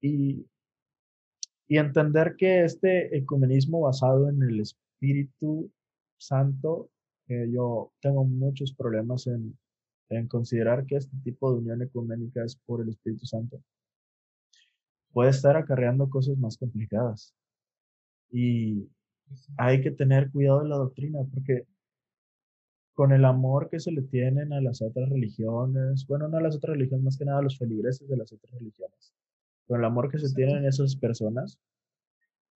y, 0.00 0.46
y 1.66 1.78
entender 1.78 2.36
que 2.36 2.64
este 2.64 3.16
ecumenismo 3.16 3.80
basado 3.80 4.28
en 4.28 4.42
el 4.42 4.60
Espíritu 4.60 5.70
Santo, 6.18 6.90
que 7.26 7.50
yo 7.50 7.92
tengo 8.00 8.24
muchos 8.24 8.74
problemas 8.74 9.26
en, 9.26 9.58
en 10.10 10.28
considerar 10.28 10.84
que 10.86 10.96
este 10.96 11.16
tipo 11.24 11.50
de 11.50 11.58
unión 11.58 11.82
ecuménica 11.82 12.44
es 12.44 12.56
por 12.66 12.82
el 12.82 12.90
Espíritu 12.90 13.26
Santo, 13.26 13.62
puede 15.12 15.30
estar 15.30 15.56
acarreando 15.56 16.10
cosas 16.10 16.36
más 16.36 16.58
complicadas. 16.58 17.34
Y 18.30 18.88
hay 19.56 19.80
que 19.82 19.90
tener 19.90 20.30
cuidado 20.30 20.62
de 20.62 20.68
la 20.68 20.76
doctrina, 20.76 21.20
porque 21.32 21.66
con 22.94 23.12
el 23.12 23.24
amor 23.24 23.68
que 23.68 23.80
se 23.80 23.90
le 23.90 24.02
tienen 24.02 24.52
a 24.52 24.60
las 24.60 24.80
otras 24.80 25.08
religiones, 25.08 26.06
bueno, 26.06 26.28
no 26.28 26.38
a 26.38 26.40
las 26.40 26.56
otras 26.56 26.76
religiones, 26.76 27.04
más 27.04 27.18
que 27.18 27.24
nada 27.24 27.40
a 27.40 27.42
los 27.42 27.58
feligreses 27.58 28.08
de 28.08 28.16
las 28.16 28.32
otras 28.32 28.52
religiones, 28.54 29.12
con 29.66 29.80
el 29.80 29.84
amor 29.84 30.10
que 30.10 30.18
se 30.18 30.32
tienen 30.34 30.64
esas 30.64 30.96
personas, 30.96 31.58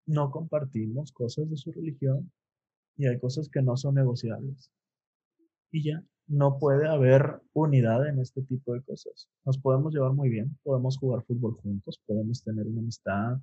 no 0.06 0.30
compartimos 0.30 1.12
cosas 1.12 1.50
de 1.50 1.56
su 1.56 1.72
religión 1.72 2.30
y 2.96 3.06
hay 3.06 3.18
cosas 3.18 3.48
que 3.48 3.62
no 3.62 3.76
son 3.76 3.96
negociables. 3.96 4.70
Y 5.70 5.82
ya, 5.84 6.02
no 6.28 6.58
puede 6.58 6.88
haber 6.88 7.40
unidad 7.54 8.06
en 8.06 8.20
este 8.20 8.42
tipo 8.42 8.74
de 8.74 8.82
cosas. 8.82 9.28
Nos 9.44 9.58
podemos 9.58 9.92
llevar 9.92 10.12
muy 10.12 10.28
bien, 10.28 10.56
podemos 10.62 10.98
jugar 10.98 11.24
fútbol 11.24 11.54
juntos, 11.62 12.00
podemos 12.06 12.42
tener 12.42 12.66
una 12.66 12.80
amistad, 12.80 13.38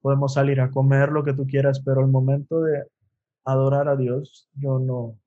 podemos 0.00 0.34
salir 0.34 0.60
a 0.60 0.70
comer 0.70 1.10
lo 1.10 1.24
que 1.24 1.32
tú 1.32 1.46
quieras, 1.46 1.80
pero 1.80 2.00
el 2.00 2.08
momento 2.08 2.60
de 2.60 2.84
adorar 3.44 3.88
a 3.88 3.96
Dios, 3.96 4.48
yo 4.54 4.78
no 4.78 5.18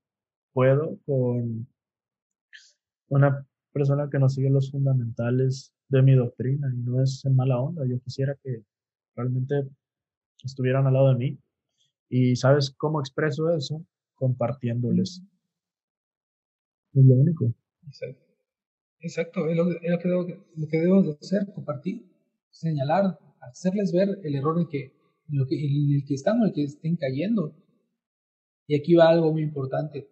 puedo 0.53 0.97
con 1.05 1.67
una 3.09 3.45
persona 3.73 4.09
que 4.09 4.19
no 4.19 4.29
sigue 4.29 4.49
los 4.49 4.71
fundamentales 4.71 5.73
de 5.89 6.01
mi 6.01 6.13
doctrina 6.13 6.71
y 6.73 6.77
no 6.77 7.01
es 7.01 7.25
en 7.25 7.35
mala 7.35 7.59
onda. 7.59 7.85
Yo 7.87 7.99
quisiera 8.01 8.35
que 8.43 8.63
realmente 9.15 9.67
estuvieran 10.43 10.87
al 10.87 10.93
lado 10.93 11.09
de 11.09 11.15
mí. 11.15 11.39
Y 12.09 12.35
¿sabes 12.35 12.71
cómo 12.71 12.99
expreso 12.99 13.55
eso? 13.55 13.83
Compartiéndoles 14.15 15.23
es 16.93 17.05
lo 17.05 17.15
único. 17.15 17.53
Exacto. 17.85 18.29
Exacto, 19.01 19.47
es 19.47 19.55
lo, 19.55 19.65
que, 19.69 20.37
lo 20.55 20.67
que 20.67 20.77
debemos 20.77 21.05
de 21.05 21.13
hacer, 21.13 21.53
compartir, 21.53 22.05
señalar, 22.49 23.17
hacerles 23.39 23.93
ver 23.93 24.19
el 24.23 24.35
error 24.35 24.59
en, 24.59 24.67
que, 24.67 24.93
en, 25.29 25.37
lo 25.37 25.45
el 25.45 26.03
que 26.05 26.13
están 26.13 26.41
o 26.41 26.45
el 26.45 26.53
que 26.53 26.63
estén 26.63 26.97
cayendo. 26.97 27.55
Y 28.67 28.75
aquí 28.75 28.95
va 28.95 29.09
algo 29.09 29.31
muy 29.31 29.41
importante. 29.41 30.09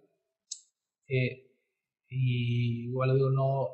Eh, 1.09 1.51
y 2.09 2.86
igual 2.86 3.13
digo, 3.15 3.30
no, 3.30 3.67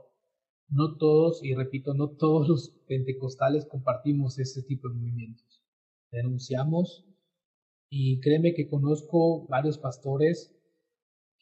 no 0.70 0.98
todos, 0.98 1.44
y 1.44 1.54
repito, 1.54 1.94
no 1.94 2.10
todos 2.10 2.48
los 2.48 2.70
pentecostales 2.88 3.68
compartimos 3.68 4.40
ese 4.40 4.64
tipo 4.64 4.90
de 4.90 4.96
movimientos. 4.96 5.64
Denunciamos, 6.12 7.06
y 7.96 8.20
créeme 8.22 8.56
que 8.56 8.68
conozco 8.68 9.46
varios 9.48 9.78
pastores 9.78 10.52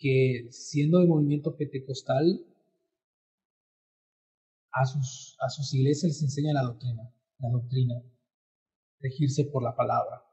que 0.02 0.48
siendo 0.50 1.00
de 1.00 1.06
movimiento 1.06 1.56
pentecostal, 1.56 2.44
a 4.74 4.86
sus, 4.86 5.38
a 5.40 5.50
sus 5.50 5.74
iglesias 5.74 6.14
les 6.14 6.24
enseña 6.24 6.54
la 6.54 6.64
doctrina, 6.64 7.04
la 7.40 7.50
doctrina, 7.50 7.96
regirse 9.00 9.46
por 9.46 9.64
la 9.64 9.76
palabra, 9.76 10.24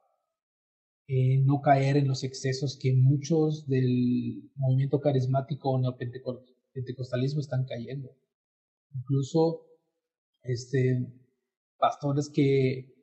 eh, 1.06 1.38
no 1.44 1.60
caer 1.60 1.96
en 1.98 2.08
los 2.08 2.24
excesos 2.24 2.78
que 2.80 2.94
muchos 2.94 3.66
del 3.66 4.50
movimiento 4.56 5.00
carismático 5.00 5.70
o 5.70 5.80
neopentecostalismo 5.80 7.40
están 7.40 7.64
cayendo. 7.66 8.16
Incluso 8.94 9.66
este, 10.42 11.06
pastores 11.78 12.30
que, 12.30 12.94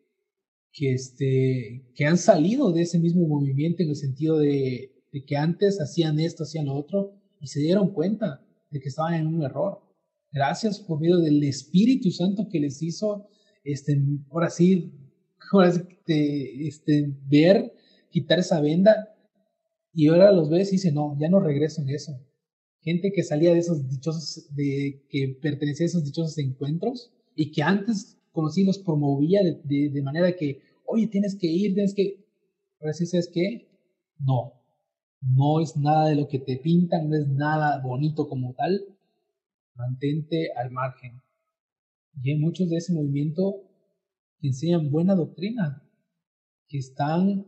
que, 0.72 0.93
este, 0.93 1.91
que 1.95 2.05
han 2.05 2.18
salido 2.18 2.72
de 2.72 2.84
ese 2.84 2.99
mismo 2.99 3.28
movimiento 3.28 3.84
en 3.84 3.89
el 3.89 3.95
sentido 3.95 4.39
de 4.39 4.94
de 5.16 5.24
que 5.24 5.38
antes 5.38 5.80
hacían 5.80 6.20
esto, 6.20 6.43
hacían 6.43 6.66
lo 6.66 6.76
otro, 6.76 7.13
y 7.39 7.47
se 7.47 7.61
dieron 7.61 7.93
cuenta 7.93 8.45
de 8.70 8.82
que 8.82 8.89
estaban 8.89 9.13
en 9.13 9.28
un 9.28 9.43
error. 9.43 9.80
Gracias 10.30 10.78
por 10.82 10.99
medio 10.99 11.20
del 11.20 11.41
Espíritu 11.45 12.11
Santo 12.11 12.49
que 12.51 12.59
les 12.59 12.84
hizo, 12.84 13.26
este, 13.63 13.97
ahora 14.30 14.49
sí, 14.49 14.91
ahora 15.53 15.72
este, 16.05 17.13
ver, 17.30 17.74
quitar 18.09 18.39
esa 18.39 18.59
venda, 18.59 19.16
y 19.93 20.09
ahora 20.09 20.34
los 20.34 20.49
ves 20.49 20.68
y 20.68 20.72
dicen, 20.74 20.95
no, 20.95 21.18
ya 21.18 21.30
no 21.30 21.39
regreso 21.39 21.82
en 21.82 21.91
eso. 21.91 22.20
Gente 22.82 23.13
que 23.13 23.24
salía 23.24 23.53
de 23.53 23.59
esos 23.59 23.88
dichosos, 23.88 24.53
de, 24.53 25.01
que 25.09 25.38
pertenecía 25.41 25.86
a 25.86 25.88
esos 25.88 26.03
dichosos 26.03 26.38
encuentros, 26.39 27.13
y 27.38 27.53
que 27.53 27.63
antes 27.63 28.18
conocí 28.34 28.66
los 28.66 28.80
promovía 28.80 29.39
de, 29.43 29.89
de, 29.89 30.01
manera 30.01 30.36
que, 30.36 30.59
oye, 30.86 31.07
tienes 31.07 31.36
que 31.36 31.47
ir, 31.47 31.74
tienes 31.74 31.93
que, 31.93 32.26
ahora 32.82 32.91
sí, 32.91 33.05
¿sabes 33.05 33.30
qué? 33.34 33.70
No, 34.20 34.54
no 35.34 35.59
es 35.59 35.76
nada 35.76 36.09
de 36.09 36.15
lo 36.15 36.28
que 36.28 36.39
te 36.39 36.57
pintan, 36.57 37.09
no 37.09 37.15
es 37.15 37.28
nada 37.28 37.82
bonito 37.82 38.28
como 38.28 38.53
tal, 38.53 38.82
mantente 39.73 40.49
al 40.55 40.71
margen. 40.71 41.21
Y 42.21 42.32
hay 42.32 42.38
muchos 42.38 42.69
de 42.69 42.78
ese 42.78 42.93
movimiento 42.93 43.63
que 44.39 44.47
enseñan 44.47 44.91
buena 44.91 45.15
doctrina, 45.15 45.84
que 46.67 46.78
están, 46.78 47.45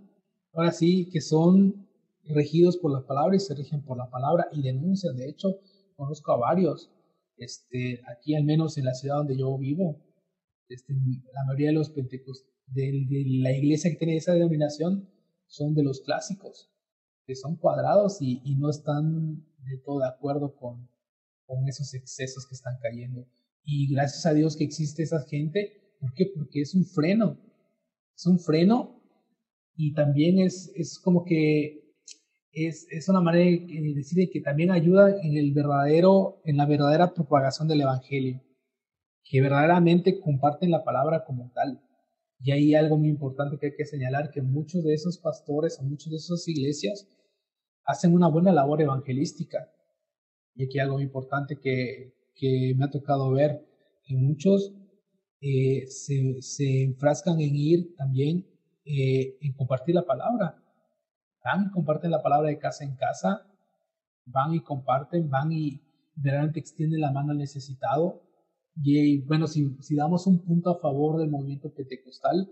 ahora 0.54 0.72
sí, 0.72 1.10
que 1.12 1.22
son 1.22 1.88
regidos 2.26 2.78
por 2.78 2.92
la 2.92 3.06
palabra 3.06 3.36
y 3.36 3.40
se 3.40 3.56
rigen 3.56 3.84
por 3.84 3.98
la 3.98 4.10
palabra 4.10 4.48
y 4.52 4.62
denuncian. 4.62 5.16
De 5.16 5.30
hecho, 5.30 5.60
conozco 5.96 6.34
a 6.34 6.38
varios, 6.38 6.92
este, 7.38 8.02
aquí 8.12 8.36
al 8.36 8.44
menos 8.44 8.78
en 8.78 8.86
la 8.86 8.94
ciudad 8.94 9.18
donde 9.18 9.38
yo 9.38 9.58
vivo, 9.58 10.02
este, 10.68 10.94
la 10.94 11.46
mayoría 11.46 11.68
de 11.68 11.76
los 11.76 11.92
pentecostales, 11.92 12.54
de, 12.68 13.06
de 13.08 13.24
la 13.40 13.54
iglesia 13.54 13.90
que 13.92 13.96
tiene 13.96 14.18
esa 14.18 14.34
denominación 14.34 15.10
son 15.46 15.74
de 15.74 15.84
los 15.84 16.02
clásicos 16.02 16.70
que 17.28 17.36
son 17.36 17.58
cuadrados 17.58 18.22
y, 18.22 18.56
no 18.56 18.70
están 18.70 19.46
de 19.60 19.78
todo 19.86 20.00
de 20.00 20.08
acuerdo 20.08 20.56
con, 20.56 20.90
con 21.46 21.68
esos 21.68 21.94
excesos 21.94 22.48
que 22.48 22.56
están 22.56 22.78
cayendo. 22.82 23.28
Y 23.64 23.94
gracias 23.94 24.26
a 24.26 24.34
Dios 24.34 24.56
que 24.56 24.64
existe 24.64 25.04
esa 25.04 25.22
gente. 25.28 25.98
¿Por 26.00 26.14
qué? 26.14 26.32
Porque 26.34 26.62
es 26.62 26.74
un 26.74 26.86
freno. 26.86 27.38
Es 28.16 28.26
un 28.26 28.40
freno 28.40 29.04
y 29.76 29.94
también 29.94 30.40
es, 30.40 30.72
es 30.74 30.98
como 31.00 31.26
que 31.26 31.94
es, 32.54 32.88
es 32.90 33.10
una 33.10 33.20
manera 33.20 33.46
de 33.46 33.94
decir 33.94 34.30
que 34.32 34.40
también 34.40 34.72
ayuda 34.72 35.14
en 35.22 35.36
el 35.36 35.54
verdadero, 35.54 36.42
en 36.46 36.56
la 36.56 36.66
verdadera 36.66 37.14
propagación 37.14 37.68
del 37.68 37.82
evangelio, 37.82 38.42
que 39.26 39.42
verdaderamente 39.42 40.22
comparten 40.22 40.72
la 40.72 40.86
palabra 40.86 41.26
como 41.26 41.52
tal. 41.54 41.82
Y 42.40 42.52
hay 42.52 42.74
algo 42.74 42.98
muy 42.98 43.10
importante 43.10 43.58
que 43.60 43.68
hay 43.68 43.76
que 43.76 43.86
señalar, 43.86 44.32
que 44.32 44.42
muchos 44.42 44.84
de 44.86 44.94
esos 44.94 45.18
pastores 45.18 45.78
o 45.80 45.84
muchas 45.84 46.12
de 46.12 46.18
esas 46.18 46.48
iglesias 46.48 47.08
hacen 47.88 48.14
una 48.14 48.28
buena 48.28 48.52
labor 48.52 48.82
evangelística. 48.82 49.72
Y 50.54 50.66
aquí 50.66 50.78
algo 50.80 51.00
importante 51.00 51.58
que, 51.60 52.14
que 52.36 52.76
me 52.78 52.86
ha 52.86 52.92
tocado 52.92 53.32
ver, 53.32 53.66
que 54.04 54.16
muchos 54.16 54.74
eh, 55.40 55.88
se, 55.88 56.42
se, 56.42 56.84
enfrascan 56.84 57.40
en 57.40 57.56
ir 57.56 57.96
también 57.96 58.46
eh, 58.86 59.38
en 59.42 59.54
compartir 59.54 59.96
la 59.96 60.06
palabra. 60.06 60.62
Van 61.44 61.68
y 61.68 61.72
comparten 61.72 62.12
la 62.12 62.22
palabra 62.22 62.50
de 62.50 62.60
casa 62.60 62.84
en 62.84 62.96
casa, 62.96 63.48
van 64.26 64.54
y 64.54 64.60
comparten, 64.60 65.30
van 65.30 65.52
y 65.52 65.82
verdaderamente 66.16 66.60
extienden 66.60 67.02
la 67.02 67.12
mano 67.12 67.32
al 67.32 67.38
necesitado. 67.38 68.22
Y 68.76 69.20
bueno, 69.20 69.48
si, 69.48 69.78
si 69.80 69.96
damos 69.96 70.28
un 70.28 70.44
punto 70.44 70.72
a 70.72 70.80
favor 70.80 71.20
del 71.20 71.30
movimiento 71.30 71.74
pentecostal, 71.74 72.52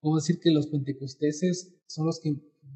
puedo 0.00 0.16
decir 0.16 0.40
que 0.40 0.50
los 0.50 0.66
pentecosteses 0.66 1.80
son 1.86 2.06
los 2.06 2.18
que 2.18 2.34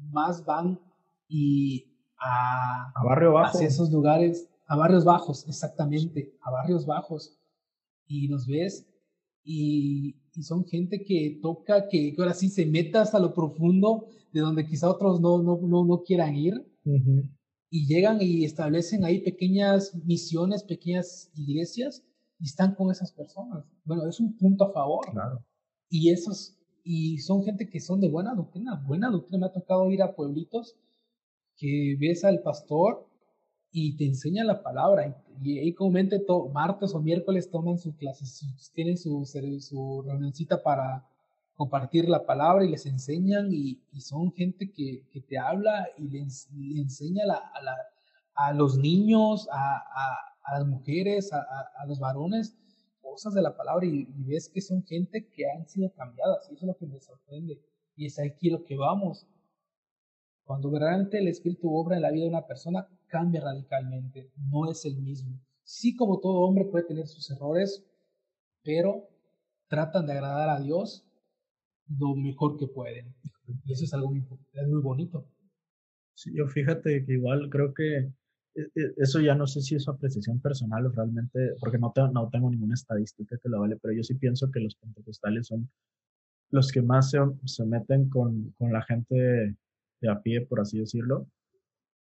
más 0.09 0.45
van 0.45 0.79
y 1.27 1.96
a, 2.19 2.91
a 2.95 3.03
barrio 3.03 3.33
bajo. 3.33 3.55
hacia 3.55 3.67
esos 3.67 3.91
lugares, 3.91 4.49
a 4.65 4.75
barrios 4.75 5.05
bajos, 5.05 5.47
exactamente, 5.47 6.33
a 6.41 6.51
barrios 6.51 6.85
bajos. 6.85 7.37
Y 8.05 8.27
los 8.27 8.47
ves 8.47 8.87
y, 9.43 10.15
y 10.35 10.43
son 10.43 10.65
gente 10.65 11.03
que 11.03 11.39
toca, 11.41 11.87
que, 11.87 12.13
ahora 12.17 12.33
sí 12.33 12.49
se 12.49 12.65
meta 12.65 13.01
hasta 13.01 13.19
lo 13.19 13.33
profundo, 13.33 14.07
de 14.33 14.41
donde 14.41 14.65
quizá 14.65 14.89
otros 14.89 15.21
no, 15.21 15.41
no, 15.41 15.57
no, 15.61 15.85
no 15.85 16.03
quieran 16.03 16.35
ir. 16.35 16.65
Y 17.69 17.85
llegan 17.85 18.21
y 18.21 18.45
establecen 18.45 19.03
ahí 19.03 19.19
pequeñas 19.19 19.93
misiones, 20.05 20.63
pequeñas 20.63 21.31
iglesias, 21.35 22.03
y 22.39 22.45
están 22.45 22.75
con 22.75 22.91
esas 22.91 23.11
personas. 23.11 23.65
Bueno, 23.83 24.07
es 24.07 24.19
un 24.19 24.37
punto 24.37 24.65
a 24.65 24.73
favor. 24.73 25.11
Claro. 25.11 25.43
Y 25.89 26.11
esos, 26.11 26.57
y 26.83 27.17
son 27.19 27.43
gente 27.43 27.69
que 27.69 27.79
son 27.79 27.99
de 27.99 28.09
buena 28.09 28.35
doctrina, 28.35 28.75
buena 28.85 29.09
doctrina. 29.09 29.39
Me 29.39 29.45
ha 29.47 29.53
tocado 29.53 29.89
ir 29.91 30.01
a 30.01 30.15
pueblitos 30.15 30.77
que 31.57 31.97
ves 31.99 32.23
al 32.23 32.41
pastor 32.41 33.07
y 33.71 33.97
te 33.97 34.05
enseña 34.05 34.43
la 34.43 34.63
palabra. 34.63 35.23
Y, 35.41 35.59
ahí 35.59 35.73
comúnmente 35.73 36.23
martes 36.53 36.93
o 36.93 37.01
miércoles 37.01 37.49
toman 37.49 37.77
sus 37.77 37.95
clases, 37.95 38.71
tienen 38.73 38.97
su, 38.97 39.25
su 39.25 40.03
reunioncita 40.05 40.63
para 40.63 41.05
compartir 41.57 42.07
la 42.07 42.23
palabra 42.25 42.63
y 42.63 42.69
les 42.69 42.85
enseñan 42.85 43.49
y, 43.51 43.81
son 43.99 44.31
gente 44.31 44.71
que, 44.71 45.07
que, 45.11 45.21
te 45.21 45.37
habla 45.37 45.87
y 45.97 46.07
le, 46.07 46.19
enseña 46.79 47.23
a, 47.23 47.61
la, 47.63 47.73
a, 48.35 48.53
los 48.53 48.77
niños, 48.77 49.49
a, 49.51 49.77
a, 50.45 50.59
las 50.59 50.67
mujeres, 50.67 51.33
a, 51.33 51.85
los 51.87 51.99
varones, 51.99 52.55
cosas 53.01 53.33
de 53.33 53.41
la 53.41 53.57
palabra 53.57 53.85
y, 53.87 54.05
ves 54.23 54.49
que 54.53 54.61
son 54.61 54.83
gente 54.85 55.29
que 55.35 55.49
han 55.49 55.67
sido 55.67 55.91
cambiadas 55.93 56.47
y 56.49 56.53
eso 56.53 56.65
es 56.65 56.67
lo 56.67 56.77
que 56.77 56.85
me 56.85 56.99
sorprende 56.99 57.59
y 57.95 58.05
es 58.05 58.19
aquí 58.19 58.51
lo 58.51 58.63
que 58.63 58.77
vamos. 58.77 59.25
Cuando 60.47 60.71
verdaderamente 60.71 61.19
el 61.19 61.27
Espíritu 61.27 61.75
obra 61.75 61.97
en 61.97 62.03
la 62.03 62.11
vida 62.11 62.23
de 62.23 62.29
una 62.29 62.47
persona, 62.47 62.87
cambia 63.07 63.41
radicalmente, 63.41 64.31
no 64.49 64.71
es 64.71 64.85
el 64.85 64.95
mismo. 64.95 65.37
Sí, 65.63 65.93
como 65.93 66.21
todo 66.21 66.39
hombre 66.39 66.63
puede 66.63 66.85
tener 66.85 67.05
sus 67.05 67.29
errores, 67.29 67.85
pero 68.63 69.09
tratan 69.67 70.05
de 70.05 70.13
agradar 70.13 70.47
a 70.47 70.61
Dios 70.61 71.05
lo 71.99 72.15
mejor 72.15 72.55
que 72.55 72.67
pueden. 72.67 73.13
Y 73.65 73.73
eso 73.73 73.83
es 73.83 73.93
algo 73.93 74.09
muy, 74.09 74.23
es 74.53 74.67
muy 74.69 74.81
bonito. 74.81 75.27
Sí, 76.13 76.31
yo 76.33 76.47
fíjate 76.47 77.05
que 77.05 77.13
igual 77.13 77.49
creo 77.49 77.73
que 77.73 77.97
e, 77.97 78.61
e, 78.73 78.93
eso 78.95 79.19
ya 79.19 79.35
no 79.35 79.47
sé 79.47 79.61
si 79.61 79.75
es 79.75 79.85
apreciación 79.89 80.39
personal 80.39 80.85
o 80.85 80.91
realmente, 80.91 81.55
porque 81.59 81.77
no, 81.77 81.93
no 82.13 82.29
tengo 82.29 82.49
ninguna 82.49 82.75
estadística 82.75 83.37
que 83.37 83.49
lo 83.49 83.59
vale, 83.59 83.75
pero 83.81 83.93
yo 83.93 84.03
sí 84.03 84.15
pienso 84.15 84.49
que 84.49 84.61
los 84.61 84.75
pentecostales 84.75 85.47
son 85.47 85.69
los 86.51 86.71
que 86.71 86.81
más 86.81 87.09
se, 87.09 87.19
se 87.43 87.65
meten 87.65 88.07
con, 88.07 88.51
con, 88.57 88.71
la 88.71 88.81
gente 88.83 89.57
de, 90.01 90.09
a 90.09 90.21
pie, 90.21 90.41
por 90.41 90.59
así 90.59 90.79
decirlo. 90.79 91.27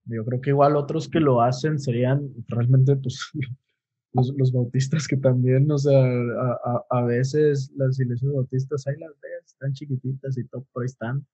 Yo 0.07 0.25
creo 0.25 0.41
que 0.41 0.51
igual 0.51 0.77
otros 0.77 1.09
que 1.09 1.21
lo 1.21 1.41
hacen 1.41 1.79
serían 1.79 2.31
realmente 2.49 2.97
pues, 2.97 3.31
los, 4.13 4.35
los 4.37 4.53
bautistas 4.53 5.09
que 5.09 5.17
también, 5.17 5.71
o 5.71 5.79
sea, 5.79 6.05
a, 6.05 6.85
a, 6.91 7.05
veces 7.05 7.73
las 7.77 7.99
iglesias 7.99 8.33
bautistas 8.33 8.87
ahí 8.87 8.97
las 8.99 9.13
ves, 9.21 9.47
están 9.47 9.73
chiquititas 9.73 10.37
y 10.39 10.45
todo, 10.49 10.67
ahí 10.77 10.87
están. 10.87 11.27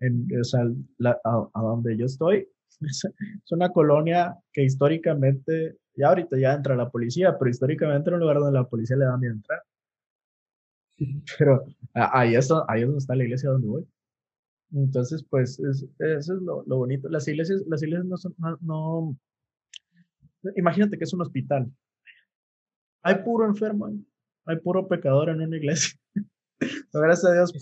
En, 0.00 0.26
o 0.38 0.44
sea, 0.44 0.60
a, 1.04 1.48
a, 1.54 1.62
donde 1.62 1.96
yo 1.96 2.06
estoy, 2.06 2.48
es, 2.80 3.02
una 3.50 3.70
colonia 3.70 4.36
que 4.52 4.64
históricamente, 4.64 5.78
ya 5.96 6.08
ahorita 6.08 6.38
ya 6.38 6.52
entra 6.54 6.76
la 6.76 6.90
policía, 6.90 7.36
pero 7.38 7.50
históricamente 7.50 8.10
era 8.10 8.16
un 8.16 8.20
lugar 8.20 8.38
donde 8.38 8.58
la 8.58 8.68
policía 8.68 8.96
le 8.96 9.06
da 9.06 9.16
miedo 9.16 9.34
entrar. 9.34 9.62
Pero 11.38 11.64
ahí, 11.94 12.34
es, 12.34 12.50
ahí 12.68 12.80
es 12.80 12.86
donde 12.86 12.98
está 12.98 13.14
la 13.14 13.24
iglesia 13.24 13.50
donde 13.50 13.68
voy. 13.68 13.86
Entonces, 14.72 15.24
pues, 15.28 15.58
es, 15.60 15.86
eso 15.98 16.34
es 16.34 16.42
lo, 16.42 16.64
lo, 16.66 16.76
bonito. 16.78 17.08
Las 17.08 17.28
iglesias, 17.28 17.62
las 17.68 17.82
iglesias 17.82 18.06
no 18.06 18.16
son, 18.16 18.34
no, 18.38 18.58
no, 18.60 19.16
imagínate 20.56 20.98
que 20.98 21.04
es 21.04 21.12
un 21.12 21.22
hospital. 21.22 21.70
Hay 23.02 23.22
puro 23.22 23.46
enfermo, 23.46 23.92
hay 24.46 24.58
puro 24.58 24.88
pecador 24.88 25.28
en 25.28 25.40
una 25.40 25.56
iglesia. 25.56 25.98
Gracias 26.92 27.24
a 27.24 27.34
Dios, 27.34 27.52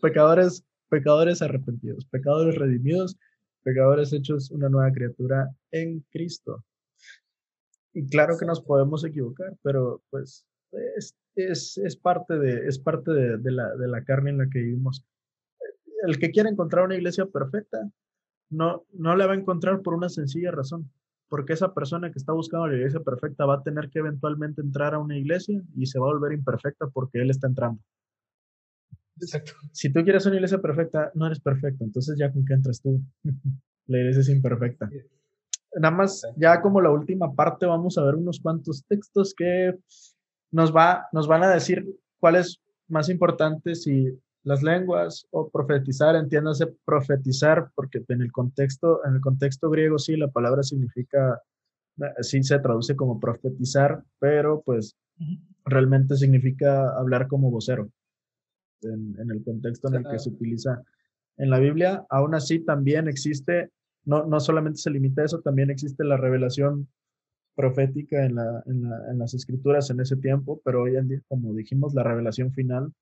pecadores, 0.00 0.64
pecadores 0.88 1.42
arrepentidos, 1.42 2.06
pecadores 2.06 2.54
redimidos, 2.54 3.16
pecadores 3.62 4.12
hechos 4.12 4.50
una 4.50 4.68
nueva 4.68 4.92
criatura 4.92 5.50
en 5.72 6.00
Cristo. 6.10 6.64
Y 7.92 8.06
claro 8.06 8.36
que 8.38 8.46
nos 8.46 8.60
podemos 8.60 9.04
equivocar, 9.04 9.56
pero 9.62 10.02
pues 10.10 10.46
es, 10.96 11.16
es, 11.34 11.78
es 11.78 11.96
parte, 11.96 12.38
de, 12.38 12.66
es 12.68 12.78
parte 12.78 13.10
de, 13.10 13.38
de, 13.38 13.50
la, 13.50 13.74
de 13.74 13.88
la 13.88 14.04
carne 14.04 14.30
en 14.30 14.38
la 14.38 14.48
que 14.48 14.60
vivimos. 14.60 15.04
El 16.06 16.18
que 16.18 16.30
quiere 16.30 16.48
encontrar 16.48 16.84
una 16.84 16.96
iglesia 16.96 17.26
perfecta, 17.26 17.90
no, 18.50 18.86
no 18.92 19.16
la 19.16 19.26
va 19.26 19.32
a 19.32 19.36
encontrar 19.36 19.82
por 19.82 19.94
una 19.94 20.08
sencilla 20.08 20.50
razón 20.50 20.90
porque 21.28 21.52
esa 21.52 21.74
persona 21.74 22.10
que 22.10 22.18
está 22.18 22.32
buscando 22.32 22.68
la 22.68 22.76
iglesia 22.76 23.00
perfecta 23.00 23.46
va 23.46 23.56
a 23.56 23.62
tener 23.62 23.90
que 23.90 23.98
eventualmente 23.98 24.60
entrar 24.60 24.94
a 24.94 24.98
una 24.98 25.16
iglesia 25.16 25.60
y 25.74 25.86
se 25.86 25.98
va 25.98 26.06
a 26.06 26.12
volver 26.12 26.32
imperfecta 26.32 26.86
porque 26.88 27.20
él 27.20 27.30
está 27.30 27.48
entrando. 27.48 27.80
Exacto. 29.20 29.52
Si 29.72 29.92
tú 29.92 30.02
quieres 30.04 30.26
una 30.26 30.36
iglesia 30.36 30.60
perfecta, 30.60 31.10
no 31.14 31.26
eres 31.26 31.40
perfecto, 31.40 31.84
entonces 31.84 32.16
ya 32.18 32.30
con 32.30 32.44
qué 32.44 32.54
entras 32.54 32.80
tú. 32.80 33.00
la 33.86 33.98
iglesia 33.98 34.20
es 34.20 34.28
imperfecta. 34.28 34.88
Nada 35.74 35.94
más, 35.94 36.22
ya 36.36 36.60
como 36.60 36.80
la 36.80 36.90
última 36.90 37.34
parte, 37.34 37.66
vamos 37.66 37.98
a 37.98 38.04
ver 38.04 38.14
unos 38.14 38.40
cuantos 38.40 38.84
textos 38.86 39.34
que 39.34 39.74
nos, 40.50 40.74
va, 40.74 41.08
nos 41.12 41.26
van 41.26 41.42
a 41.42 41.50
decir 41.50 41.84
cuál 42.18 42.36
es 42.36 42.62
más 42.88 43.08
importante 43.08 43.74
si 43.74 44.18
las 44.46 44.62
lenguas 44.62 45.26
o 45.32 45.50
profetizar, 45.50 46.14
entiéndase 46.14 46.68
profetizar, 46.84 47.68
porque 47.74 48.04
en 48.06 48.22
el 48.22 48.30
contexto, 48.30 49.04
en 49.04 49.16
el 49.16 49.20
contexto 49.20 49.68
griego 49.68 49.98
sí, 49.98 50.16
la 50.16 50.28
palabra 50.28 50.62
significa, 50.62 51.42
sí 52.20 52.40
se 52.44 52.60
traduce 52.60 52.94
como 52.94 53.18
profetizar, 53.18 54.04
pero 54.20 54.62
pues 54.64 54.96
realmente 55.64 56.14
significa 56.16 56.96
hablar 56.96 57.26
como 57.26 57.50
vocero, 57.50 57.90
en, 58.82 59.16
en 59.18 59.30
el 59.32 59.42
contexto 59.42 59.88
en 59.88 59.96
el 59.96 60.08
que 60.08 60.20
se 60.20 60.30
utiliza 60.30 60.80
en 61.38 61.50
la 61.50 61.58
Biblia. 61.58 62.06
Aún 62.08 62.36
así 62.36 62.60
también 62.60 63.08
existe, 63.08 63.70
no, 64.04 64.26
no 64.26 64.38
solamente 64.38 64.78
se 64.78 64.90
limita 64.90 65.22
a 65.22 65.24
eso, 65.24 65.40
también 65.40 65.70
existe 65.70 66.04
la 66.04 66.18
revelación 66.18 66.86
profética 67.56 68.24
en, 68.24 68.36
la, 68.36 68.62
en, 68.66 68.88
la, 68.88 69.10
en 69.10 69.18
las 69.18 69.34
escrituras 69.34 69.90
en 69.90 69.98
ese 69.98 70.16
tiempo, 70.16 70.60
pero 70.64 70.82
hoy 70.82 70.94
en 70.94 71.08
día, 71.08 71.20
como 71.26 71.52
dijimos, 71.52 71.94
la 71.94 72.04
revelación 72.04 72.52
final 72.52 72.92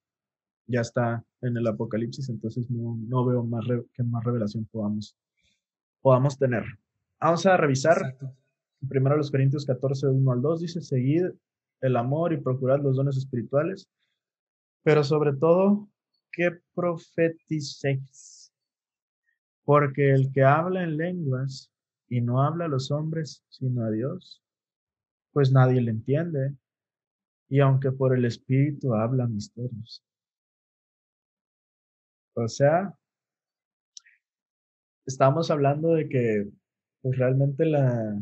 ya 0.66 0.80
está 0.80 1.24
en 1.42 1.56
el 1.56 1.66
Apocalipsis, 1.66 2.28
entonces 2.28 2.70
no, 2.70 2.96
no 2.96 3.24
veo 3.24 3.44
más 3.44 3.64
que 3.92 4.02
más 4.02 4.24
revelación 4.24 4.66
podamos, 4.70 5.16
podamos 6.00 6.38
tener. 6.38 6.64
Vamos 7.20 7.46
a 7.46 7.56
revisar. 7.56 8.16
Primero 8.88 9.16
los 9.16 9.30
Corintios 9.30 9.64
14, 9.64 10.08
1 10.08 10.32
al 10.32 10.42
2 10.42 10.60
dice, 10.60 10.80
seguid 10.80 11.24
el 11.80 11.96
amor 11.96 12.32
y 12.32 12.40
procurad 12.40 12.80
los 12.80 12.96
dones 12.96 13.16
espirituales, 13.16 13.88
pero 14.82 15.04
sobre 15.04 15.34
todo 15.34 15.88
que 16.32 16.50
profeticéis, 16.74 18.52
porque 19.64 20.12
el 20.12 20.32
que 20.32 20.42
habla 20.42 20.82
en 20.82 20.96
lenguas 20.96 21.70
y 22.08 22.20
no 22.20 22.42
habla 22.42 22.66
a 22.66 22.68
los 22.68 22.90
hombres 22.90 23.44
sino 23.48 23.84
a 23.84 23.90
Dios, 23.90 24.42
pues 25.32 25.52
nadie 25.52 25.80
le 25.80 25.90
entiende, 25.90 26.54
y 27.48 27.60
aunque 27.60 27.92
por 27.92 28.16
el 28.16 28.24
Espíritu 28.24 28.94
habla 28.94 29.26
misterios. 29.26 30.02
O 32.34 32.48
sea, 32.48 32.94
estamos 35.06 35.50
hablando 35.50 35.94
de 35.94 36.08
que 36.08 36.48
pues 37.02 37.18
realmente 37.18 37.66
la, 37.66 38.18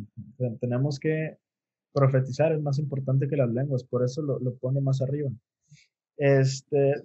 tenemos 0.61 0.99
que 0.99 1.39
profetizar, 1.93 2.53
es 2.53 2.61
más 2.61 2.79
importante 2.79 3.29
que 3.29 3.37
las 3.37 3.51
lenguas, 3.51 3.85
por 3.85 4.05
eso 4.05 4.23
lo, 4.23 4.55
pone 4.57 4.81
más 4.81 5.01
arriba. 5.03 5.31
Este, 6.17 7.03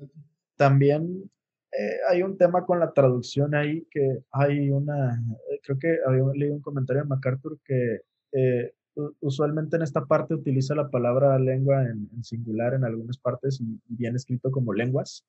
también 0.55 1.29
eh, 1.71 1.97
hay 2.09 2.23
un 2.23 2.37
tema 2.37 2.65
con 2.65 2.79
la 2.79 2.93
traducción 2.93 3.53
ahí 3.53 3.85
que 3.91 4.23
hay 4.31 4.71
una, 4.71 5.21
creo 5.63 5.77
que 5.77 5.97
había 6.05 6.23
leído 6.33 6.55
un 6.55 6.61
comentario 6.61 7.03
de 7.03 7.09
MacArthur 7.09 7.59
que 7.63 8.01
eh, 8.33 8.73
usualmente 9.19 9.75
en 9.75 9.83
esta 9.83 10.05
parte 10.05 10.33
utiliza 10.33 10.75
la 10.75 10.89
palabra 10.89 11.37
lengua 11.37 11.83
en, 11.83 12.23
singular 12.23 12.73
en 12.73 12.83
algunas 12.83 13.17
partes 13.17 13.61
y, 13.61 13.79
viene 13.87 14.17
escrito 14.17 14.51
como 14.51 14.73
lenguas. 14.73 15.25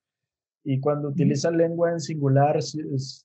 Y 0.70 0.80
cuando 0.80 1.08
utiliza 1.08 1.50
lengua 1.50 1.92
en 1.92 1.98
singular 1.98 2.58
es, 2.58 2.76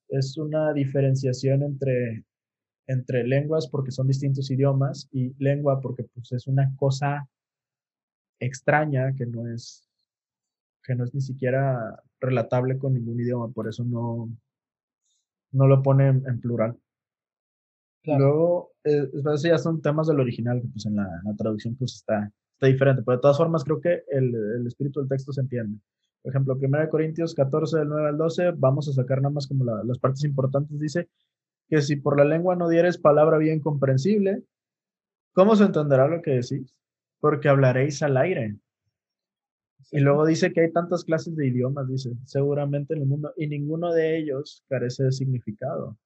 es, 0.08 0.38
una 0.38 0.72
diferenciación 0.72 1.62
entre, 1.64 2.24
entre 2.88 3.28
lenguas 3.28 3.68
porque 3.68 3.92
son 3.92 4.08
distintos 4.08 4.50
idiomas 4.50 5.10
y 5.12 5.34
lengua 5.44 5.82
porque 5.82 6.06
pues, 6.06 6.32
es 6.32 6.48
una 6.48 6.74
cosa 6.78 7.28
extraña 8.40 9.14
que 9.14 9.26
no 9.26 9.46
es 9.54 9.90
que 10.86 10.96
no 10.96 11.04
es 11.04 11.14
ni 11.14 11.20
siquiera 11.20 12.02
relatable 12.22 12.78
con 12.78 12.94
ningún 12.94 13.20
idioma, 13.20 13.50
por 13.50 13.68
eso 13.68 13.84
no, 13.84 14.30
no 15.52 15.68
lo 15.68 15.84
pone 15.84 16.08
en, 16.08 16.40
plural. 16.40 16.80
Luego, 18.06 18.72
eh, 18.86 19.12
ya 19.44 19.58
son 19.58 19.82
temas 19.82 20.08
del 20.08 20.22
original, 20.22 20.62
que 20.62 20.70
pues 20.70 20.86
en 20.86 20.96
la, 20.96 21.10
traducción 21.38 21.76
pues 21.76 21.96
está, 21.96 22.32
está 22.54 22.68
diferente, 22.68 23.04
pero 23.06 23.18
de 23.18 23.22
todas 23.22 23.38
formas 23.38 23.66
creo 23.66 23.82
que 23.82 24.04
el, 24.08 24.34
el 24.34 24.66
espíritu 24.66 25.02
del 25.02 25.10
texto 25.10 25.34
se 25.34 25.42
entiende. 25.42 25.78
Por 26.24 26.32
ejemplo, 26.32 26.56
1 26.56 26.90
Corintios 26.90 27.36
14, 27.36 27.80
del 27.80 27.90
9 27.90 28.08
al 28.08 28.18
12, 28.18 28.52
vamos 28.56 28.88
a 28.88 28.94
sacar 28.94 29.22
nada 29.22 29.34
más 29.34 29.46
como 29.46 29.66
las 29.66 30.00
partes 30.00 30.24
importantes. 30.24 30.80
Dice 30.80 31.10
que 31.68 31.82
si 31.82 31.98
por 31.98 32.18
la 32.18 32.24
lengua 32.24 32.56
no 32.56 32.70
dieres 32.70 32.98
palabra 32.98 33.38
bien 33.38 33.60
comprensible, 33.60 34.42
¿cómo 35.34 35.58
se 35.58 35.66
entenderá 35.66 36.08
lo 36.08 36.22
que 36.22 36.32
decís? 36.32 36.74
Porque 37.20 37.50
hablaréis 37.50 38.02
al 38.04 38.16
aire. 38.16 38.56
Y 39.92 40.00
luego 40.00 40.26
dice 40.26 40.54
que 40.54 40.62
hay 40.62 40.72
tantas 40.72 41.04
clases 41.04 41.36
de 41.36 41.46
idiomas, 41.46 41.90
dice, 41.90 42.14
seguramente 42.24 42.94
en 42.94 43.02
el 43.02 43.06
mundo, 43.06 43.34
y 43.36 43.48
ninguno 43.48 43.92
de 43.92 44.18
ellos 44.18 44.64
carece 44.70 45.04
de 45.04 45.12
significado. 45.12 45.98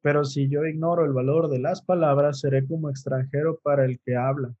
Pero 0.00 0.24
si 0.24 0.48
yo 0.48 0.64
ignoro 0.64 1.04
el 1.04 1.12
valor 1.12 1.48
de 1.50 1.58
las 1.58 1.82
palabras, 1.82 2.38
seré 2.38 2.64
como 2.68 2.88
extranjero 2.88 3.58
para 3.64 3.84
el 3.84 3.98
que 3.98 4.14
habla 4.14 4.54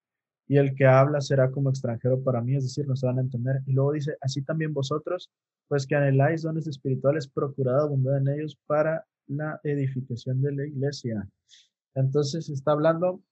y 0.50 0.58
el 0.58 0.74
que 0.74 0.84
habla 0.84 1.20
será 1.20 1.48
como 1.48 1.70
extranjero 1.70 2.20
para 2.24 2.40
mí, 2.40 2.56
es 2.56 2.64
decir, 2.64 2.84
no 2.88 2.96
se 2.96 3.06
van 3.06 3.18
a 3.18 3.20
entender. 3.20 3.62
Y 3.66 3.72
luego 3.72 3.92
dice, 3.92 4.16
así 4.20 4.42
también 4.42 4.74
vosotros, 4.74 5.30
pues 5.68 5.86
que 5.86 5.94
anheláis 5.94 6.42
dones 6.42 6.66
espirituales, 6.66 7.28
procurad 7.28 7.82
abundar 7.82 8.20
en 8.20 8.26
ellos 8.26 8.58
para 8.66 9.06
la 9.28 9.60
edificación 9.62 10.42
de 10.42 10.50
la 10.50 10.66
iglesia. 10.66 11.28
Entonces 11.94 12.48
está 12.48 12.72
hablando 12.72 13.22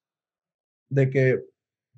de 0.91 1.11
que, 1.11 1.45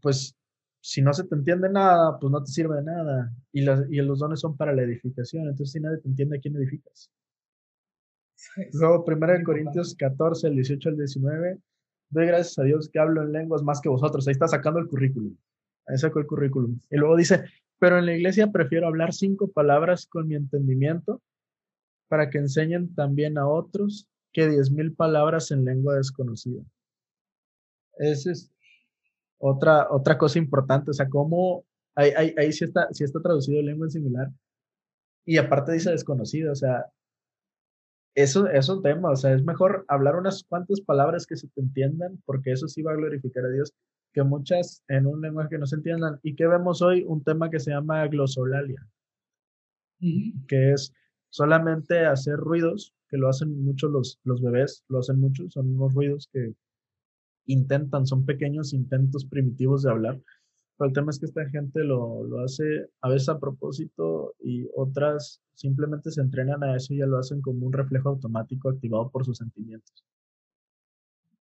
pues, 0.00 0.34
si 0.80 1.02
no 1.02 1.12
se 1.12 1.24
te 1.24 1.34
entiende 1.34 1.68
nada, 1.68 2.18
pues 2.18 2.32
no 2.32 2.42
te 2.42 2.50
sirve 2.50 2.76
de 2.76 2.84
nada. 2.84 3.30
Y, 3.52 3.60
y 3.60 4.00
los 4.00 4.20
dones 4.20 4.40
son 4.40 4.56
para 4.56 4.72
la 4.72 4.84
edificación. 4.84 5.42
Entonces, 5.42 5.72
si 5.72 5.80
nadie 5.80 5.98
te 5.98 6.08
entiende, 6.08 6.38
¿a 6.38 6.40
quién 6.40 6.56
edificas? 6.56 7.10
Luego, 8.72 9.04
primero 9.04 9.34
en 9.34 9.44
Corintios 9.44 9.94
14, 9.96 10.48
el 10.48 10.54
18 10.54 10.88
al 10.88 10.96
19, 10.96 11.58
doy 12.10 12.26
gracias 12.26 12.58
a 12.58 12.64
Dios 12.64 12.88
que 12.92 12.98
hablo 12.98 13.22
en 13.22 13.32
lenguas 13.32 13.62
más 13.62 13.80
que 13.80 13.88
vosotros. 13.88 14.26
Ahí 14.26 14.32
está 14.32 14.48
sacando 14.48 14.80
el 14.80 14.88
currículum. 14.88 15.36
Ahí 15.86 15.96
sacó 15.96 16.18
el 16.18 16.26
currículum. 16.26 16.78
Y 16.90 16.96
luego 16.96 17.16
dice, 17.16 17.44
pero 17.78 17.98
en 17.98 18.06
la 18.06 18.14
iglesia 18.14 18.52
prefiero 18.52 18.86
hablar 18.86 19.12
cinco 19.12 19.48
palabras 19.50 20.06
con 20.06 20.28
mi 20.28 20.34
entendimiento 20.34 21.22
para 22.08 22.28
que 22.28 22.38
enseñen 22.38 22.94
también 22.94 23.38
a 23.38 23.48
otros 23.48 24.08
que 24.32 24.48
diez 24.48 24.70
mil 24.70 24.92
palabras 24.92 25.50
en 25.50 25.64
lengua 25.64 25.96
desconocida. 25.96 26.62
Esa 27.98 28.32
es 28.32 28.50
otra, 29.38 29.88
otra 29.90 30.18
cosa 30.18 30.38
importante, 30.38 30.90
o 30.90 30.94
sea, 30.94 31.08
cómo 31.08 31.64
ahí, 31.94 32.34
ahí, 32.36 32.52
sí, 32.52 32.64
está, 32.64 32.88
sí 32.92 33.04
está 33.04 33.20
traducido 33.20 33.60
en 33.60 33.66
lengua 33.66 33.86
en 33.86 33.90
singular. 33.90 34.28
Y 35.24 35.38
aparte 35.38 35.72
dice 35.72 35.90
desconocida, 35.90 36.52
o 36.52 36.54
sea, 36.54 36.86
eso 38.14 38.48
es 38.48 38.68
un 38.68 38.82
tema, 38.82 39.10
o 39.10 39.16
sea, 39.16 39.34
es 39.34 39.44
mejor 39.44 39.84
hablar 39.88 40.16
unas 40.16 40.44
cuantas 40.44 40.80
palabras 40.80 41.26
que 41.26 41.36
se 41.36 41.48
te 41.48 41.60
entiendan, 41.60 42.20
porque 42.24 42.52
eso 42.52 42.68
sí 42.68 42.82
va 42.82 42.92
a 42.92 42.96
glorificar 42.96 43.44
a 43.44 43.50
Dios, 43.50 43.72
que 44.12 44.22
muchas 44.22 44.82
en 44.88 45.06
un 45.06 45.20
lenguaje 45.20 45.50
que 45.50 45.58
no 45.58 45.66
se 45.66 45.76
entiendan. 45.76 46.18
¿Y 46.22 46.34
qué 46.34 46.46
vemos 46.46 46.82
hoy? 46.82 47.04
Un 47.06 47.22
tema 47.22 47.50
que 47.50 47.60
se 47.60 47.70
llama 47.70 48.06
glosolalia, 48.08 48.86
que 50.48 50.72
es 50.72 50.92
solamente 51.28 52.06
hacer 52.06 52.36
ruidos, 52.36 52.94
que 53.08 53.16
lo 53.16 53.28
hacen 53.28 53.64
muchos 53.64 53.90
los, 53.90 54.20
los 54.24 54.42
bebés, 54.42 54.84
lo 54.88 54.98
hacen 54.98 55.20
muchos, 55.20 55.52
son 55.52 55.74
unos 55.74 55.94
ruidos 55.94 56.28
que 56.32 56.54
intentan, 57.46 58.06
son 58.06 58.24
pequeños 58.24 58.72
intentos 58.72 59.24
primitivos 59.24 59.82
de 59.82 59.90
hablar, 59.90 60.20
pero 60.80 60.88
el 60.88 60.94
tema 60.94 61.10
es 61.10 61.18
que 61.18 61.26
esta 61.26 61.46
gente 61.50 61.84
lo, 61.84 62.24
lo 62.24 62.40
hace 62.40 62.64
a 63.02 63.10
veces 63.10 63.28
a 63.28 63.38
propósito 63.38 64.34
y 64.42 64.66
otras 64.74 65.42
simplemente 65.52 66.10
se 66.10 66.22
entrenan 66.22 66.64
a 66.64 66.74
eso 66.74 66.94
y 66.94 67.00
ya 67.00 67.06
lo 67.06 67.18
hacen 67.18 67.42
como 67.42 67.66
un 67.66 67.72
reflejo 67.74 68.08
automático 68.08 68.70
activado 68.70 69.10
por 69.10 69.26
sus 69.26 69.36
sentimientos. 69.36 70.06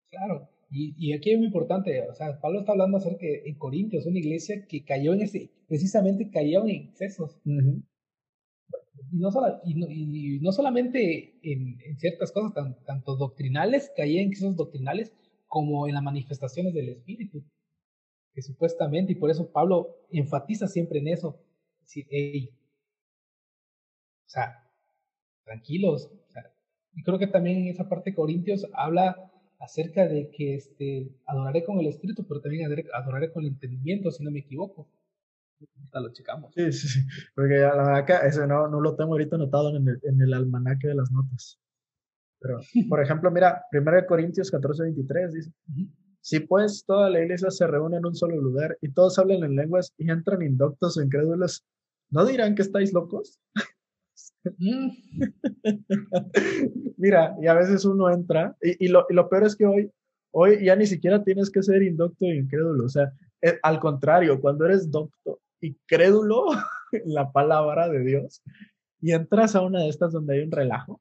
Claro, 0.09 0.49
y, 0.71 0.95
y, 0.97 1.13
aquí 1.13 1.29
es 1.29 1.37
muy 1.37 1.45
importante, 1.45 2.09
o 2.09 2.15
sea, 2.15 2.41
Pablo 2.41 2.61
está 2.61 2.71
hablando 2.71 2.97
acerca 2.97 3.27
de 3.27 3.43
en 3.45 3.59
Corintios, 3.59 4.07
una 4.07 4.17
iglesia 4.17 4.65
que 4.67 4.83
cayó 4.83 5.13
en 5.13 5.21
ese, 5.21 5.51
precisamente 5.67 6.31
cayó 6.31 6.63
en 6.63 6.69
excesos. 6.69 7.39
y, 7.45 9.19
no 9.19 9.29
solo, 9.29 9.61
y, 9.65 10.39
no, 10.39 10.51
solamente 10.51 11.37
en, 11.43 11.79
en 11.79 11.99
ciertas 11.99 12.31
cosas, 12.31 12.53
tanto 12.87 13.15
doctrinales, 13.15 13.91
caía 13.95 14.23
en 14.23 14.29
excesos 14.29 14.55
doctrinales, 14.55 15.13
como 15.45 15.87
en 15.87 15.93
las 15.93 16.01
manifestaciones 16.01 16.73
del 16.73 16.89
Espíritu. 16.89 17.43
Que 18.37 18.43
supuestamente, 18.43 19.13
y 19.13 19.15
por 19.15 19.31
eso 19.31 19.51
Pablo 19.51 19.97
enfatiza 20.11 20.67
siempre 20.67 20.99
en 20.99 21.07
eso, 21.07 21.39
decir, 21.81 22.05
hey, 22.11 22.51
o 24.27 24.29
sea, 24.29 24.63
tranquilos. 25.43 26.11
O 26.27 26.31
sea, 26.31 26.53
y 26.93 27.01
creo 27.01 27.17
que 27.17 27.25
también 27.25 27.57
en 27.57 27.69
esa 27.69 27.89
parte 27.89 28.11
de 28.11 28.15
Corintios 28.15 28.67
habla 28.75 29.31
acerca 29.57 30.07
de 30.07 30.29
que 30.29 30.53
este, 30.53 31.09
adoraré 31.25 31.63
con 31.63 31.79
el 31.79 31.87
espíritu, 31.87 32.27
pero 32.27 32.39
también 32.39 32.69
adoraré 32.93 33.31
con 33.31 33.43
el 33.43 33.53
entendimiento, 33.53 34.11
si 34.11 34.23
no 34.23 34.29
me 34.29 34.41
equivoco. 34.41 34.87
Ahorita 35.75 35.99
lo 35.99 36.13
checamos. 36.13 36.53
Sí, 36.53 36.71
sí, 36.73 36.87
sí. 36.87 36.99
Porque 37.33 37.65
acá, 37.65 38.19
ese 38.19 38.45
no, 38.45 38.67
no 38.67 38.79
lo 38.81 38.95
tengo 38.95 39.13
ahorita 39.13 39.37
anotado 39.37 39.75
en 39.75 39.87
el, 39.87 39.99
en 40.03 40.21
el 40.21 40.31
almanaque 40.35 40.89
de 40.89 40.93
las 40.93 41.09
notas. 41.11 41.59
Pero, 42.37 42.59
por 42.87 43.01
ejemplo, 43.01 43.31
mira, 43.31 43.63
1 43.71 44.05
Corintios 44.07 44.51
14, 44.51 44.83
23 44.83 45.33
dice, 45.33 45.51
si 46.27 46.41
pues 46.41 46.83
toda 46.85 47.09
la 47.09 47.21
iglesia 47.21 47.49
se 47.49 47.65
reúne 47.67 47.95
en 47.95 48.05
un 48.05 48.13
solo 48.13 48.35
lugar 48.35 48.77
y 48.81 48.91
todos 48.91 49.17
hablan 49.17 49.45
en 49.45 49.55
lenguas 49.55 49.93
y 49.97 50.11
entran 50.11 50.41
indoctos 50.41 50.97
o 50.97 51.01
incrédulos, 51.01 51.65
¿no 52.09 52.25
dirán 52.25 52.53
que 52.53 52.63
estáis 52.63 52.91
locos? 52.91 53.39
Mm. 54.57 54.89
Mira, 56.97 57.33
y 57.41 57.47
a 57.47 57.53
veces 57.53 57.85
uno 57.85 58.09
entra, 58.09 58.57
y, 58.61 58.87
y, 58.87 58.89
lo, 58.89 59.05
y, 59.09 59.13
lo, 59.13 59.29
peor 59.29 59.45
es 59.45 59.55
que 59.55 59.65
hoy, 59.65 59.89
hoy 60.31 60.65
ya 60.65 60.75
ni 60.75 60.85
siquiera 60.85 61.23
tienes 61.23 61.49
que 61.49 61.63
ser 61.63 61.81
indocto 61.81 62.25
e 62.25 62.35
incrédulo, 62.35 62.83
o 62.83 62.89
sea, 62.89 63.09
eh, 63.41 63.57
al 63.63 63.79
contrario, 63.79 64.41
cuando 64.41 64.65
eres 64.65 64.91
docto 64.91 65.39
y 65.61 65.75
crédulo 65.85 66.47
en 66.91 67.13
la 67.13 67.31
palabra 67.31 67.87
de 67.87 68.03
Dios, 68.03 68.43
y 68.99 69.13
entras 69.13 69.55
a 69.55 69.61
una 69.61 69.79
de 69.79 69.87
estas 69.87 70.11
donde 70.11 70.33
hay 70.33 70.43
un 70.43 70.51
relajo, 70.51 70.99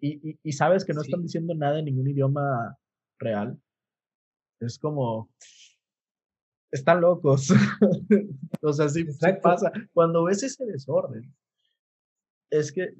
y, 0.00 0.30
y, 0.30 0.38
y 0.42 0.52
sabes 0.52 0.86
que 0.86 0.94
no 0.94 1.02
están 1.02 1.20
diciendo 1.20 1.54
nada 1.54 1.80
en 1.80 1.84
ningún 1.84 2.08
idioma 2.08 2.78
real, 3.18 3.58
es 4.64 4.78
como, 4.78 5.30
están 6.74 7.00
locos. 7.00 7.48
o 8.62 8.72
sea, 8.72 8.88
sí, 8.88 9.04
sí, 9.06 9.26
pasa. 9.42 9.72
Cuando 9.92 10.24
ves 10.24 10.42
ese 10.42 10.66
desorden, 10.66 11.32
es 12.50 12.72
que, 12.72 12.94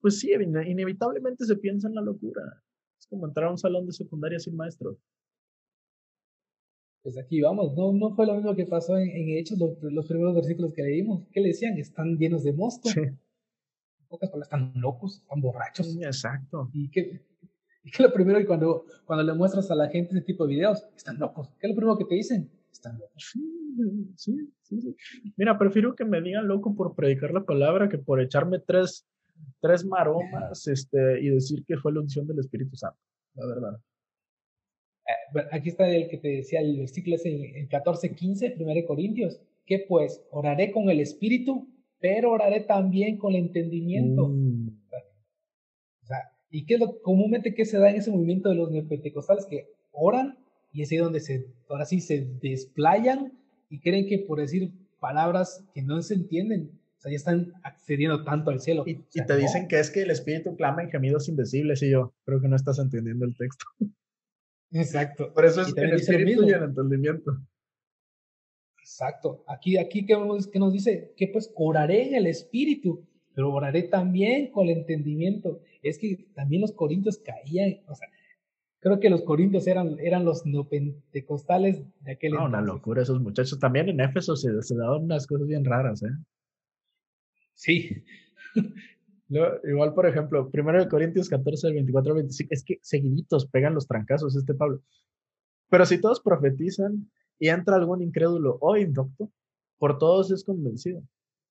pues 0.00 0.18
sí, 0.18 0.32
inevitablemente 0.32 1.44
se 1.44 1.56
piensa 1.56 1.88
en 1.88 1.94
la 1.94 2.02
locura. 2.02 2.42
Es 2.98 3.06
como 3.06 3.26
entrar 3.26 3.46
a 3.46 3.50
un 3.50 3.58
salón 3.58 3.86
de 3.86 3.92
secundaria 3.92 4.38
sin 4.38 4.56
maestro. 4.56 4.98
Pues 7.02 7.18
aquí 7.18 7.40
vamos, 7.40 7.74
no, 7.74 7.92
no 7.92 8.14
fue 8.14 8.26
lo 8.26 8.36
mismo 8.36 8.54
que 8.54 8.66
pasó 8.66 8.96
en, 8.96 9.10
Hechos, 9.36 9.58
los, 9.58 9.76
los, 9.82 10.06
primeros 10.06 10.34
versículos 10.36 10.72
que 10.72 10.82
leímos. 10.82 11.26
¿Qué 11.32 11.40
le 11.40 11.48
decían? 11.48 11.76
Están 11.78 12.16
llenos 12.16 12.44
de 12.44 12.52
mosto. 12.52 12.88
Sí. 12.88 13.00
En 13.00 13.18
pocas 14.08 14.30
palabras, 14.30 14.46
están 14.46 14.80
locos, 14.80 15.18
están 15.18 15.40
borrachos. 15.40 15.92
Sí, 15.92 16.04
exacto. 16.04 16.70
Y 16.72 16.90
que, 16.90 17.24
y 17.84 17.90
que 17.90 18.02
lo 18.02 18.12
primero, 18.12 18.40
y 18.40 18.46
cuando, 18.46 18.84
cuando 19.04 19.24
le 19.24 19.34
muestras 19.34 19.70
a 19.70 19.74
la 19.74 19.88
gente 19.88 20.12
ese 20.12 20.24
tipo 20.24 20.46
de 20.46 20.54
videos, 20.54 20.86
están 20.96 21.18
locos. 21.18 21.48
¿Qué 21.58 21.66
es 21.66 21.70
lo 21.70 21.76
primero 21.76 21.98
que 21.98 22.04
te 22.04 22.14
dicen? 22.14 22.50
Están 22.70 22.98
locos. 22.98 23.32
Sí, 24.16 24.50
sí, 24.62 24.96
Mira, 25.36 25.58
prefiero 25.58 25.94
que 25.94 26.04
me 26.04 26.20
digan 26.20 26.46
loco 26.46 26.74
por 26.74 26.94
predicar 26.94 27.32
la 27.32 27.44
palabra 27.44 27.88
que 27.88 27.98
por 27.98 28.20
echarme 28.20 28.58
tres, 28.58 29.06
tres 29.60 29.84
maromas 29.84 30.66
este, 30.66 31.20
y 31.20 31.28
decir 31.30 31.64
que 31.66 31.76
fue 31.76 31.92
la 31.92 32.00
unción 32.00 32.26
del 32.26 32.38
Espíritu 32.38 32.76
Santo, 32.76 32.98
la 33.34 33.46
verdad. 33.46 33.80
Eh, 35.06 35.46
aquí 35.50 35.70
está 35.70 35.88
el 35.88 36.08
que 36.08 36.18
te 36.18 36.28
decía 36.28 36.60
el 36.60 36.78
versículo 36.78 37.16
es 37.16 37.26
el 37.26 37.68
14, 37.68 38.14
15, 38.14 38.56
1 38.58 38.86
Corintios. 38.86 39.40
Que 39.64 39.84
pues 39.88 40.24
oraré 40.30 40.72
con 40.72 40.90
el 40.90 41.00
Espíritu, 41.00 41.68
pero 42.00 42.32
oraré 42.32 42.60
también 42.60 43.16
con 43.16 43.32
el 43.32 43.44
entendimiento. 43.44 44.28
Mm. 44.28 44.81
¿Y 46.52 46.66
qué 46.66 46.74
es 46.74 46.80
lo 46.80 47.00
comúnmente 47.00 47.54
que 47.54 47.64
se 47.64 47.78
da 47.78 47.90
en 47.90 47.96
ese 47.96 48.12
movimiento 48.12 48.50
de 48.50 48.54
los 48.54 48.70
neopentecostales? 48.70 49.46
Que 49.46 49.70
oran 49.90 50.38
y 50.70 50.82
es 50.82 50.92
ahí 50.92 50.98
donde 50.98 51.20
se, 51.20 51.46
ahora 51.68 51.86
sí 51.86 52.00
se 52.00 52.28
desplayan 52.40 53.32
y 53.68 53.80
creen 53.80 54.06
que 54.06 54.18
por 54.18 54.38
decir 54.38 54.70
palabras 55.00 55.64
que 55.74 55.82
no 55.82 56.00
se 56.02 56.14
entienden, 56.14 56.70
o 56.98 57.00
sea, 57.00 57.10
ya 57.10 57.16
están 57.16 57.52
accediendo 57.64 58.22
tanto 58.22 58.50
al 58.50 58.60
cielo. 58.60 58.84
Y, 58.86 58.94
te 58.96 59.36
dicen 59.36 59.66
que 59.66 59.80
es 59.80 59.90
que 59.90 60.02
el 60.02 60.10
espíritu 60.10 60.54
clama 60.56 60.82
en 60.82 60.90
gemidos 60.90 61.28
indecibles 61.28 61.82
y 61.82 61.90
yo 61.90 62.14
creo 62.24 62.40
que 62.40 62.48
no 62.48 62.56
estás 62.56 62.78
entendiendo 62.78 63.24
el 63.24 63.36
texto. 63.36 63.64
Exacto. 64.70 65.32
Por 65.34 65.44
eso 65.44 65.62
es 65.62 65.74
el 65.76 65.94
espíritu 65.94 66.44
y 66.44 66.52
el 66.52 66.62
entendimiento. 66.62 67.38
Exacto. 68.78 69.42
Aquí, 69.48 69.78
aquí 69.78 70.06
¿qué, 70.06 70.16
que 70.52 70.58
nos 70.58 70.72
dice 70.72 71.12
que 71.16 71.28
pues 71.28 71.52
oraré 71.56 72.08
en 72.08 72.14
el 72.14 72.26
espíritu, 72.26 73.06
pero 73.34 73.52
oraré 73.52 73.84
también 73.84 74.50
con 74.50 74.68
el 74.68 74.78
entendimiento. 74.78 75.60
Es 75.82 75.98
que 75.98 76.28
también 76.34 76.62
los 76.62 76.72
corintios 76.72 77.18
caían, 77.18 77.80
o 77.88 77.94
sea, 77.94 78.08
Creo 78.82 78.98
que 78.98 79.10
los 79.10 79.22
corintios 79.22 79.68
eran, 79.68 79.96
eran 80.00 80.24
los 80.24 80.44
neopentecostales 80.44 81.84
de 82.00 82.12
aquel 82.12 82.32
no, 82.32 82.46
Una 82.46 82.60
locura 82.60 83.02
esos 83.02 83.20
muchachos. 83.20 83.60
También 83.60 83.88
en 83.88 84.00
Éfeso 84.00 84.34
se, 84.34 84.60
se 84.60 84.74
daban 84.74 85.04
unas 85.04 85.28
cosas 85.28 85.46
bien 85.46 85.64
raras, 85.64 86.02
¿eh? 86.02 86.10
Sí. 87.54 88.02
igual, 89.62 89.94
por 89.94 90.06
ejemplo, 90.06 90.50
primero 90.50 90.80
de 90.80 90.88
Corintios 90.88 91.28
14, 91.28 91.70
24 91.70 92.14
25, 92.14 92.48
es 92.52 92.64
que 92.64 92.80
seguiditos 92.82 93.46
pegan 93.46 93.74
los 93.74 93.86
trancazos 93.86 94.34
este 94.34 94.52
Pablo. 94.52 94.82
Pero 95.70 95.86
si 95.86 96.00
todos 96.00 96.20
profetizan 96.20 97.08
y 97.38 97.50
entra 97.50 97.76
algún 97.76 98.02
incrédulo 98.02 98.58
o 98.60 98.76
indocto, 98.76 99.30
por 99.78 99.98
todos 99.98 100.32
es 100.32 100.42
convencido, 100.42 101.04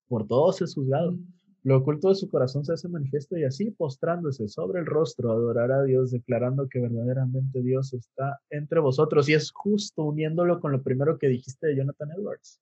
por 0.09 0.27
todos 0.27 0.61
es 0.61 0.75
juzgado. 0.75 1.13
Mm. 1.13 1.40
Lo 1.63 1.77
oculto 1.77 2.09
de 2.09 2.15
su 2.15 2.27
corazón 2.27 2.65
se 2.65 2.73
hace 2.73 2.87
manifiesto 2.87 3.37
y 3.37 3.43
así, 3.43 3.69
postrándose 3.69 4.47
sobre 4.47 4.79
el 4.79 4.87
rostro, 4.87 5.31
adorará 5.31 5.81
a 5.81 5.83
Dios, 5.83 6.09
declarando 6.09 6.67
que 6.67 6.79
verdaderamente 6.79 7.61
Dios 7.61 7.93
está 7.93 8.39
entre 8.49 8.79
vosotros. 8.79 9.29
Y 9.29 9.35
es 9.35 9.51
justo 9.51 10.05
uniéndolo 10.05 10.59
con 10.59 10.71
lo 10.71 10.81
primero 10.81 11.19
que 11.19 11.27
dijiste 11.27 11.67
de 11.67 11.75
Jonathan 11.77 12.09
Edwards. 12.17 12.59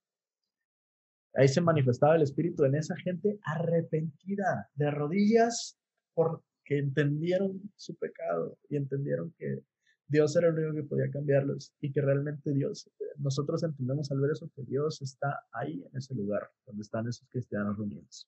Ahí 1.33 1.47
se 1.47 1.61
manifestaba 1.61 2.17
el 2.17 2.23
Espíritu 2.23 2.65
en 2.65 2.75
esa 2.75 2.95
gente 2.97 3.39
arrepentida, 3.43 4.69
de 4.73 4.91
rodillas, 4.91 5.77
porque 6.13 6.43
entendieron 6.67 7.61
su 7.77 7.95
pecado 7.95 8.57
y 8.67 8.75
entendieron 8.75 9.33
que 9.37 9.63
Dios 10.07 10.35
era 10.35 10.49
el 10.49 10.55
único 10.55 10.75
que 10.75 10.83
podía 10.83 11.09
cambiarlos 11.09 11.71
y 11.79 11.93
que 11.93 12.01
realmente 12.01 12.51
Dios, 12.51 12.89
nosotros 13.17 13.63
entendemos 13.63 14.11
al 14.11 14.19
ver 14.19 14.31
eso, 14.31 14.49
que 14.53 14.63
Dios 14.63 15.01
está 15.01 15.45
ahí 15.53 15.85
en 15.89 15.97
ese 15.97 16.15
lugar 16.15 16.49
donde 16.65 16.81
están 16.81 17.07
esos 17.07 17.29
cristianos 17.29 17.77
reunidos. 17.77 18.27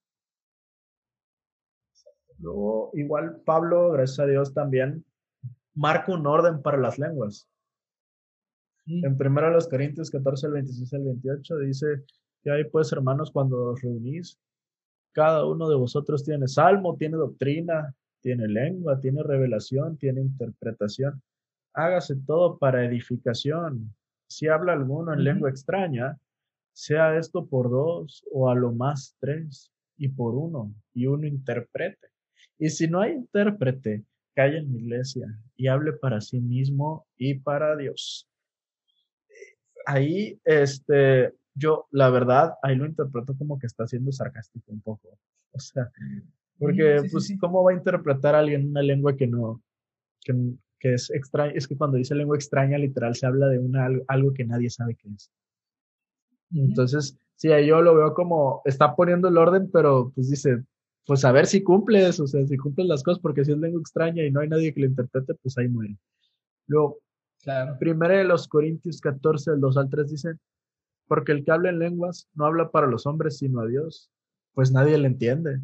Luego, 2.41 2.91
igual 2.93 3.41
Pablo, 3.45 3.91
gracias 3.91 4.19
a 4.19 4.25
Dios 4.25 4.53
también, 4.53 5.05
marca 5.73 6.11
un 6.13 6.25
orden 6.25 6.61
para 6.61 6.77
las 6.77 6.97
lenguas. 6.97 7.47
En 8.87 9.17
primero 9.17 9.51
los 9.51 9.69
Corintios 9.69 10.09
14, 10.09 10.47
el 10.47 10.53
26 10.53 10.93
al 10.95 11.03
28 11.03 11.57
dice 11.59 12.03
que 12.43 12.51
ahí 12.51 12.63
pues 12.65 12.91
hermanos 12.91 13.31
cuando 13.31 13.71
os 13.71 13.81
reunís, 13.81 14.39
cada 15.13 15.45
uno 15.45 15.69
de 15.69 15.75
vosotros 15.75 16.23
tiene 16.23 16.47
salmo, 16.47 16.97
tiene 16.97 17.17
doctrina, 17.17 17.93
tiene 18.21 18.47
lengua, 18.47 18.99
tiene 18.99 19.23
revelación, 19.23 19.97
tiene 19.97 20.21
interpretación. 20.21 21.21
Hágase 21.73 22.15
todo 22.25 22.57
para 22.57 22.83
edificación, 22.83 23.93
si 24.27 24.47
habla 24.47 24.73
alguno 24.73 25.13
en 25.13 25.23
lengua 25.23 25.49
extraña, 25.49 26.17
sea 26.73 27.17
esto 27.17 27.45
por 27.45 27.69
dos 27.69 28.25
o 28.31 28.49
a 28.49 28.55
lo 28.55 28.71
más 28.71 29.15
tres 29.19 29.71
y 29.97 30.07
por 30.07 30.35
uno, 30.35 30.73
y 30.93 31.05
uno 31.05 31.27
interprete. 31.27 32.10
Y 32.57 32.69
si 32.69 32.87
no 32.87 33.01
hay 33.01 33.13
intérprete, 33.13 34.05
calle 34.35 34.59
en 34.59 34.71
la 34.71 34.79
iglesia 34.79 35.27
y 35.55 35.67
hable 35.67 35.93
para 35.93 36.21
sí 36.21 36.39
mismo 36.39 37.05
y 37.17 37.35
para 37.35 37.75
Dios. 37.75 38.27
Ahí, 39.85 40.39
este, 40.45 41.33
yo, 41.53 41.87
la 41.91 42.09
verdad, 42.09 42.53
ahí 42.61 42.75
lo 42.75 42.85
interpreto 42.85 43.35
como 43.37 43.59
que 43.59 43.67
está 43.67 43.87
siendo 43.87 44.11
sarcástico 44.11 44.71
un 44.71 44.81
poco. 44.81 45.09
O 45.53 45.59
sea, 45.59 45.91
porque, 46.57 47.01
pues, 47.11 47.35
¿cómo 47.37 47.61
va 47.61 47.71
a 47.71 47.75
interpretar 47.75 48.35
a 48.35 48.39
alguien 48.39 48.69
una 48.69 48.81
lengua 48.81 49.17
que 49.17 49.27
no, 49.27 49.61
que, 50.21 50.33
que 50.79 50.93
es 50.93 51.09
extraña? 51.09 51.51
Es 51.51 51.67
que 51.67 51.75
cuando 51.75 51.97
dice 51.97 52.15
lengua 52.15 52.37
extraña, 52.37 52.77
literal, 52.77 53.15
se 53.15 53.25
habla 53.25 53.49
de 53.49 53.59
una, 53.59 53.89
algo 54.07 54.33
que 54.33 54.45
nadie 54.45 54.69
sabe 54.69 54.95
qué 54.95 55.09
es. 55.09 55.29
Entonces, 56.53 57.19
sí, 57.35 57.51
ahí 57.51 57.67
yo 57.67 57.81
lo 57.81 57.95
veo 57.95 58.13
como, 58.13 58.61
está 58.63 58.95
poniendo 58.95 59.27
el 59.27 59.37
orden, 59.37 59.69
pero 59.73 60.13
pues 60.15 60.29
dice, 60.29 60.63
pues 61.05 61.25
a 61.25 61.31
ver 61.31 61.47
si 61.47 61.63
cumples, 61.63 62.19
o 62.19 62.27
sea, 62.27 62.45
si 62.45 62.57
cumples 62.57 62.87
las 62.87 63.03
cosas, 63.03 63.21
porque 63.21 63.43
si 63.43 63.51
es 63.51 63.57
lengua 63.57 63.81
extraña 63.81 64.23
y 64.23 64.31
no 64.31 64.41
hay 64.41 64.49
nadie 64.49 64.73
que 64.73 64.81
lo 64.81 64.87
interprete, 64.87 65.35
pues 65.35 65.57
ahí 65.57 65.67
muere. 65.67 65.97
Luego, 66.67 66.99
claro. 67.41 67.77
primero 67.79 68.15
de 68.15 68.23
los 68.23 68.47
Corintios 68.47 69.01
14, 69.01 69.51
el 69.51 69.59
2 69.59 69.77
al 69.77 69.89
3 69.89 70.09
dice, 70.09 70.33
porque 71.07 71.31
el 71.31 71.43
que 71.43 71.51
habla 71.51 71.69
en 71.69 71.79
lenguas 71.79 72.29
no 72.33 72.45
habla 72.45 72.71
para 72.71 72.87
los 72.87 73.05
hombres, 73.05 73.37
sino 73.37 73.61
a 73.61 73.67
Dios, 73.67 74.11
pues 74.53 74.71
nadie 74.71 74.97
le 74.97 75.07
entiende, 75.07 75.59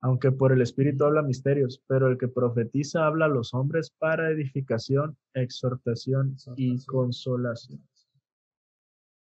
aunque 0.00 0.30
por 0.30 0.52
el 0.52 0.62
Espíritu 0.62 1.04
habla 1.04 1.22
misterios, 1.22 1.82
pero 1.86 2.08
el 2.08 2.18
que 2.18 2.28
profetiza 2.28 3.06
habla 3.06 3.24
a 3.24 3.28
los 3.28 3.54
hombres 3.54 3.90
para 3.98 4.30
edificación, 4.30 5.16
exhortación, 5.34 6.36
y 6.56 6.84
consolación. 6.84 7.82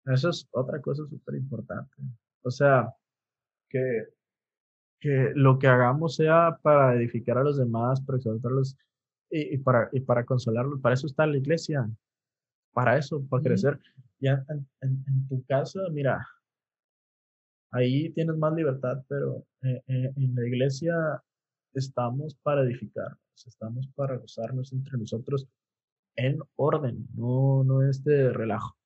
Eso 0.06 0.30
es 0.30 0.48
otra 0.50 0.80
cosa 0.80 1.06
súper 1.06 1.36
importante. 1.36 1.94
O 2.42 2.50
sea, 2.50 2.92
que 3.68 4.08
que 5.00 5.32
lo 5.34 5.58
que 5.58 5.66
hagamos 5.66 6.16
sea 6.16 6.58
para 6.62 6.94
edificar 6.94 7.38
a 7.38 7.44
los 7.44 7.58
demás, 7.58 8.00
para 8.00 8.18
exaltarlos 8.18 8.76
y, 9.30 9.58
para, 9.58 9.88
y 9.92 10.00
para 10.00 10.24
consolarlos. 10.24 10.80
Para 10.80 10.94
eso 10.94 11.06
está 11.06 11.26
la 11.26 11.36
iglesia, 11.36 11.88
para 12.72 12.96
eso, 12.98 13.22
para 13.28 13.42
crecer. 13.42 13.80
Ya 14.20 14.44
en, 14.80 15.28
tu 15.28 15.44
casa, 15.44 15.80
mira, 15.92 16.26
ahí 17.70 18.10
tienes 18.10 18.36
más 18.36 18.54
libertad, 18.54 19.02
pero 19.08 19.44
eh, 19.62 19.82
eh, 19.86 20.12
en 20.16 20.34
la 20.34 20.46
iglesia 20.46 20.94
estamos 21.74 22.36
para 22.42 22.62
edificar, 22.62 23.16
estamos 23.44 23.88
para 23.94 24.16
gozarnos 24.16 24.72
entre 24.72 24.96
nosotros 24.98 25.46
en 26.16 26.38
orden, 26.56 27.08
no, 27.14 27.64
no 27.64 27.82
es 27.82 28.04
de 28.04 28.32
relajo. 28.32 28.76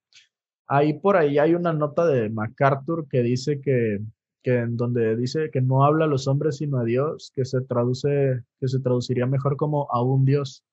Ahí 0.66 0.98
por 0.98 1.16
ahí 1.16 1.38
hay 1.38 1.54
una 1.54 1.72
nota 1.72 2.06
de 2.06 2.28
MacArthur 2.28 3.08
que 3.08 3.22
dice 3.22 3.60
que 3.60 4.00
que 4.42 4.58
en 4.58 4.76
donde 4.76 5.16
dice 5.16 5.50
que 5.50 5.60
no 5.60 5.84
habla 5.84 6.04
a 6.04 6.08
los 6.08 6.28
hombres 6.28 6.56
sino 6.56 6.78
a 6.78 6.84
Dios, 6.84 7.32
que 7.34 7.44
se 7.44 7.60
traduce, 7.62 8.42
que 8.60 8.68
se 8.68 8.80
traduciría 8.80 9.26
mejor 9.26 9.56
como 9.56 9.88
a 9.90 10.02
un 10.02 10.24
Dios, 10.24 10.64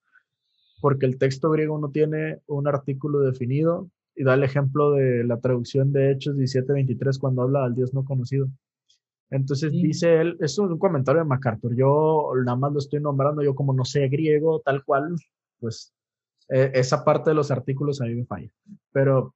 porque 0.81 1.05
el 1.05 1.17
texto 1.17 1.49
griego 1.49 1.79
no 1.79 1.89
tiene 1.89 2.39
un 2.47 2.67
artículo 2.67 3.19
definido 3.21 3.89
y 4.15 4.23
da 4.23 4.35
el 4.35 4.43
ejemplo 4.43 4.91
de 4.91 5.23
la 5.23 5.39
traducción 5.39 5.91
de 5.91 6.11
Hechos 6.11 6.37
17:23 6.37 7.19
cuando 7.19 7.41
habla 7.41 7.65
al 7.65 7.75
Dios 7.75 7.93
no 7.93 8.05
conocido. 8.05 8.47
Entonces 9.29 9.71
dice 9.71 10.21
él, 10.21 10.37
es 10.39 10.57
un 10.59 10.77
comentario 10.77 11.21
de 11.21 11.27
MacArthur, 11.27 11.75
yo 11.75 12.31
nada 12.45 12.57
más 12.57 12.71
lo 12.71 12.79
estoy 12.79 13.01
nombrando, 13.01 13.41
yo 13.41 13.55
como 13.55 13.73
no 13.73 13.83
sé 13.83 14.07
griego 14.07 14.61
tal 14.63 14.83
cual, 14.83 15.15
pues 15.59 15.93
e, 16.49 16.71
esa 16.75 17.03
parte 17.03 17.31
de 17.31 17.35
los 17.35 17.51
artículos 17.51 18.01
a 18.01 18.05
mí 18.05 18.15
me 18.15 18.25
falla. 18.25 18.49
Pero 18.91 19.33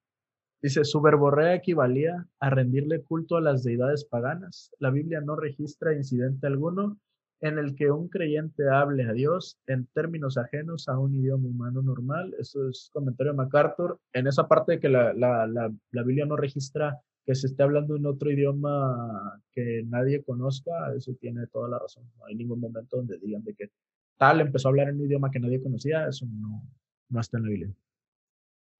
Dice, 0.62 0.84
su 0.84 1.02
verborrea 1.02 1.56
equivalía 1.56 2.28
a 2.40 2.50
rendirle 2.50 3.02
culto 3.04 3.38
a 3.38 3.42
las 3.42 3.64
deidades 3.64 4.04
paganas. 4.04 4.72
La 4.80 4.90
Biblia 4.90 5.22
no 5.22 5.36
registra 5.36 5.96
incidente 5.96 6.48
alguno 6.48 7.00
en 7.42 7.58
el 7.58 7.76
que 7.76 7.90
un 7.92 8.10
creyente 8.10 8.70
hable 8.70 9.06
a 9.06 9.14
Dios 9.14 9.58
en 9.68 9.88
términos 9.94 10.38
ajenos 10.38 10.90
a 10.90 11.00
un 11.00 11.16
idioma 11.16 11.48
humano 11.48 11.82
normal. 11.82 12.36
Eso 12.38 12.68
es 12.68 12.90
comentario 12.92 13.32
de 13.32 13.38
MacArthur. 13.38 14.00
En 14.12 14.28
esa 14.28 14.48
parte 14.48 14.74
de 14.74 14.80
que 14.82 14.90
la, 14.90 15.14
la, 15.14 15.48
la, 15.48 15.74
la 15.92 16.04
Biblia 16.04 16.26
no 16.26 16.36
registra 16.36 17.00
que 17.26 17.36
se 17.36 17.48
esté 17.48 17.64
hablando 17.64 17.96
en 17.96 18.06
otro 18.06 18.32
idioma 18.32 19.42
que 19.52 19.84
nadie 19.86 20.24
conozca, 20.24 20.94
eso 20.98 21.14
tiene 21.22 21.48
toda 21.48 21.70
la 21.70 21.80
razón. 21.80 22.04
No 22.18 22.26
hay 22.26 22.36
ningún 22.36 22.60
momento 22.60 22.98
donde 22.98 23.18
digan 23.20 23.44
de 23.44 23.54
que 23.54 23.72
tal 24.18 24.42
empezó 24.42 24.68
a 24.68 24.72
hablar 24.72 24.90
en 24.90 24.96
un 24.96 25.06
idioma 25.06 25.32
que 25.32 25.40
nadie 25.40 25.62
conocía, 25.62 26.08
eso 26.08 26.26
no, 26.26 26.62
no 27.08 27.20
está 27.22 27.38
en 27.38 27.44
la 27.44 27.50
Biblia. 27.50 27.74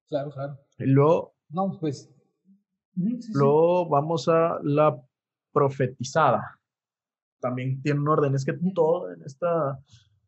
Claro, 0.10 0.32
claro. 0.32 0.60
Y 0.80 0.86
luego 0.86 1.36
no, 1.50 1.78
pues. 1.80 2.10
Luego 3.34 3.88
vamos 3.88 4.28
a 4.28 4.60
la 4.64 5.02
profetizada. 5.52 6.60
También 7.40 7.82
tiene 7.82 8.00
un 8.00 8.08
orden. 8.08 8.36
Es 8.36 8.46
que 8.46 8.54
todo 8.74 9.12
en 9.12 9.22
esta, 9.24 9.80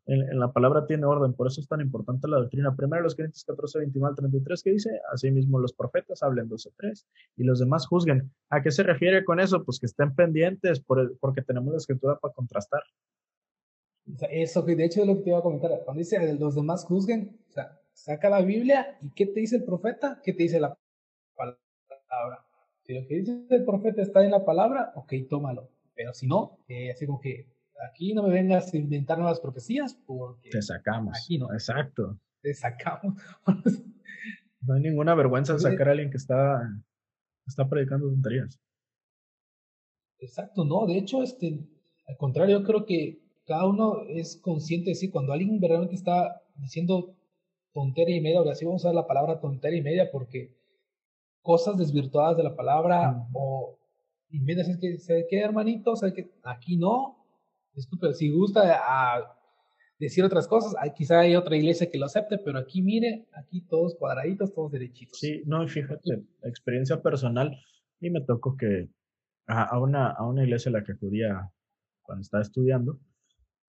en, 0.06 0.38
la 0.38 0.52
palabra 0.52 0.86
tiene 0.86 1.04
orden. 1.04 1.34
Por 1.34 1.48
eso 1.48 1.60
es 1.60 1.68
tan 1.68 1.80
importante 1.80 2.28
la 2.28 2.38
doctrina. 2.38 2.74
Primero, 2.74 3.02
los 3.02 3.14
Corintios 3.14 3.44
14, 3.44 3.80
21 3.80 4.06
al 4.06 4.14
33, 4.14 4.62
que 4.62 4.70
dice: 4.70 5.00
Asimismo, 5.12 5.58
los 5.58 5.74
profetas 5.74 6.22
hablen 6.22 6.48
12, 6.48 6.70
3 6.76 7.06
y 7.36 7.44
los 7.44 7.58
demás 7.58 7.86
juzguen. 7.86 8.32
¿A 8.48 8.62
qué 8.62 8.70
se 8.70 8.82
refiere 8.82 9.24
con 9.24 9.38
eso? 9.38 9.64
Pues 9.64 9.78
que 9.78 9.86
estén 9.86 10.14
pendientes 10.14 10.80
por 10.80 11.18
porque 11.18 11.42
tenemos 11.42 11.72
la 11.72 11.78
escritura 11.78 12.18
para 12.18 12.32
contrastar. 12.32 12.82
Eso, 14.30 14.64
que 14.64 14.74
de 14.74 14.84
hecho 14.86 15.02
es 15.02 15.06
lo 15.06 15.16
que 15.16 15.22
te 15.22 15.30
iba 15.30 15.38
a 15.38 15.42
comentar. 15.42 15.70
Cuando 15.84 15.98
dice 15.98 16.34
los 16.34 16.54
demás 16.54 16.84
juzguen, 16.84 17.38
o 17.48 17.52
sea, 17.52 17.78
saca 17.92 18.28
la 18.30 18.42
Biblia 18.42 18.98
y 19.00 19.10
¿qué 19.10 19.26
te 19.26 19.40
dice 19.40 19.56
el 19.56 19.64
profeta? 19.64 20.20
¿Qué 20.24 20.32
te 20.32 20.42
dice 20.42 20.58
la 20.58 20.76
palabra. 21.34 22.44
Si 22.82 22.94
lo 22.94 23.06
que 23.06 23.16
dice 23.16 23.46
el 23.50 23.64
profeta 23.64 24.02
está 24.02 24.24
en 24.24 24.30
la 24.30 24.44
palabra, 24.44 24.92
ok, 24.96 25.12
tómalo. 25.28 25.70
Pero 25.94 26.12
si 26.12 26.26
no, 26.26 26.58
eh, 26.68 26.90
así 26.90 27.06
como 27.06 27.20
que 27.20 27.46
aquí 27.90 28.14
no 28.14 28.24
me 28.24 28.30
vengas 28.30 28.72
a 28.72 28.76
inventar 28.76 29.18
nuevas 29.18 29.40
profecías 29.40 29.94
porque... 30.06 30.50
Te 30.50 30.62
sacamos. 30.62 31.16
Aquí 31.16 31.38
no. 31.38 31.52
Exacto. 31.52 32.18
Te 32.40 32.54
sacamos. 32.54 33.14
no 34.62 34.74
hay 34.74 34.80
ninguna 34.80 35.14
vergüenza 35.14 35.52
en 35.52 35.60
sacar 35.60 35.88
a 35.88 35.90
alguien 35.92 36.10
que 36.10 36.16
está, 36.16 36.60
está 37.46 37.68
predicando 37.68 38.08
tonterías. 38.08 38.60
Exacto, 40.18 40.64
no. 40.64 40.86
De 40.86 40.98
hecho, 40.98 41.22
este, 41.22 41.58
al 42.06 42.16
contrario, 42.16 42.60
yo 42.60 42.64
creo 42.64 42.86
que 42.86 43.20
cada 43.44 43.66
uno 43.66 44.04
es 44.08 44.36
consciente 44.36 44.90
de 44.90 44.94
sí. 44.94 45.10
Cuando 45.10 45.32
alguien 45.32 45.60
verdaderamente 45.60 45.96
está 45.96 46.42
diciendo 46.56 47.16
tontería 47.72 48.16
y 48.16 48.20
media, 48.20 48.38
ahora 48.38 48.54
sí 48.54 48.64
vamos 48.64 48.84
a 48.84 48.88
usar 48.88 48.94
la 48.94 49.06
palabra 49.06 49.40
tontería 49.40 49.80
y 49.80 49.82
media 49.82 50.10
porque 50.10 50.54
cosas 51.42 51.76
desvirtuadas 51.76 52.36
de 52.36 52.44
la 52.44 52.56
palabra 52.56 53.26
o 53.32 53.78
y 54.32 54.40
mira, 54.40 54.62
es 54.62 54.78
que 54.78 54.96
se 54.96 55.26
qué 55.28 55.40
hermanito, 55.40 55.92
o 55.92 56.12
que 56.14 56.32
aquí 56.42 56.78
no. 56.78 57.18
Disculpe, 57.74 58.14
si 58.14 58.30
gusta 58.30 58.80
a 58.82 59.36
decir 59.98 60.24
otras 60.24 60.48
cosas, 60.48 60.74
hay, 60.78 60.92
quizá 60.94 61.20
hay 61.20 61.36
otra 61.36 61.54
iglesia 61.54 61.90
que 61.90 61.98
lo 61.98 62.06
acepte, 62.06 62.38
pero 62.38 62.58
aquí 62.58 62.80
mire, 62.80 63.28
aquí 63.34 63.60
todos 63.60 63.94
cuadraditos, 63.94 64.54
todos 64.54 64.72
derechitos. 64.72 65.18
Sí, 65.18 65.42
no, 65.44 65.66
fíjate, 65.68 66.24
experiencia 66.44 67.00
personal, 67.02 67.58
y 68.00 68.08
me 68.08 68.22
tocó 68.22 68.56
que 68.56 68.88
a, 69.46 69.78
una, 69.78 70.10
a 70.10 70.26
una 70.26 70.44
iglesia 70.44 70.70
a 70.70 70.72
la 70.72 70.82
que 70.82 70.92
acudía 70.92 71.50
cuando 72.00 72.22
estaba 72.22 72.42
estudiando, 72.42 72.98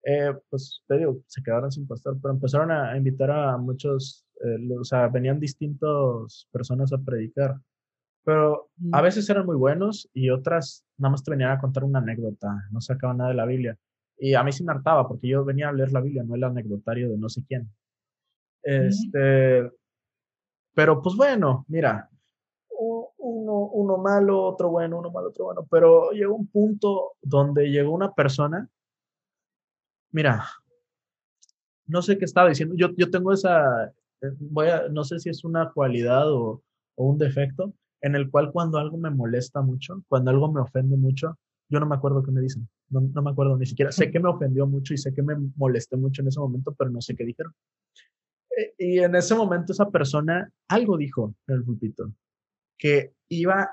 eh, 0.04 0.34
pues 0.50 0.82
te 0.86 0.98
digo, 0.98 1.20
se 1.26 1.42
quedaron 1.42 1.72
sin 1.72 1.86
pastor, 1.86 2.18
pero 2.20 2.34
empezaron 2.34 2.70
a 2.70 2.96
invitar 2.96 3.30
a 3.30 3.56
muchos 3.56 4.24
eh, 4.44 4.78
o 4.78 4.84
sea, 4.84 5.08
venían 5.08 5.38
distintas 5.38 6.48
personas 6.50 6.92
a 6.92 6.98
predicar, 6.98 7.56
pero 8.24 8.68
a 8.92 9.00
mm. 9.00 9.02
veces 9.02 9.28
eran 9.30 9.46
muy 9.46 9.56
buenos 9.56 10.08
y 10.12 10.30
otras 10.30 10.84
nada 10.98 11.12
más 11.12 11.22
te 11.22 11.30
venían 11.30 11.52
a 11.52 11.60
contar 11.60 11.84
una 11.84 12.00
anécdota, 12.00 12.48
no 12.70 12.80
sacaban 12.80 13.18
nada 13.18 13.30
de 13.30 13.36
la 13.36 13.46
Biblia. 13.46 13.78
Y 14.18 14.34
a 14.34 14.42
mí 14.42 14.52
sí 14.52 14.64
me 14.64 14.72
hartaba 14.72 15.06
porque 15.08 15.28
yo 15.28 15.44
venía 15.44 15.68
a 15.68 15.72
leer 15.72 15.92
la 15.92 16.00
Biblia, 16.00 16.24
no 16.24 16.34
el 16.34 16.44
anecdotario 16.44 17.10
de 17.10 17.18
no 17.18 17.28
sé 17.28 17.42
quién. 17.46 17.70
Este, 18.62 19.70
pero 20.74 21.02
pues 21.02 21.16
bueno, 21.16 21.64
mira, 21.68 22.08
uno, 22.78 23.66
uno 23.72 23.98
malo, 23.98 24.42
otro 24.42 24.70
bueno, 24.70 24.98
uno 24.98 25.10
malo, 25.10 25.28
otro 25.28 25.44
bueno, 25.46 25.66
pero 25.70 26.10
llegó 26.12 26.34
un 26.34 26.46
punto 26.46 27.12
donde 27.22 27.70
llegó 27.70 27.92
una 27.92 28.12
persona, 28.12 28.68
mira, 30.14 30.44
no 31.86 32.00
sé 32.00 32.16
qué 32.16 32.24
estaba 32.24 32.48
diciendo, 32.48 32.74
yo, 32.78 32.94
yo 32.96 33.10
tengo 33.10 33.32
esa, 33.32 33.92
voy 34.38 34.68
a, 34.68 34.88
no 34.88 35.02
sé 35.04 35.18
si 35.18 35.28
es 35.28 35.44
una 35.44 35.72
cualidad 35.72 36.32
o, 36.32 36.62
un 36.96 37.18
defecto, 37.18 37.74
en 38.00 38.14
el 38.14 38.30
cual 38.30 38.52
cuando 38.52 38.78
algo 38.78 38.96
me 38.96 39.10
molesta 39.10 39.60
mucho, 39.60 40.04
cuando 40.08 40.30
algo 40.30 40.52
me 40.52 40.60
ofende 40.60 40.96
mucho, 40.96 41.36
yo 41.68 41.80
no 41.80 41.86
me 41.86 41.96
acuerdo 41.96 42.22
qué 42.22 42.30
me 42.30 42.40
dicen, 42.40 42.68
no, 42.88 43.00
no, 43.00 43.22
me 43.22 43.30
acuerdo 43.30 43.56
ni 43.58 43.66
siquiera, 43.66 43.90
sé 43.90 44.12
que 44.12 44.20
me 44.20 44.28
ofendió 44.28 44.68
mucho 44.68 44.94
y 44.94 44.98
sé 44.98 45.12
que 45.12 45.22
me 45.22 45.34
molesté 45.56 45.96
mucho 45.96 46.22
en 46.22 46.28
ese 46.28 46.38
momento, 46.38 46.72
pero 46.78 46.90
no 46.90 47.00
sé 47.00 47.16
qué 47.16 47.24
dijeron. 47.24 47.52
E, 48.56 48.74
y 48.78 48.98
en 49.00 49.16
ese 49.16 49.34
momento 49.34 49.72
esa 49.72 49.90
persona 49.90 50.48
algo 50.68 50.96
dijo 50.96 51.34
en 51.48 51.56
el 51.56 51.64
pulpito, 51.64 52.12
que 52.78 53.14
iba 53.28 53.68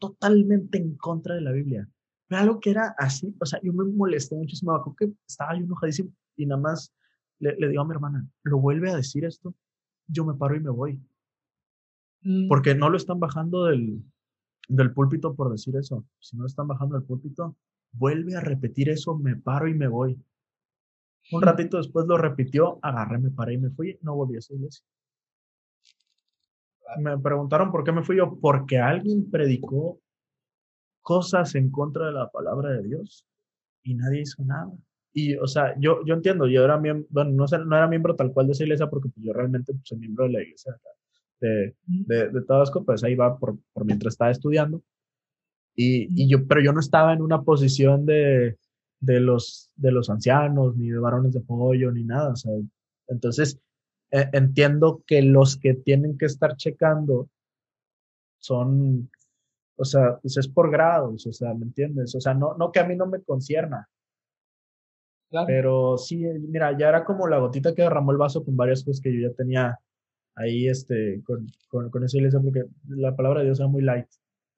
totalmente 0.00 0.78
en 0.78 0.96
contra 0.96 1.36
de 1.36 1.42
la 1.42 1.52
Biblia. 1.52 1.88
Algo 2.36 2.60
que 2.60 2.70
era 2.70 2.94
así, 2.98 3.34
o 3.40 3.46
sea, 3.46 3.60
yo 3.62 3.72
me 3.72 3.84
molesté 3.84 4.34
muchísimo, 4.36 4.78
creo 4.82 4.96
que 4.96 5.16
estaba 5.26 5.54
yo 5.54 5.64
enojadísimo 5.64 6.10
y 6.36 6.46
nada 6.46 6.60
más 6.60 6.92
le, 7.38 7.56
le 7.56 7.68
digo 7.68 7.82
a 7.82 7.86
mi 7.86 7.92
hermana, 7.92 8.26
¿lo 8.42 8.58
vuelve 8.58 8.90
a 8.90 8.96
decir 8.96 9.24
esto? 9.24 9.54
yo 10.08 10.24
me 10.24 10.34
paro 10.34 10.56
y 10.56 10.60
me 10.60 10.70
voy. 10.70 11.00
Mm. 12.22 12.48
Porque 12.48 12.74
no 12.74 12.90
lo 12.90 12.96
están 12.96 13.20
bajando 13.20 13.66
del, 13.66 14.02
del 14.68 14.92
púlpito 14.92 15.34
por 15.34 15.50
decir 15.50 15.76
eso. 15.76 16.04
Si 16.18 16.36
no 16.36 16.46
están 16.46 16.66
bajando 16.66 16.96
del 16.96 17.06
púlpito, 17.06 17.56
vuelve 17.92 18.34
a 18.34 18.40
repetir 18.40 18.88
eso, 18.88 19.16
me 19.16 19.36
paro 19.36 19.68
y 19.68 19.74
me 19.74 19.86
voy. 19.86 20.20
Un 21.30 21.42
ratito 21.42 21.76
después 21.76 22.06
lo 22.06 22.16
repitió, 22.16 22.78
agarré, 22.82 23.18
me 23.18 23.30
paré 23.30 23.54
y 23.54 23.58
me 23.58 23.70
fui, 23.70 23.98
no 24.00 24.14
volví 24.14 24.36
a 24.36 24.38
esa 24.38 24.54
iglesia. 24.54 24.84
Me 26.98 27.18
preguntaron 27.18 27.70
por 27.70 27.84
qué 27.84 27.92
me 27.92 28.02
fui 28.02 28.16
yo, 28.16 28.38
porque 28.40 28.78
alguien 28.78 29.30
predicó 29.30 30.00
cosas 31.08 31.54
en 31.54 31.70
contra 31.70 32.08
de 32.08 32.12
la 32.12 32.30
palabra 32.30 32.70
de 32.70 32.82
Dios 32.82 33.24
y 33.82 33.94
nadie 33.94 34.20
hizo 34.20 34.44
nada. 34.44 34.70
Y, 35.14 35.36
o 35.36 35.46
sea, 35.46 35.74
yo, 35.80 36.04
yo 36.04 36.12
entiendo, 36.12 36.46
yo 36.46 36.62
era 36.62 36.76
miembro, 36.76 37.06
bueno, 37.08 37.30
no, 37.30 37.46
no 37.64 37.76
era 37.78 37.88
miembro 37.88 38.14
tal 38.14 38.30
cual 38.30 38.46
de 38.46 38.52
esa 38.52 38.64
iglesia 38.64 38.90
porque 38.90 39.08
pues, 39.08 39.24
yo 39.24 39.32
realmente 39.32 39.72
pues, 39.72 39.84
soy 39.86 40.00
miembro 40.00 40.26
de 40.26 40.32
la 40.32 40.42
iglesia 40.42 40.78
de, 41.40 41.74
de, 41.86 42.28
de 42.28 42.42
Tabasco, 42.42 42.84
pues 42.84 43.02
ahí 43.04 43.14
va 43.14 43.38
por, 43.38 43.56
por 43.72 43.86
mientras 43.86 44.12
estaba 44.12 44.30
estudiando. 44.30 44.82
Y, 45.74 46.08
y, 46.14 46.28
yo, 46.28 46.46
pero 46.46 46.60
yo 46.60 46.74
no 46.74 46.80
estaba 46.80 47.14
en 47.14 47.22
una 47.22 47.40
posición 47.40 48.04
de, 48.04 48.58
de, 49.00 49.20
los, 49.20 49.70
de 49.76 49.92
los 49.92 50.10
ancianos, 50.10 50.76
ni 50.76 50.90
de 50.90 50.98
varones 50.98 51.32
de 51.32 51.38
apoyo, 51.38 51.90
ni 51.90 52.04
nada. 52.04 52.32
O 52.32 52.36
sea, 52.36 52.52
entonces, 53.06 53.58
e, 54.10 54.28
entiendo 54.34 55.02
que 55.06 55.22
los 55.22 55.56
que 55.56 55.72
tienen 55.72 56.18
que 56.18 56.26
estar 56.26 56.54
checando 56.56 57.30
son, 58.40 59.10
o 59.78 59.84
sea, 59.84 60.18
pues 60.20 60.36
es 60.36 60.48
por 60.48 60.70
grados, 60.70 61.26
o 61.26 61.32
sea, 61.32 61.54
¿me 61.54 61.64
entiendes? 61.66 62.14
O 62.14 62.20
sea, 62.20 62.34
no, 62.34 62.54
no 62.54 62.72
que 62.72 62.80
a 62.80 62.86
mí 62.86 62.96
no 62.96 63.06
me 63.06 63.22
concierna. 63.22 63.88
Pero 65.46 65.98
sí, 65.98 66.24
mira, 66.48 66.76
ya 66.76 66.88
era 66.88 67.04
como 67.04 67.28
la 67.28 67.38
gotita 67.38 67.74
que 67.74 67.82
derramó 67.82 68.12
el 68.12 68.18
vaso 68.18 68.44
con 68.44 68.56
varias 68.56 68.82
cosas 68.82 69.00
que 69.00 69.12
yo 69.12 69.28
ya 69.28 69.34
tenía 69.34 69.78
ahí 70.34 70.66
este, 70.68 71.22
con, 71.24 71.46
con, 71.68 71.90
con 71.90 72.02
esa 72.02 72.16
iglesia, 72.16 72.40
porque 72.40 72.64
la 72.88 73.14
palabra 73.14 73.40
de 73.40 73.46
Dios 73.46 73.60
era 73.60 73.68
muy 73.68 73.82
light. 73.82 74.06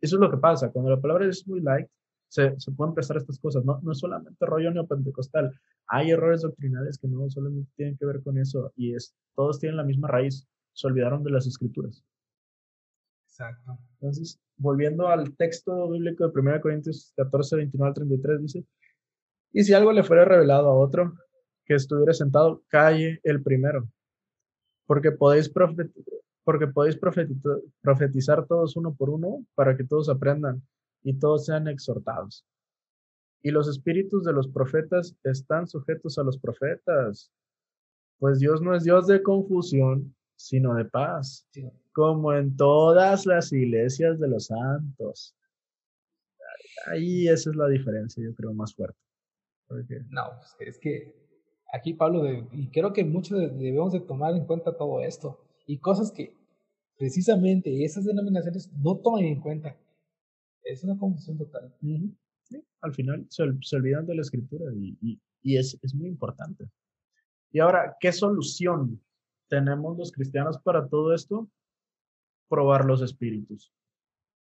Eso 0.00 0.16
es 0.16 0.20
lo 0.20 0.30
que 0.30 0.38
pasa, 0.38 0.70
cuando 0.70 0.90
la 0.90 1.00
palabra 1.00 1.24
de 1.24 1.28
Dios 1.28 1.38
es 1.38 1.48
muy 1.48 1.60
light, 1.60 1.88
se, 2.28 2.58
se 2.58 2.70
pueden 2.70 2.94
prestar 2.94 3.16
estas 3.16 3.38
cosas, 3.40 3.64
no, 3.64 3.80
no 3.82 3.92
es 3.92 3.98
solamente 3.98 4.46
rollo 4.46 4.70
neopentecostal, 4.70 5.52
hay 5.88 6.12
errores 6.12 6.42
doctrinales 6.42 6.96
que 6.98 7.08
no 7.08 7.28
solamente 7.28 7.70
tienen 7.76 7.96
que 7.96 8.06
ver 8.06 8.22
con 8.22 8.38
eso, 8.38 8.72
y 8.76 8.94
es, 8.94 9.14
todos 9.34 9.58
tienen 9.58 9.76
la 9.76 9.84
misma 9.84 10.08
raíz, 10.08 10.46
se 10.72 10.86
olvidaron 10.86 11.24
de 11.24 11.30
las 11.30 11.46
escrituras. 11.46 12.04
Exacto. 13.26 13.78
Entonces, 13.94 14.38
volviendo 14.60 15.08
al 15.08 15.34
texto 15.36 15.88
bíblico 15.90 16.28
de 16.28 16.40
1 16.40 16.60
Corintios 16.60 17.12
14, 17.16 17.56
29 17.56 17.88
al 17.88 17.94
33, 17.94 18.42
dice, 18.42 18.64
y 19.52 19.64
si 19.64 19.72
algo 19.74 19.92
le 19.92 20.04
fuera 20.04 20.24
revelado 20.24 20.68
a 20.68 20.78
otro 20.78 21.14
que 21.64 21.74
estuviera 21.74 22.12
sentado, 22.12 22.62
calle 22.68 23.20
el 23.24 23.42
primero 23.42 23.88
porque 24.90 25.12
podéis, 25.12 25.48
porque 26.42 26.66
podéis 26.66 26.98
profetizar 27.80 28.44
todos 28.48 28.74
uno 28.74 28.92
por 28.92 29.08
uno 29.08 29.46
para 29.54 29.76
que 29.76 29.84
todos 29.84 30.08
aprendan 30.08 30.66
y 31.04 31.16
todos 31.16 31.46
sean 31.46 31.68
exhortados. 31.68 32.44
Y 33.40 33.52
los 33.52 33.68
espíritus 33.68 34.24
de 34.24 34.32
los 34.32 34.48
profetas 34.48 35.14
están 35.22 35.68
sujetos 35.68 36.18
a 36.18 36.24
los 36.24 36.38
profetas, 36.38 37.30
pues 38.18 38.40
Dios 38.40 38.60
no 38.62 38.74
es 38.74 38.82
Dios 38.82 39.06
de 39.06 39.22
confusión, 39.22 40.12
sino 40.40 40.74
de 40.74 40.86
paz, 40.86 41.46
como 41.92 42.32
en 42.32 42.56
todas 42.56 43.26
las 43.26 43.52
iglesias 43.52 44.18
de 44.18 44.28
los 44.28 44.46
santos. 44.46 45.36
Ahí 46.86 47.28
esa 47.28 47.50
es 47.50 47.56
la 47.56 47.68
diferencia, 47.68 48.24
yo 48.24 48.34
creo, 48.34 48.54
más 48.54 48.74
fuerte. 48.74 48.98
No, 50.08 50.22
es 50.58 50.78
que 50.78 51.14
aquí 51.72 51.92
Pablo, 51.92 52.26
y 52.52 52.70
creo 52.70 52.92
que 52.92 53.04
muchos 53.04 53.38
debemos 53.38 53.92
de 53.92 54.00
tomar 54.00 54.34
en 54.34 54.46
cuenta 54.46 54.76
todo 54.76 55.02
esto 55.02 55.38
y 55.66 55.78
cosas 55.78 56.10
que 56.10 56.34
precisamente 56.96 57.84
esas 57.84 58.06
denominaciones 58.06 58.72
no 58.72 58.96
toman 58.96 59.24
en 59.24 59.40
cuenta. 59.40 59.76
Es 60.64 60.82
una 60.82 60.98
confusión 60.98 61.36
total. 61.36 61.72
al 62.80 62.94
final 62.94 63.26
se, 63.28 63.42
olvidan 63.76 64.06
de 64.06 64.14
la 64.14 64.22
escritura 64.22 64.72
y, 64.74 65.20
y, 65.42 65.56
es, 65.56 65.78
es, 65.82 65.94
muy 65.94 66.08
importante. 66.08 66.64
Y 67.52 67.60
ahora, 67.60 67.94
¿qué 68.00 68.10
solución 68.10 69.00
tenemos 69.50 69.98
los 69.98 70.12
cristianos 70.12 70.58
para 70.58 70.88
todo 70.88 71.12
esto? 71.12 71.46
Probar 72.48 72.86
los 72.86 73.02
espíritus. 73.02 73.70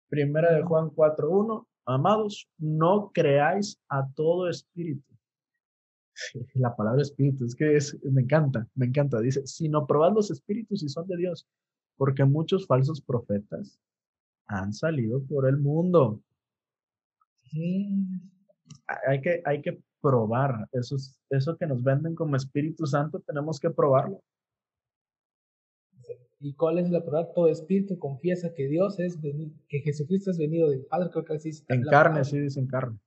Primera 0.10 0.54
de 0.54 0.64
Juan 0.64 0.90
4.1, 0.90 1.68
amados, 1.86 2.50
no 2.58 3.12
creáis 3.14 3.80
a 3.90 4.08
todo 4.16 4.50
espíritu 4.50 5.14
la 6.56 6.76
palabra 6.76 7.02
espíritu, 7.02 7.46
es 7.46 7.56
que 7.56 7.76
es, 7.76 7.98
me 8.04 8.22
encanta, 8.22 8.68
me 8.76 8.86
encanta. 8.86 9.20
Dice, 9.20 9.46
sino 9.46 9.86
probad 9.86 10.14
los 10.14 10.32
espíritus 10.32 10.84
y 10.84 10.90
son 10.90 11.08
de 11.08 11.18
Dios, 11.18 11.48
porque 11.98 12.24
muchos 12.24 12.68
falsos 12.68 13.02
profetas 13.02 13.80
han 14.48 14.74
salido 14.74 15.24
por 15.24 15.48
el 15.48 15.58
mundo. 15.58 16.22
Hay 19.08 19.22
que, 19.22 19.42
hay 19.46 19.62
que 19.62 19.80
probar 20.02 20.68
eso, 20.72 20.98
eso 21.30 21.58
que 21.58 21.68
nos 21.68 21.84
venden 21.84 22.16
como 22.16 22.36
Espíritu 22.36 22.86
Santo, 22.86 23.20
tenemos 23.20 23.60
que 23.60 23.70
probarlo. 23.70 24.22
¿Y 26.44 26.54
cuál 26.56 26.78
es 26.78 26.92
la 26.92 27.00
prueba? 27.02 27.32
Todo 27.34 27.48
espíritu 27.48 27.98
confiesa 27.98 28.54
que 28.54 28.68
Dios 28.68 29.00
es 29.00 29.18
que 29.70 29.80
Jesucristo 29.80 30.30
es 30.30 30.38
venido 30.38 30.70
del 30.70 30.82
Padre, 30.82 31.10
creo 31.10 31.24
que 31.24 31.36
así 31.36 31.52
En 31.70 31.84
carne, 31.84 32.26
sí, 32.26 32.38
dice 32.38 32.60
en 32.60 32.68
carne. 32.68 33.00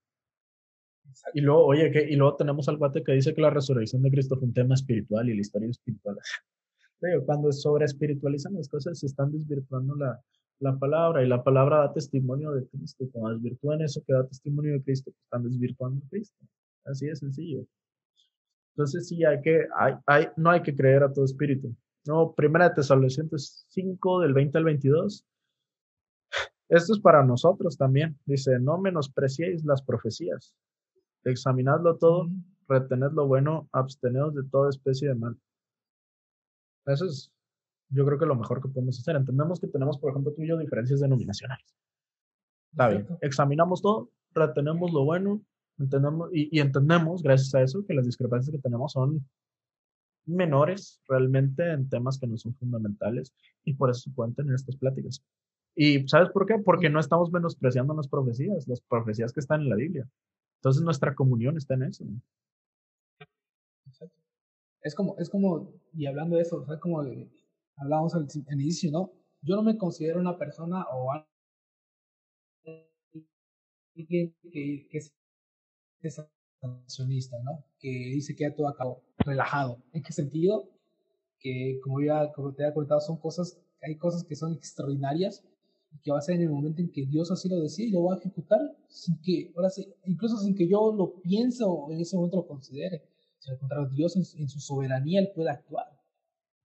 Y 1.35 1.43
luego, 1.43 1.67
oye, 1.67 1.91
que, 1.91 2.11
y 2.11 2.17
luego 2.17 2.35
tenemos 2.37 2.67
al 2.71 2.79
guate 2.79 3.05
que 3.05 3.13
dice 3.13 3.35
que 3.35 3.43
la 3.43 3.51
resurrección 3.51 4.03
de 4.03 4.11
Cristo 4.11 4.37
fue 4.37 4.49
un 4.49 4.55
tema 4.55 4.75
espiritual 4.75 5.29
y 5.29 5.35
la 5.35 5.41
historia 5.43 5.69
espiritual. 5.69 6.17
Pero 6.99 7.27
cuando 7.27 7.53
sobre 7.53 7.85
espiritualizan 7.85 8.55
las 8.55 8.71
cosas, 8.71 8.99
se 8.99 9.05
están 9.05 9.31
desvirtuando 9.31 9.95
la, 9.97 10.19
la 10.61 10.79
palabra 10.79 11.23
y 11.23 11.29
la 11.29 11.45
palabra 11.45 11.81
da 11.81 11.93
testimonio 11.93 12.53
de 12.53 12.67
Cristo. 12.69 13.05
Cuando 13.13 13.35
desvirtúan 13.35 13.83
eso 13.83 14.03
que 14.07 14.15
da 14.15 14.27
testimonio 14.27 14.73
de 14.73 14.83
Cristo, 14.83 15.11
pues 15.11 15.25
están 15.25 15.45
desvirtuando 15.45 16.03
a 16.03 16.09
Cristo. 16.09 16.39
Así 16.87 17.07
de 17.07 17.17
sencillo. 17.17 17.67
Entonces 18.75 19.09
sí, 19.09 19.25
hay 19.25 19.43
que, 19.43 19.67
hay, 19.77 19.93
hay, 20.07 20.29
no 20.39 20.51
hay 20.51 20.63
que 20.63 20.75
creer 20.75 21.03
a 21.03 21.13
todo 21.13 21.27
espíritu. 21.27 21.77
No, 22.07 22.35
primera 22.35 22.69
de 22.69 22.77
Tesalonicenses 22.77 23.67
5, 23.69 24.21
del 24.21 24.35
20 24.35 24.59
al 24.59 24.65
22. 24.65 25.27
Esto 26.69 26.93
es 26.93 27.01
para 27.01 27.25
nosotros 27.25 27.77
también. 27.77 28.19
Dice, 28.25 28.59
no 28.59 28.79
menospreciéis 28.79 29.65
las 29.65 29.83
profecías, 29.83 30.55
examinadlo 31.25 31.97
todo, 31.97 32.29
retened 32.69 33.13
lo 33.13 33.27
bueno, 33.27 33.69
absteneos 33.73 34.35
de 34.35 34.43
toda 34.45 34.71
especie 34.71 35.09
de 35.09 35.15
mal. 35.15 35.37
Eso 36.87 37.07
es, 37.07 37.33
yo 37.91 38.05
creo 38.05 38.19
que 38.19 38.27
lo 38.27 38.35
mejor 38.35 38.61
que 38.61 38.69
podemos 38.69 38.99
hacer. 38.99 39.17
Entendemos 39.17 39.61
que 39.61 39.69
tenemos, 39.69 39.99
por 39.99 40.11
ejemplo, 40.11 40.33
tú 40.33 40.43
y 40.43 40.49
yo 40.49 40.59
diferencias 40.59 41.01
denominacionales. 41.01 41.75
Está 42.73 42.89
bien, 42.89 43.07
examinamos 43.23 43.81
todo, 43.81 44.11
retenemos 44.33 44.93
lo 44.93 45.05
bueno, 45.05 45.41
entendemos, 45.79 46.29
y, 46.33 46.61
entendemos, 46.61 47.23
gracias 47.23 47.55
a 47.55 47.63
eso, 47.63 47.85
que 47.87 47.95
las 47.95 48.05
discrepancias 48.05 48.55
que 48.55 48.61
tenemos 48.61 48.93
son 48.93 49.27
menores 50.27 51.01
realmente 51.09 51.73
en 51.73 51.89
temas 51.89 52.19
que 52.19 52.27
no 52.27 52.37
son 52.37 52.55
fundamentales 52.55 53.33
y 53.65 53.75
por 53.75 53.91
eso 53.91 54.01
se 54.01 54.11
pueden 54.11 54.35
tener 54.35 54.55
estas 54.55 54.77
pláticas. 54.77 55.23
¿Y 55.75 56.07
sabes 56.09 56.31
por 56.31 56.47
qué? 56.47 56.59
Porque 56.59 56.91
no 56.91 57.01
estamos 57.01 57.31
menospreciando 57.31 57.95
las 57.95 58.09
profecías, 58.09 58.67
las 58.67 58.81
profecías 58.81 59.33
que 59.33 59.41
están 59.41 59.63
en 59.63 59.69
la 59.69 59.77
Biblia. 59.77 60.09
Entonces 60.59 60.83
nuestra 60.83 61.15
comunión 61.15 61.57
está 61.57 61.75
en 61.75 61.85
eso. 61.85 62.05
Es 64.83 64.95
como, 64.95 65.17
es 65.19 65.29
como, 65.29 65.73
y 65.93 66.07
hablando 66.07 66.37
de 66.37 66.43
eso, 66.43 66.63
o 66.63 66.67
sea, 66.67 66.79
como 66.79 67.03
hablábamos 67.77 68.15
al, 68.15 68.27
inicio, 68.51 68.91
¿no? 68.91 69.13
Yo 69.43 69.57
no 69.57 69.63
me 69.63 69.77
considero 69.77 70.21
una 70.21 70.39
persona 70.39 70.85
o 70.93 71.13
alguien 71.13 71.27
que, 73.95 74.33
que 74.89 74.99
es 76.03 76.21
accionista, 76.67 77.37
¿no? 77.43 77.65
Que 77.79 77.89
dice 77.89 78.35
que 78.35 78.45
ya 78.45 78.55
todo 78.55 78.69
acabó, 78.69 79.03
relajado. 79.19 79.83
¿En 79.93 80.03
qué 80.03 80.13
sentido? 80.13 80.69
Que 81.39 81.79
como 81.83 82.01
ya 82.01 82.33
como 82.33 82.53
te 82.53 82.65
había 82.65 82.75
comentado, 82.75 83.01
son 83.01 83.19
cosas, 83.19 83.59
hay 83.83 83.97
cosas 83.97 84.25
que 84.25 84.37
son 84.37 84.55
extraordinarias 84.55 85.45
que 86.03 86.13
va 86.13 86.19
a 86.19 86.23
ser 86.23 86.37
en 86.37 86.43
el 86.43 86.51
momento 86.51 86.81
en 86.81 86.91
que 86.91 87.07
Dios 87.07 87.31
así 87.31 87.49
lo 87.49 87.61
decide 87.61 87.89
y 87.89 87.91
lo 87.91 88.05
va 88.05 88.15
a 88.15 88.19
ejecutar, 88.19 88.61
sin 88.89 89.21
que, 89.21 89.53
ahora 89.57 89.71
sí, 89.71 89.93
incluso 90.05 90.37
sin 90.39 90.55
que 90.55 90.69
yo 90.69 90.93
lo 90.93 91.21
piense 91.21 91.65
o 91.65 91.91
en 91.91 92.01
ese 92.01 92.17
momento 92.17 92.39
lo 92.39 92.47
considere. 92.47 93.03
Si 93.39 93.51
al 93.51 93.59
contrario, 93.59 93.89
Dios 93.93 94.17
en, 94.17 94.49
su 94.49 94.61
soberanía 94.61 95.21
él 95.21 95.31
puede 95.35 95.51
actuar. 95.51 95.87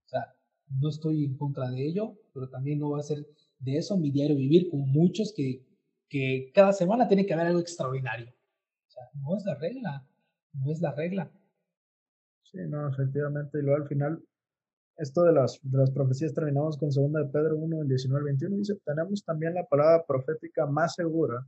O 0.05 0.09
sea, 0.09 0.33
no 0.69 0.89
estoy 0.89 1.25
en 1.25 1.37
contra 1.37 1.69
de 1.69 1.85
ello, 1.85 2.17
pero 2.33 2.49
también 2.49 2.79
no 2.79 2.91
va 2.91 2.99
a 2.99 3.03
ser 3.03 3.25
de 3.59 3.77
eso 3.77 3.97
mi 3.97 4.11
diario 4.11 4.35
vivir, 4.35 4.69
con 4.69 4.81
muchos 4.91 5.33
que, 5.35 5.65
que 6.09 6.51
cada 6.53 6.73
semana 6.73 7.07
tiene 7.07 7.25
que 7.25 7.33
haber 7.33 7.47
algo 7.47 7.59
extraordinario. 7.59 8.33
No 9.13 9.37
es 9.37 9.45
la 9.45 9.55
regla, 9.55 10.03
no 10.53 10.71
es 10.71 10.81
la 10.81 10.93
regla. 10.93 11.31
Sí, 12.43 12.59
no, 12.67 12.89
efectivamente, 12.89 13.59
y 13.59 13.61
luego 13.61 13.83
al 13.83 13.87
final 13.87 14.21
esto 14.97 15.23
de 15.23 15.33
las, 15.33 15.59
de 15.63 15.77
las 15.77 15.91
profecías 15.91 16.33
terminamos 16.33 16.77
con 16.77 16.89
2 16.89 16.95
de 17.13 17.25
Pedro 17.31 17.57
1, 17.57 17.85
19 17.85 18.19
al 18.19 18.25
21, 18.25 18.57
dice, 18.57 18.75
tenemos 18.85 19.23
también 19.23 19.53
la 19.53 19.65
palabra 19.65 20.03
profética 20.05 20.65
más 20.65 20.95
segura, 20.95 21.45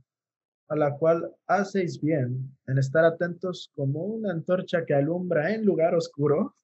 a 0.68 0.76
la 0.76 0.96
cual 0.96 1.30
hacéis 1.46 2.00
bien 2.00 2.50
en 2.66 2.78
estar 2.78 3.04
atentos 3.04 3.70
como 3.74 4.02
una 4.02 4.32
antorcha 4.32 4.84
que 4.84 4.94
alumbra 4.94 5.54
en 5.54 5.64
lugar 5.64 5.94
oscuro 5.94 6.56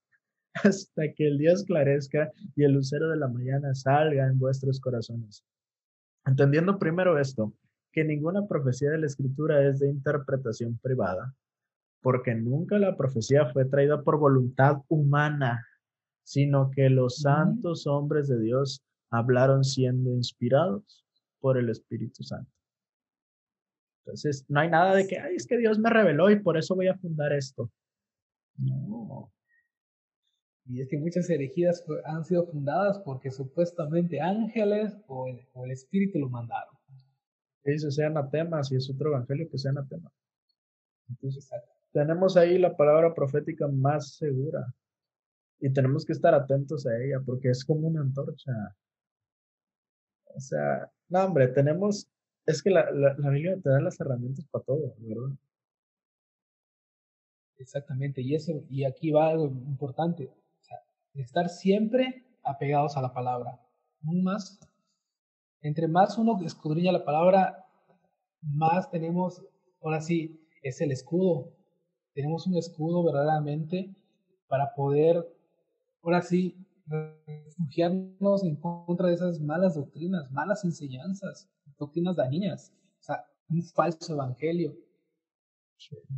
hasta 0.54 1.12
que 1.14 1.28
el 1.28 1.38
día 1.38 1.52
esclarezca 1.52 2.32
y 2.56 2.64
el 2.64 2.72
lucero 2.72 3.10
de 3.10 3.18
la 3.18 3.28
mañana 3.28 3.74
salga 3.74 4.26
en 4.26 4.38
vuestros 4.38 4.80
corazones. 4.80 5.44
Entendiendo 6.26 6.78
primero 6.78 7.18
esto, 7.18 7.52
que 7.92 8.04
ninguna 8.04 8.46
profecía 8.46 8.90
de 8.90 8.98
la 8.98 9.06
escritura 9.06 9.66
es 9.66 9.80
de 9.80 9.88
interpretación 9.88 10.78
privada, 10.78 11.34
porque 12.00 12.34
nunca 12.34 12.78
la 12.78 12.96
profecía 12.96 13.46
fue 13.52 13.64
traída 13.64 14.02
por 14.02 14.18
voluntad 14.18 14.78
humana, 14.88 15.66
sino 16.24 16.70
que 16.70 16.88
los 16.88 17.18
santos 17.18 17.86
hombres 17.86 18.28
de 18.28 18.40
Dios 18.40 18.82
hablaron 19.10 19.64
siendo 19.64 20.10
inspirados 20.14 21.04
por 21.40 21.58
el 21.58 21.68
Espíritu 21.68 22.22
Santo. 22.22 22.50
Entonces, 24.04 24.44
no 24.48 24.60
hay 24.60 24.70
nada 24.70 24.94
de 24.94 25.06
que, 25.06 25.18
ay, 25.18 25.36
es 25.36 25.46
que 25.46 25.58
Dios 25.58 25.78
me 25.78 25.90
reveló 25.90 26.30
y 26.30 26.40
por 26.40 26.56
eso 26.56 26.74
voy 26.74 26.88
a 26.88 26.96
fundar 26.96 27.32
esto. 27.32 27.70
No. 28.56 29.32
Y 30.66 30.80
es 30.80 30.88
que 30.88 30.98
muchas 30.98 31.28
herejías 31.28 31.84
han 32.04 32.24
sido 32.24 32.46
fundadas 32.46 32.98
porque 33.00 33.30
supuestamente 33.30 34.20
ángeles 34.20 34.96
o 35.06 35.26
el, 35.26 35.46
o 35.52 35.64
el 35.64 35.72
Espíritu 35.72 36.18
lo 36.18 36.28
mandaron. 36.28 36.79
Dice, 37.64 37.90
sea 37.90 38.06
anatema, 38.08 38.64
si 38.64 38.76
es 38.76 38.90
otro 38.90 39.10
evangelio 39.10 39.48
que 39.50 39.58
sea 39.58 39.70
anatema. 39.70 40.10
Entonces, 41.08 41.50
tenemos 41.92 42.36
ahí 42.36 42.58
la 42.58 42.76
palabra 42.76 43.14
profética 43.14 43.68
más 43.68 44.16
segura. 44.16 44.72
Y 45.60 45.72
tenemos 45.72 46.04
que 46.04 46.12
estar 46.12 46.34
atentos 46.34 46.86
a 46.86 46.96
ella 46.96 47.20
porque 47.24 47.50
es 47.50 47.64
como 47.64 47.88
una 47.88 48.00
antorcha. 48.00 48.52
O 50.34 50.40
sea, 50.40 50.90
no, 51.08 51.24
hombre, 51.24 51.48
tenemos, 51.48 52.08
es 52.46 52.62
que 52.62 52.70
la, 52.70 52.90
la, 52.90 53.14
la 53.18 53.30
Biblia 53.30 53.58
te 53.62 53.68
da 53.68 53.80
las 53.80 54.00
herramientas 54.00 54.46
para 54.50 54.64
todo, 54.64 54.94
¿verdad? 54.98 55.36
Exactamente, 57.60 58.22
y 58.22 58.34
eso, 58.34 58.64
y 58.70 58.84
aquí 58.84 59.10
va 59.10 59.28
algo 59.28 59.48
importante, 59.48 60.28
o 60.28 60.64
sea, 60.64 60.78
estar 61.12 61.50
siempre 61.50 62.24
apegados 62.42 62.96
a 62.96 63.02
la 63.02 63.12
palabra. 63.12 63.60
más, 64.00 64.58
entre 65.62 65.88
más 65.88 66.16
uno 66.18 66.38
escudriña 66.44 66.92
la 66.92 67.04
palabra, 67.04 67.66
más 68.42 68.90
tenemos, 68.90 69.42
ahora 69.82 70.00
sí, 70.00 70.40
es 70.62 70.80
el 70.80 70.92
escudo. 70.92 71.52
Tenemos 72.14 72.46
un 72.46 72.56
escudo 72.56 73.04
verdaderamente 73.04 73.94
para 74.48 74.74
poder, 74.74 75.26
ahora 76.02 76.22
sí, 76.22 76.56
refugiarnos 76.86 78.42
en 78.44 78.56
contra 78.56 79.08
de 79.08 79.14
esas 79.14 79.40
malas 79.40 79.74
doctrinas, 79.74 80.30
malas 80.32 80.64
enseñanzas, 80.64 81.48
doctrinas 81.78 82.16
dañinas, 82.16 82.72
o 82.98 83.02
sea, 83.02 83.24
un 83.48 83.62
falso 83.62 84.14
evangelio. 84.14 84.74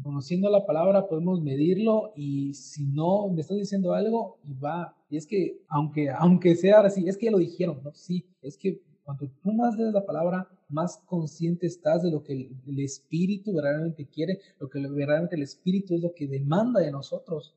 Conociendo 0.02 0.50
la 0.50 0.66
palabra 0.66 1.06
podemos 1.06 1.40
medirlo 1.40 2.12
y 2.16 2.52
si 2.54 2.84
no 2.86 3.28
me 3.28 3.42
estás 3.42 3.58
diciendo 3.58 3.94
algo 3.94 4.38
y 4.42 4.54
va, 4.54 4.96
y 5.08 5.16
es 5.16 5.26
que 5.26 5.62
aunque 5.68 6.10
aunque 6.10 6.56
sea 6.56 6.80
así, 6.80 7.06
es 7.06 7.16
que 7.16 7.26
ya 7.26 7.32
lo 7.32 7.38
dijeron, 7.38 7.80
¿no? 7.84 7.92
Sí, 7.94 8.26
es 8.40 8.56
que 8.58 8.82
cuando 9.02 9.28
tú 9.42 9.52
más 9.52 9.76
lees 9.76 9.92
la 9.92 10.06
palabra, 10.06 10.48
más 10.68 11.02
consciente 11.06 11.66
estás 11.66 12.02
de 12.02 12.10
lo 12.10 12.22
que 12.22 12.32
el, 12.32 12.56
el 12.66 12.80
Espíritu 12.80 13.54
verdaderamente 13.54 14.06
quiere, 14.06 14.40
lo 14.58 14.68
que 14.68 14.80
verdaderamente 14.80 15.36
el 15.36 15.42
Espíritu 15.42 15.94
es 15.94 16.02
lo 16.02 16.14
que 16.14 16.28
demanda 16.28 16.80
de 16.80 16.90
nosotros 16.90 17.56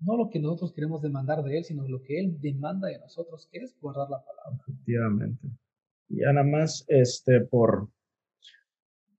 no 0.00 0.16
lo 0.16 0.30
que 0.30 0.40
nosotros 0.40 0.72
queremos 0.72 1.02
demandar 1.02 1.42
de 1.42 1.58
Él, 1.58 1.64
sino 1.64 1.86
lo 1.86 2.02
que 2.02 2.18
Él 2.18 2.40
demanda 2.40 2.88
de 2.88 2.98
nosotros, 2.98 3.48
que 3.50 3.58
es 3.58 3.78
guardar 3.80 4.08
la 4.08 4.24
palabra. 4.24 4.58
Efectivamente. 4.66 5.48
Y 6.08 6.16
nada 6.20 6.42
más, 6.42 6.84
este, 6.88 7.40
por, 7.40 7.88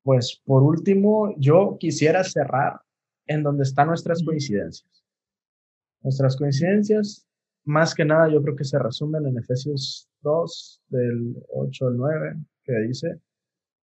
pues 0.03 0.41
por 0.43 0.63
último, 0.63 1.33
yo 1.37 1.77
quisiera 1.79 2.23
cerrar 2.23 2.81
en 3.27 3.43
donde 3.43 3.63
están 3.63 3.87
nuestras 3.87 4.23
coincidencias. 4.23 5.05
Nuestras 6.01 6.35
coincidencias, 6.35 7.27
más 7.63 7.93
que 7.93 8.03
nada, 8.03 8.27
yo 8.29 8.41
creo 8.41 8.55
que 8.55 8.63
se 8.63 8.79
resumen 8.79 9.27
en 9.27 9.37
Efesios 9.37 10.09
2, 10.21 10.81
del 10.89 11.35
8 11.49 11.87
al 11.87 11.97
9, 11.97 12.35
que 12.63 12.73
dice, 12.87 13.19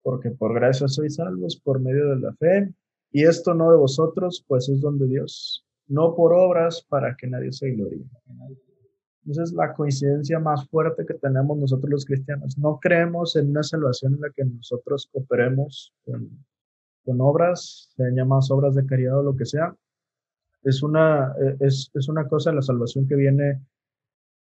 porque 0.01 0.31
por 0.31 0.53
gracia 0.53 0.87
sois 0.87 1.15
salvos 1.15 1.59
por 1.63 1.79
medio 1.79 2.09
de 2.09 2.19
la 2.19 2.33
fe, 2.33 2.73
y 3.11 3.23
esto 3.23 3.53
no 3.53 3.71
de 3.71 3.77
vosotros, 3.77 4.43
pues 4.47 4.69
es 4.69 4.81
donde 4.81 5.07
Dios, 5.07 5.65
no 5.87 6.15
por 6.15 6.33
obras 6.33 6.85
para 6.87 7.15
que 7.15 7.27
nadie 7.27 7.51
se 7.51 7.71
gloríe. 7.71 8.05
Esa 9.29 9.43
es 9.43 9.53
la 9.53 9.73
coincidencia 9.73 10.39
más 10.39 10.67
fuerte 10.69 11.05
que 11.05 11.15
tenemos 11.15 11.57
nosotros 11.57 11.89
los 11.89 12.05
cristianos. 12.05 12.57
No 12.57 12.79
creemos 12.79 13.35
en 13.35 13.49
una 13.49 13.63
salvación 13.63 14.15
en 14.15 14.21
la 14.21 14.29
que 14.29 14.45
nosotros 14.45 15.09
cooperemos 15.11 15.93
con, 16.03 16.29
con 17.03 17.21
obras, 17.21 17.89
sean 17.95 18.15
llamadas 18.15 18.51
obras 18.51 18.75
de 18.75 18.85
caridad 18.85 19.19
o 19.19 19.23
lo 19.23 19.35
que 19.35 19.45
sea. 19.45 19.75
Es 20.63 20.83
una, 20.83 21.33
es, 21.59 21.89
es 21.93 22.07
una 22.07 22.27
cosa 22.27 22.51
la 22.51 22.61
salvación 22.61 23.07
que 23.07 23.15
viene 23.15 23.61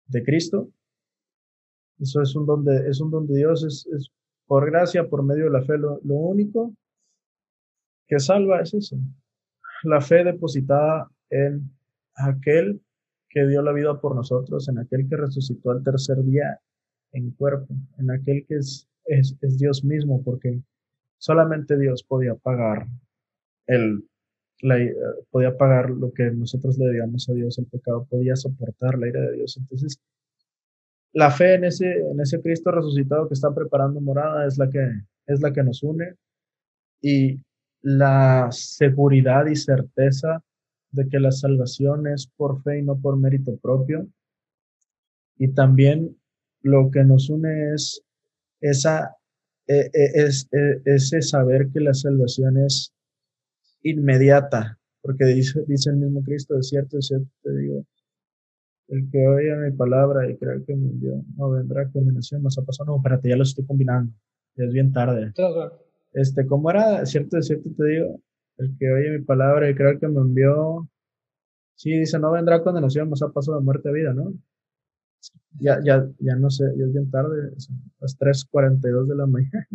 de 0.06 0.22
Cristo. 0.22 0.70
Eso 2.00 2.22
es 2.22 2.34
un 2.34 2.46
don 2.46 2.64
de, 2.64 2.88
es 2.88 3.00
un 3.00 3.10
don 3.10 3.26
de 3.26 3.36
Dios, 3.36 3.64
es, 3.64 3.86
es 3.94 4.10
por 4.46 4.66
gracia, 4.70 5.08
por 5.08 5.22
medio 5.22 5.44
de 5.44 5.50
la 5.50 5.62
fe. 5.62 5.78
Lo, 5.78 6.00
lo 6.02 6.14
único 6.14 6.74
que 8.06 8.18
salva 8.18 8.60
es 8.60 8.74
eso. 8.74 8.96
La 9.84 10.00
fe 10.00 10.24
depositada 10.24 11.10
en 11.30 11.70
aquel 12.14 12.82
que 13.28 13.46
dio 13.46 13.62
la 13.62 13.72
vida 13.72 14.00
por 14.00 14.16
nosotros, 14.16 14.68
en 14.68 14.78
aquel 14.78 15.08
que 15.08 15.16
resucitó 15.16 15.70
al 15.70 15.82
tercer 15.82 16.16
día 16.24 16.60
en 17.12 17.30
cuerpo, 17.30 17.74
en 17.98 18.10
aquel 18.10 18.44
que 18.46 18.56
es, 18.56 18.88
es, 19.04 19.36
es 19.40 19.58
Dios 19.58 19.84
mismo, 19.84 20.22
porque 20.22 20.60
solamente 21.18 21.78
Dios 21.78 22.02
podía 22.02 22.34
pagar 22.34 22.88
el, 23.66 24.04
la, 24.62 24.76
podía 25.30 25.56
pagar 25.56 25.90
lo 25.90 26.12
que 26.12 26.30
nosotros 26.32 26.76
le 26.78 26.86
debíamos 26.86 27.28
a 27.28 27.32
Dios, 27.32 27.58
el 27.58 27.66
pecado, 27.66 28.06
podía 28.08 28.36
soportar 28.36 28.98
la 28.98 29.08
ira 29.08 29.20
de 29.20 29.36
Dios. 29.36 29.56
Entonces, 29.56 30.00
la 31.12 31.30
fe 31.30 31.54
en 31.54 31.64
ese, 31.64 31.90
en 31.90 32.20
ese 32.20 32.40
Cristo 32.40 32.70
resucitado 32.70 33.28
que 33.28 33.34
está 33.34 33.52
preparando 33.54 34.00
morada 34.00 34.46
es 34.46 34.58
la 34.58 34.70
que, 34.70 34.80
es 35.26 35.40
la 35.40 35.52
que 35.52 35.62
nos 35.62 35.82
une 35.82 36.14
y 37.00 37.40
la 37.82 38.48
seguridad 38.50 39.46
y 39.46 39.56
certeza 39.56 40.42
de 40.92 41.08
que 41.08 41.18
la 41.18 41.32
salvación 41.32 42.06
es 42.06 42.26
por 42.36 42.62
fe 42.62 42.78
y 42.78 42.82
no 42.82 43.00
por 43.00 43.16
mérito 43.16 43.56
propio. 43.58 44.08
Y 45.36 45.48
también 45.48 46.16
lo 46.62 46.90
que 46.90 47.04
nos 47.04 47.30
une 47.30 47.74
es 47.74 48.02
esa, 48.60 49.16
e, 49.66 49.90
e, 49.92 50.10
es, 50.14 50.48
e, 50.52 50.82
ese 50.84 51.22
saber 51.22 51.70
que 51.72 51.80
la 51.80 51.94
salvación 51.94 52.58
es 52.58 52.92
inmediata, 53.82 54.78
porque 55.00 55.24
dice, 55.24 55.64
dice 55.66 55.90
el 55.90 55.96
mismo 55.96 56.22
Cristo, 56.22 56.56
de 56.56 56.62
cierto, 56.62 56.98
es 56.98 57.06
cierto, 57.06 57.30
te 57.42 57.56
digo, 57.56 57.86
el 58.90 59.08
que 59.10 59.26
oiga 59.26 59.56
mi 59.56 59.70
palabra 59.70 60.28
y 60.28 60.36
cree 60.36 60.64
que 60.64 60.74
me 60.74 60.88
envió, 60.88 61.24
no 61.36 61.50
vendrá 61.50 61.88
condenación, 61.90 62.42
más 62.42 62.58
ha 62.58 62.62
pasado, 62.62 62.90
no, 62.90 62.96
espérate, 62.96 63.28
ya 63.28 63.36
lo 63.36 63.44
estoy 63.44 63.64
combinando, 63.64 64.12
ya 64.56 64.64
es 64.64 64.72
bien 64.72 64.92
tarde. 64.92 65.32
Este, 66.12 66.44
¿cómo 66.44 66.70
era? 66.70 67.06
Cierto, 67.06 67.40
cierto, 67.40 67.70
te 67.76 67.84
digo, 67.84 68.20
el 68.58 68.76
que 68.76 68.90
oye 68.90 69.18
mi 69.18 69.24
palabra 69.24 69.70
y 69.70 69.74
creo 69.74 69.98
que 69.98 70.08
me 70.08 70.20
envió. 70.20 70.88
Sí, 71.76 71.96
dice, 71.98 72.18
no 72.18 72.32
vendrá 72.32 72.62
condenación, 72.62 73.08
nos 73.08 73.22
ha 73.22 73.30
pasado 73.30 73.58
de 73.58 73.64
muerte 73.64 73.88
a 73.88 73.92
vida, 73.92 74.12
¿no? 74.12 74.34
Ya, 75.58 75.78
ya, 75.84 76.08
ya 76.18 76.34
no 76.36 76.50
sé, 76.50 76.64
ya 76.76 76.84
es 76.84 76.92
bien 76.92 77.10
tarde, 77.10 77.52
son 77.58 77.80
las 78.00 78.18
3.42 78.18 79.06
de 79.06 79.14
la 79.14 79.26
mañana. 79.26 79.68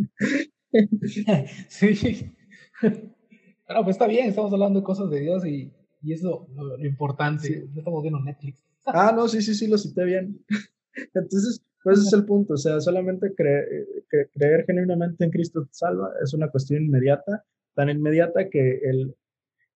sí. 1.69 2.33
Pero 2.81 3.83
pues 3.83 3.95
está 3.95 4.07
bien, 4.07 4.27
estamos 4.27 4.51
hablando 4.51 4.79
de 4.79 4.85
cosas 4.85 5.09
de 5.09 5.21
Dios 5.21 5.45
y, 5.45 5.73
y 6.01 6.13
eso 6.13 6.47
lo, 6.53 6.77
lo 6.77 6.85
importante. 6.85 7.67
No 7.73 7.79
estamos 7.79 8.01
viendo 8.01 8.19
Netflix. 8.19 8.63
Ah, 8.85 9.13
no, 9.15 9.27
sí, 9.27 9.41
sí, 9.41 9.53
sí, 9.53 9.67
lo 9.67 9.77
cité 9.77 10.05
bien. 10.05 10.43
Entonces, 11.13 11.61
pues 11.83 11.99
ese 11.99 12.07
es 12.07 12.13
el 12.13 12.25
punto. 12.25 12.53
O 12.53 12.57
sea, 12.57 12.79
solamente 12.79 13.33
creer, 13.35 14.65
genuinamente 14.65 15.23
en 15.23 15.31
Cristo 15.31 15.67
salva 15.71 16.11
es 16.23 16.33
una 16.33 16.49
cuestión 16.49 16.83
inmediata 16.83 17.43
tan 17.75 17.89
inmediata 17.89 18.49
que 18.49 18.79
el, 18.83 19.15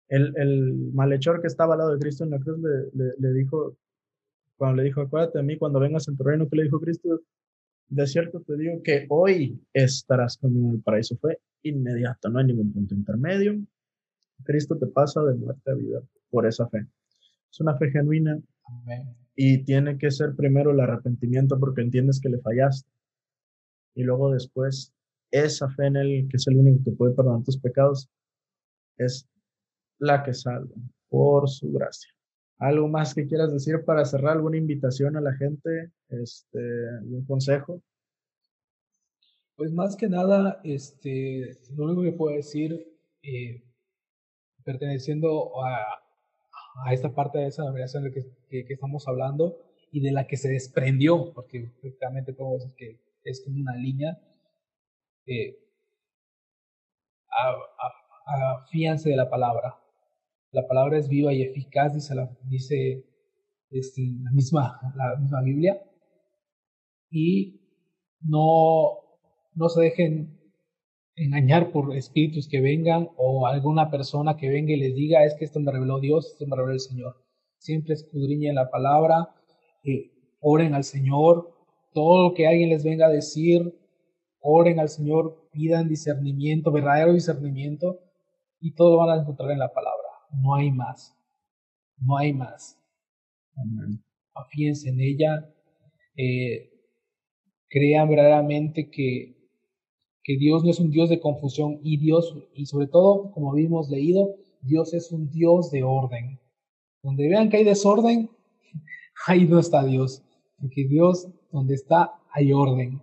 el, 0.08 0.34
el, 0.38 0.74
malhechor 0.94 1.42
que 1.42 1.48
estaba 1.48 1.74
al 1.74 1.80
lado 1.80 1.94
de 1.94 2.00
Cristo 2.00 2.24
en 2.24 2.30
la 2.30 2.40
cruz 2.40 2.60
le, 2.94 3.34
dijo, 3.34 3.76
cuando 4.56 4.78
le 4.78 4.84
dijo, 4.84 5.02
acuérdate 5.02 5.40
de 5.40 5.44
mí 5.44 5.58
cuando 5.58 5.80
vengas 5.80 6.08
en 6.08 6.16
tu 6.16 6.24
reino, 6.24 6.48
que 6.48 6.56
le 6.56 6.64
dijo 6.64 6.80
Cristo, 6.80 7.20
de 7.90 8.08
cierto 8.08 8.42
te 8.42 8.56
digo 8.56 8.82
que 8.84 9.06
hoy 9.10 9.60
estarás 9.74 10.38
conmigo 10.38 10.70
en 10.70 10.76
el 10.76 10.82
paraíso. 10.82 11.18
Fue 11.18 11.40
inmediato, 11.64 12.30
no 12.30 12.40
hay 12.40 12.46
ningún 12.46 12.72
punto 12.72 12.94
intermedio. 12.94 13.60
Cristo 14.44 14.78
te 14.78 14.88
pasa 14.88 15.24
de 15.24 15.34
muerte 15.34 15.72
a 15.72 15.74
vida 15.74 16.02
por 16.30 16.46
esa 16.46 16.68
fe. 16.70 16.86
Es 17.52 17.60
una 17.60 17.76
fe 17.78 17.90
genuina 17.90 18.40
y 19.36 19.64
tiene 19.64 19.98
que 19.98 20.12
ser 20.12 20.36
primero 20.36 20.72
el 20.72 20.80
arrepentimiento 20.80 21.60
porque 21.60 21.82
entiendes 21.82 22.20
que 22.20 22.30
le 22.30 22.40
fallaste 22.40 22.90
y 23.96 24.04
luego 24.04 24.32
después 24.32 24.94
esa 25.32 25.70
fe 25.70 25.88
en 25.88 25.96
Él, 25.98 26.28
que 26.30 26.38
es 26.38 26.48
el 26.48 26.58
único 26.58 26.84
que 26.84 26.92
puede 26.92 27.14
perdonar 27.14 27.44
tus 27.44 27.58
pecados, 27.58 28.10
es 28.98 29.28
la 30.00 30.24
que 30.24 30.34
salva 30.34 30.76
por 31.10 31.50
su 31.50 31.72
gracia. 31.72 32.12
¿Algo 32.60 32.88
más 32.88 33.14
que 33.14 33.28
quieras 33.28 33.52
decir 33.52 33.84
para 33.86 34.06
cerrar? 34.06 34.38
¿Alguna 34.38 34.58
invitación 34.58 35.16
a 35.16 35.22
la 35.22 35.34
gente? 35.34 35.92
Este, 36.10 36.60
¿Un 37.04 37.26
consejo? 37.26 37.82
Pues 39.56 39.72
más 39.72 39.96
que 39.96 40.08
nada, 40.08 40.62
este, 40.64 41.58
lo 41.76 41.86
único 41.86 42.04
que 42.04 42.12
puedo 42.12 42.36
decir, 42.36 42.96
eh, 43.24 43.64
perteneciendo 44.64 45.64
a, 45.64 46.07
a 46.86 46.94
esta 46.94 47.14
parte 47.14 47.40
de 47.40 47.48
esa 47.48 47.66
revelación 47.66 48.04
de 48.04 48.12
que, 48.12 48.66
que, 48.66 48.74
estamos 48.74 49.08
hablando 49.08 49.58
y 49.92 50.02
de 50.02 50.12
la 50.12 50.28
que 50.28 50.38
se 50.38 50.50
desprendió, 50.50 51.34
porque 51.34 51.72
prácticamente 51.82 52.34
podemos 52.34 52.64
decir 52.64 52.76
que 52.76 53.02
es 53.24 53.44
como 53.44 53.58
una 53.60 53.76
línea. 53.76 54.20
Eh, 55.26 55.58
afíanse 58.26 59.10
de 59.10 59.16
la 59.16 59.30
palabra. 59.30 59.76
La 60.52 60.68
palabra 60.68 60.98
es 60.98 61.10
viva 61.10 61.34
y 61.34 61.42
eficaz, 61.42 61.94
dice, 61.94 62.16
la, 62.16 62.30
dice 62.44 63.06
este, 63.70 64.02
la, 64.24 64.32
misma, 64.32 64.80
la 64.96 65.18
misma 65.18 65.42
Biblia. 65.42 65.82
Y 67.10 67.62
no, 68.22 69.00
no 69.54 69.70
se 69.70 69.82
dejen 69.82 70.37
engañar 71.18 71.72
por 71.72 71.96
espíritus 71.96 72.48
que 72.48 72.62
vengan 72.62 73.10
o 73.18 73.48
alguna 73.48 73.90
persona 73.90 74.38
que 74.38 74.50
venga 74.50 74.72
y 74.72 74.78
les 74.78 74.96
diga 74.96 75.26
es 75.26 75.34
que 75.34 75.46
esto 75.46 75.60
me 75.60 75.72
reveló 75.72 76.00
Dios, 76.00 76.28
esto 76.28 76.46
me 76.46 76.56
reveló 76.56 76.74
el 76.74 76.80
Señor. 76.80 77.16
Siempre 77.58 77.96
escudriñen 77.96 78.56
la 78.56 78.70
palabra, 78.70 79.36
eh, 79.84 80.12
oren 80.40 80.76
al 80.76 80.84
Señor, 80.84 81.54
todo 81.94 82.30
lo 82.30 82.36
que 82.36 82.48
alguien 82.48 82.70
les 82.70 82.84
venga 82.84 83.08
a 83.08 83.10
decir, 83.10 83.74
oren 84.40 84.80
al 84.80 84.90
Señor, 84.90 85.50
pidan 85.52 85.90
discernimiento, 85.90 86.72
verdadero 86.72 87.14
discernimiento, 87.14 88.00
y 88.60 88.76
todo 88.76 88.92
lo 88.92 88.98
van 88.98 89.18
a 89.18 89.22
encontrar 89.22 89.52
en 89.52 89.60
la 89.60 89.74
palabra. 89.74 90.08
No 90.32 90.54
hay 90.54 90.72
más. 90.72 91.16
No 91.98 92.16
hay 92.18 92.32
más. 92.32 92.80
Afíense 94.36 94.90
en 94.90 95.02
ella. 95.02 95.50
Eh, 96.16 96.70
crean 97.70 98.08
verdaderamente 98.08 98.90
que, 98.92 99.37
que 100.28 100.36
Dios 100.36 100.66
no 100.66 100.72
es 100.72 100.80
un 100.82 100.92
Dios 100.92 101.08
de 101.08 101.22
confusión 101.22 101.80
y 101.84 101.96
Dios, 101.96 102.36
y 102.54 102.66
sobre 102.66 102.88
todo, 102.88 103.32
como 103.32 103.54
habíamos 103.54 103.90
leído, 103.90 104.36
Dios 104.62 104.94
es 104.94 105.14
un 105.14 105.30
Dios 105.30 105.72
de 105.72 105.84
orden. 105.84 106.38
Donde 107.02 107.30
vean 107.30 107.50
que 107.50 107.56
hay 107.56 107.64
desorden, 107.64 108.30
ahí 109.26 109.48
no 109.48 109.58
está 109.58 109.86
Dios. 109.86 110.22
Porque 110.60 110.86
Dios, 110.86 111.30
donde 111.50 111.76
está, 111.76 112.12
hay 112.30 112.52
orden. 112.52 113.02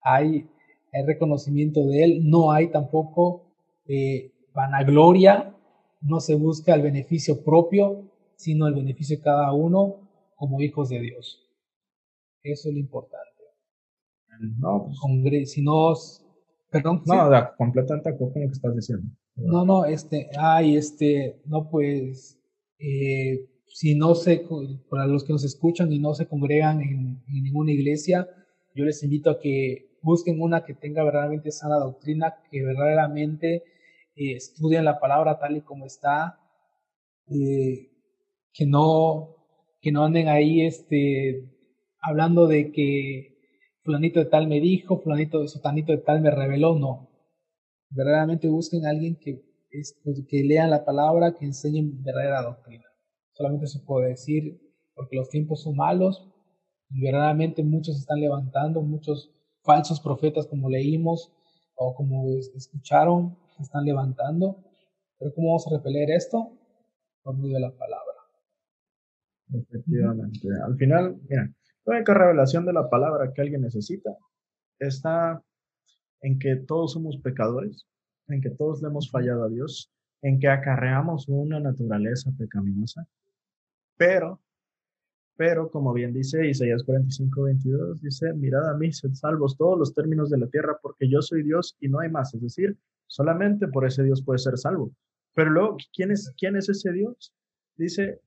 Hay, 0.00 0.48
hay 0.92 1.02
reconocimiento 1.04 1.84
de 1.88 2.04
Él. 2.04 2.30
No 2.30 2.52
hay 2.52 2.70
tampoco 2.70 3.42
eh, 3.88 4.30
vanagloria, 4.54 5.56
no 6.00 6.20
se 6.20 6.36
busca 6.36 6.72
el 6.76 6.82
beneficio 6.82 7.42
propio, 7.42 8.08
sino 8.36 8.68
el 8.68 8.74
beneficio 8.74 9.16
de 9.16 9.24
cada 9.24 9.52
uno 9.52 10.08
como 10.36 10.60
hijos 10.60 10.88
de 10.88 11.00
Dios. 11.00 11.50
Eso 12.44 12.68
es 12.68 12.74
lo 12.74 12.80
importante. 12.80 13.26
No, 14.60 14.86
pues, 14.86 15.50
si 15.50 15.62
no, 15.62 15.94
perdón. 16.70 17.02
No, 17.06 17.30
completamente 17.56 18.10
acuerdo 18.10 18.32
con 18.34 18.42
lo 18.42 18.48
que 18.48 18.52
estás 18.52 18.74
diciendo. 18.74 19.06
No, 19.36 19.64
no, 19.64 19.84
este, 19.84 20.28
ay, 20.38 20.76
este, 20.76 21.40
no, 21.46 21.68
pues, 21.70 22.38
eh, 22.78 23.46
si 23.66 23.94
no 23.94 24.14
se, 24.14 24.44
para 24.88 25.06
los 25.06 25.24
que 25.24 25.32
nos 25.32 25.44
escuchan 25.44 25.92
y 25.92 25.98
no 25.98 26.14
se 26.14 26.26
congregan 26.26 26.80
en, 26.80 27.22
en 27.26 27.42
ninguna 27.42 27.72
iglesia, 27.72 28.28
yo 28.74 28.84
les 28.84 29.02
invito 29.02 29.30
a 29.30 29.40
que 29.40 29.90
busquen 30.02 30.40
una 30.40 30.64
que 30.64 30.74
tenga 30.74 31.04
verdaderamente 31.04 31.50
sana 31.50 31.76
doctrina, 31.76 32.36
que 32.50 32.62
verdaderamente 32.62 33.64
eh, 34.16 34.36
estudien 34.36 34.84
la 34.84 34.98
palabra 34.98 35.38
tal 35.38 35.56
y 35.56 35.62
como 35.62 35.86
está, 35.86 36.38
eh, 37.28 37.90
que 38.52 38.66
no 38.66 39.36
que 39.80 39.92
no 39.92 40.04
anden 40.04 40.28
ahí 40.28 40.66
este 40.66 41.48
hablando 42.02 42.46
de 42.46 42.70
que 42.72 43.39
fulanito 43.82 44.20
de 44.20 44.26
tal 44.26 44.46
me 44.46 44.60
dijo, 44.60 45.00
fulanito 45.00 45.40
de 45.40 45.48
sotanito 45.48 45.92
de 45.92 45.98
tal 45.98 46.20
me 46.20 46.30
reveló, 46.30 46.78
no. 46.78 47.08
Verdaderamente 47.90 48.48
busquen 48.48 48.86
a 48.86 48.90
alguien 48.90 49.16
que, 49.16 49.42
es, 49.70 50.00
que 50.28 50.44
lean 50.44 50.70
la 50.70 50.84
palabra, 50.84 51.34
que 51.34 51.44
enseñen 51.44 52.02
verdadera 52.02 52.42
doctrina. 52.42 52.84
Solamente 53.32 53.66
se 53.66 53.80
puede 53.80 54.10
decir 54.10 54.60
porque 54.94 55.16
los 55.16 55.28
tiempos 55.28 55.62
son 55.62 55.76
malos 55.76 56.30
y 56.90 57.00
verdaderamente 57.00 57.62
muchos 57.62 57.96
se 57.96 58.00
están 58.00 58.20
levantando, 58.20 58.82
muchos 58.82 59.32
falsos 59.62 60.00
profetas 60.00 60.46
como 60.46 60.68
leímos 60.68 61.32
o 61.74 61.94
como 61.94 62.36
escucharon, 62.54 63.36
están 63.58 63.84
levantando. 63.84 64.64
Pero 65.18 65.34
¿cómo 65.34 65.48
vamos 65.48 65.66
a 65.66 65.76
repeler 65.76 66.10
esto? 66.10 66.52
Por 67.22 67.36
medio 67.36 67.54
de 67.54 67.60
la 67.60 67.76
palabra. 67.76 68.14
Efectivamente. 69.52 70.48
Al 70.64 70.76
final, 70.76 71.20
mira, 71.28 71.54
la 71.84 71.96
única 71.96 72.14
revelación 72.14 72.66
de 72.66 72.72
la 72.72 72.88
palabra 72.88 73.32
que 73.32 73.42
alguien 73.42 73.62
necesita 73.62 74.10
está 74.78 75.42
en 76.22 76.38
que 76.38 76.56
todos 76.56 76.92
somos 76.92 77.18
pecadores, 77.18 77.86
en 78.28 78.40
que 78.40 78.50
todos 78.50 78.82
le 78.82 78.88
hemos 78.88 79.10
fallado 79.10 79.44
a 79.44 79.48
Dios, 79.48 79.90
en 80.22 80.38
que 80.38 80.48
acarreamos 80.48 81.28
una 81.28 81.60
naturaleza 81.60 82.30
pecaminosa, 82.38 83.06
pero, 83.96 84.40
pero 85.36 85.70
como 85.70 85.92
bien 85.92 86.12
dice 86.12 86.46
Isaías 86.46 86.82
45, 86.84 87.42
22, 87.42 88.02
dice, 88.02 88.32
mirad 88.34 88.68
a 88.68 88.76
mí, 88.76 88.92
sed 88.92 89.14
salvos 89.14 89.56
todos 89.56 89.78
los 89.78 89.94
términos 89.94 90.30
de 90.30 90.38
la 90.38 90.46
tierra, 90.48 90.78
porque 90.82 91.08
yo 91.08 91.22
soy 91.22 91.42
Dios 91.42 91.76
y 91.80 91.88
no 91.88 92.00
hay 92.00 92.10
más. 92.10 92.34
Es 92.34 92.42
decir, 92.42 92.78
Solamente 93.10 93.66
por 93.66 93.84
ese 93.84 94.04
Dios 94.04 94.22
puede 94.22 94.38
ser 94.38 94.56
salvo. 94.56 94.92
Pero 95.34 95.50
luego, 95.50 95.76
¿quién 95.92 96.12
es, 96.12 96.32
quién 96.38 96.54
es 96.54 96.68
ese 96.68 96.92
Dios? 96.92 97.34
Dice, 97.76 98.20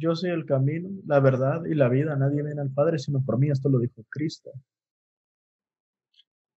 yo 0.00 0.14
soy 0.14 0.30
el 0.30 0.46
camino, 0.46 0.88
la 1.06 1.20
verdad 1.20 1.64
y 1.64 1.74
la 1.74 1.88
vida. 1.88 2.16
Nadie 2.16 2.42
viene 2.42 2.60
al 2.60 2.70
Padre 2.70 2.98
sino 2.98 3.22
por 3.24 3.38
mí. 3.38 3.50
Esto 3.50 3.68
lo 3.68 3.78
dijo 3.78 4.02
Cristo. 4.08 4.50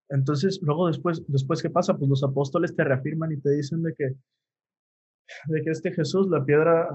Entonces, 0.10 0.60
luego 0.62 0.88
después, 0.88 1.24
después 1.28 1.62
¿qué 1.62 1.70
pasa? 1.70 1.98
Pues 1.98 2.10
los 2.10 2.24
apóstoles 2.24 2.76
te 2.76 2.84
reafirman 2.84 3.32
y 3.32 3.38
te 3.40 3.52
dicen 3.52 3.82
de 3.84 3.94
que, 3.96 4.06
de 5.48 5.62
que 5.62 5.72
este 5.72 5.92
Jesús, 5.92 6.28
la 6.30 6.44
piedra, 6.46 6.88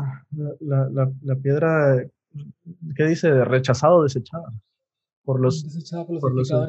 la, 0.61 0.88
la, 0.90 1.12
la 1.22 1.36
piedra, 1.36 2.05
¿qué 2.96 3.05
dice? 3.05 3.44
Rechazado, 3.44 4.03
desechada 4.03 4.53
por 5.28 5.40
los, 5.40 5.62
por 6.20 6.34
los, 6.34 6.51
ha, 6.51 6.66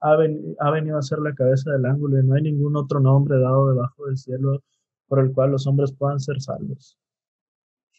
ha, 0.00 0.70
venido 0.70 0.98
a 0.98 1.02
ser 1.02 1.20
la 1.20 1.34
cabeza 1.34 1.72
del 1.72 1.86
ángulo 1.86 2.20
y 2.20 2.26
no 2.26 2.34
hay 2.34 2.42
ningún 2.42 2.76
otro 2.76 3.00
nombre 3.00 3.38
dado 3.38 3.70
debajo 3.70 4.04
del 4.04 4.18
cielo 4.18 4.62
por 5.06 5.20
el 5.20 5.32
cual 5.32 5.52
los 5.52 5.66
hombres 5.66 5.92
puedan 5.92 6.20
ser 6.20 6.38
salvos. 6.38 6.98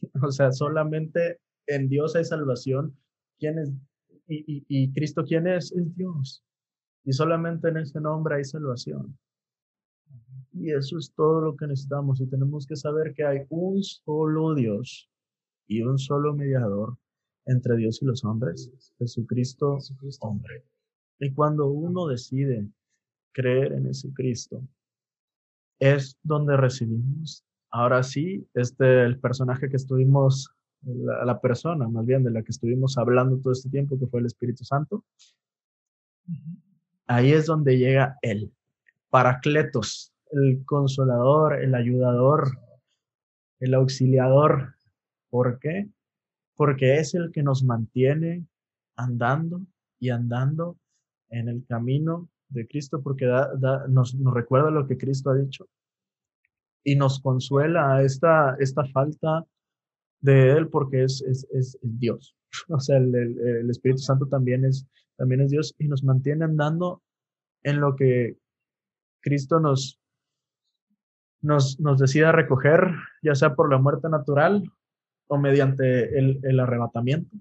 O 0.24 0.32
sea, 0.32 0.52
solamente 0.52 1.40
en 1.68 1.90
Dios 1.90 2.16
hay 2.16 2.26
salvación. 2.26 2.96
¿Quién 3.38 3.60
es? 3.60 3.72
Y, 4.28 4.64
y, 4.68 4.92
Cristo, 4.94 5.24
¿quién 5.26 5.48
es? 5.48 5.72
Es 5.72 5.96
Dios. 5.96 6.44
Y 7.04 7.14
solamente 7.14 7.70
en 7.70 7.78
ese 7.78 8.00
nombre 8.00 8.36
hay 8.36 8.44
salvación. 8.44 9.18
Y 10.54 10.72
eso 10.72 10.98
es 10.98 11.12
todo 11.16 11.42
lo 11.42 11.56
que 11.56 11.68
necesitamos. 11.68 12.22
Y 12.22 12.28
tenemos 12.28 12.68
que 12.68 12.76
saber 12.76 13.14
que 13.14 13.26
hay 13.26 13.40
un 13.50 13.82
solo 13.84 14.54
Dios 14.54 15.10
y 15.68 15.82
un 15.82 15.98
solo 15.98 16.36
mediador 16.36 16.98
entre 17.46 17.76
Dios 17.78 18.02
y 18.02 18.06
los 18.06 18.24
hombres, 18.24 18.72
Jesucristo, 19.00 19.76
Jesucristo 19.78 20.28
hombre. 20.28 20.64
Y 21.20 21.34
cuando 21.34 21.68
uno 21.68 22.08
decide 22.08 22.68
creer 23.32 23.74
en 23.74 23.86
Jesucristo, 23.86 24.64
es 25.80 26.18
donde 26.24 26.58
recibimos, 26.58 27.46
ahora 27.72 28.04
sí, 28.04 28.48
este, 28.54 29.04
el 29.04 29.20
personaje 29.20 29.70
que 29.70 29.76
estuvimos, 29.76 30.52
la, 30.82 31.40
persona 31.40 31.88
más 31.88 32.06
bien 32.06 32.24
de 32.24 32.32
la 32.32 32.42
que 32.42 32.52
estuvimos 32.52 32.98
hablando 32.98 33.40
todo 33.40 33.54
este 33.54 33.70
tiempo, 33.70 34.00
que 34.00 34.08
fue 34.08 34.20
el 34.20 34.26
Espíritu 34.26 34.64
Santo, 34.64 35.04
ahí 37.08 37.32
es 37.32 37.46
donde 37.46 37.78
llega 37.78 38.18
Él, 38.22 38.52
Paracletos, 39.10 40.14
el 40.32 40.64
consolador, 40.66 41.62
el 41.62 41.74
ayudador, 41.76 42.60
el 43.60 43.74
auxiliador. 43.74 44.76
¿Por 45.30 45.60
qué? 45.60 45.90
porque 46.60 46.98
es 46.98 47.14
el 47.14 47.32
que 47.32 47.42
nos 47.42 47.64
mantiene 47.64 48.46
andando 48.98 49.62
y 49.98 50.10
andando 50.10 50.78
en 51.30 51.48
el 51.48 51.66
camino 51.66 52.28
de 52.50 52.68
Cristo, 52.68 53.02
porque 53.02 53.26
nos, 53.88 54.14
recuerda 54.26 54.70
lo 54.70 54.86
que 54.86 54.98
Cristo 54.98 55.30
ha 55.30 55.36
dicho 55.36 55.70
y 56.84 56.96
nos 56.96 57.20
consuela 57.20 58.02
esta, 58.04 58.56
esta 58.60 58.86
falta 58.86 59.46
de 60.22 60.52
Él 60.52 60.70
porque 60.70 61.04
es, 61.04 61.22
es, 61.22 61.78
Dios. 61.82 62.36
O 62.70 62.80
sea, 62.80 62.98
el, 62.98 63.70
Espíritu 63.70 64.00
Santo 64.00 64.28
también 64.28 64.66
es, 64.66 64.88
también 65.18 65.42
es 65.42 65.52
Dios 65.52 65.76
y 65.78 65.88
nos 65.88 66.04
mantiene 66.04 66.46
andando 66.46 67.04
en 67.64 67.80
lo 67.80 67.96
que 67.96 68.38
Cristo 69.22 69.60
nos, 69.60 70.00
nos, 71.42 71.80
nos 71.80 72.00
decida 72.00 72.32
recoger, 72.32 72.92
ya 73.22 73.36
sea 73.36 73.56
por 73.56 73.70
la 73.70 73.78
muerte 73.78 74.10
natural 74.10 74.64
o 75.28 75.38
mediante 75.38 76.18
el, 76.18 76.40
el 76.44 76.60
arrebatamiento 76.60 77.38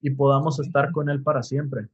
y 0.00 0.10
podamos 0.10 0.60
estar 0.60 0.92
con 0.92 1.10
Él 1.10 1.22
para 1.22 1.42
siempre. 1.42 1.88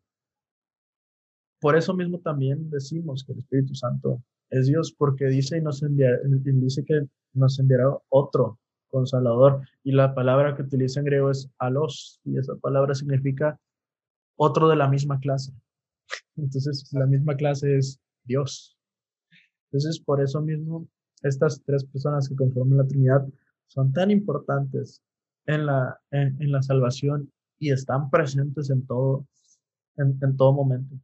Por 1.63 1.77
eso 1.77 1.95
mismo 1.95 2.19
también 2.19 2.69
decimos 2.71 3.23
que 3.25 3.35
el 3.35 3.39
Espíritu 3.39 3.77
Santo 3.77 4.21
es 4.51 4.67
Dios, 4.67 4.93
porque 4.99 5.27
dice, 5.27 5.59
y 5.59 5.61
nos 5.61 5.81
envía, 5.85 6.11
dice 6.25 6.85
que 6.85 7.07
nos 7.35 7.57
enviará 7.61 7.97
otro 8.09 8.59
consolador. 8.89 9.61
Y 9.85 9.93
la 9.93 10.13
palabra 10.13 10.57
que 10.57 10.63
utiliza 10.63 10.99
en 10.99 11.07
griego 11.07 11.31
es 11.31 11.49
alos, 11.59 12.21
y 12.25 12.37
esa 12.37 12.57
palabra 12.57 12.97
significa 12.97 13.61
otro 14.35 14.69
de 14.69 14.75
la 14.75 14.89
misma 14.89 15.21
clase. 15.21 15.53
Entonces, 16.37 16.91
la 16.95 17.07
misma 17.07 17.37
clase 17.37 17.77
es 17.77 18.01
Dios. 18.25 18.77
Entonces, 19.71 20.01
por 20.01 20.21
eso 20.21 20.41
mismo, 20.41 20.89
estas 21.23 21.63
tres 21.63 21.85
personas 21.85 22.29
que 22.29 22.35
conforman 22.35 22.79
la 22.79 22.89
Trinidad 22.89 23.25
son 23.69 23.93
tan 23.93 24.11
importantes 24.11 25.01
en 25.47 25.67
la, 25.67 25.97
en, 26.11 26.51
la 26.51 26.61
salvación 26.61 27.33
y 27.61 27.71
están 27.71 28.11
presentes 28.11 28.69
en 28.69 28.85
todo, 28.85 29.25
en, 29.97 30.19
en, 30.21 30.37
todo 30.37 30.53
momento. 30.53 30.97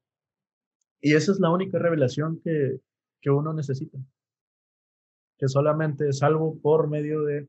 Y 1.00 1.14
esa 1.14 1.32
es 1.32 1.40
la 1.40 1.50
única 1.50 1.78
revelación 1.78 2.40
que, 2.42 2.80
que 3.20 3.30
uno 3.30 3.52
necesita, 3.52 3.98
que 5.38 5.48
solamente 5.48 6.08
es 6.08 6.18
salvo 6.18 6.58
por 6.60 6.88
medio 6.88 7.22
de 7.22 7.48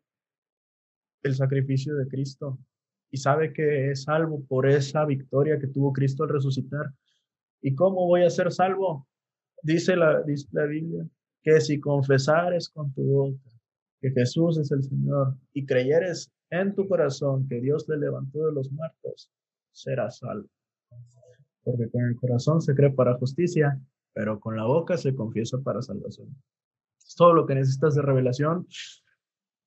el 1.24 1.36
sacrificio 1.36 1.96
de 1.96 2.08
Cristo 2.08 2.60
y 3.12 3.18
sabe 3.18 3.52
que 3.52 3.92
es 3.92 4.04
salvo 4.04 4.46
por 4.48 4.70
esa 4.70 5.06
victoria 5.06 5.60
que 5.60 5.68
tuvo 5.68 5.92
Cristo 5.92 6.24
al 6.24 6.30
resucitar. 6.30 6.94
¿Y 7.62 7.76
cómo 7.76 8.08
voy 8.08 8.24
a 8.24 8.30
ser 8.30 8.52
salvo? 8.52 9.08
Dice 9.62 9.96
la, 9.96 10.22
dice 10.24 10.48
la 10.52 10.66
Biblia 10.66 11.06
que 11.42 11.60
si 11.60 11.80
confesares 11.80 12.70
con 12.70 12.94
tu 12.94 13.04
boca 13.04 13.50
que 14.02 14.12
Jesús 14.12 14.58
es 14.58 14.72
el 14.72 14.84
Señor 14.84 15.36
y 15.54 15.66
creyeres 15.66 16.32
en 16.50 16.74
tu 16.74 16.88
corazón 16.88 17.48
que 17.48 17.60
Dios 17.60 17.86
le 17.90 17.98
levantó 17.98 18.46
de 18.46 18.54
los 18.54 18.72
muertos, 18.72 19.30
serás 19.72 20.20
salvo. 20.20 20.48
Porque 21.70 21.90
con 21.90 22.04
el 22.06 22.16
corazón 22.16 22.62
se 22.62 22.74
cree 22.74 22.92
para 22.92 23.16
justicia, 23.16 23.80
pero 24.14 24.40
con 24.40 24.56
la 24.58 24.66
boca 24.66 24.98
se 24.98 25.16
confiesa 25.16 25.60
para 25.60 25.82
salvación. 25.82 26.36
Es 27.06 27.16
todo 27.16 27.34
lo 27.34 27.46
que 27.46 27.56
necesitas 27.56 27.96
de 27.96 28.02
revelación. 28.02 28.68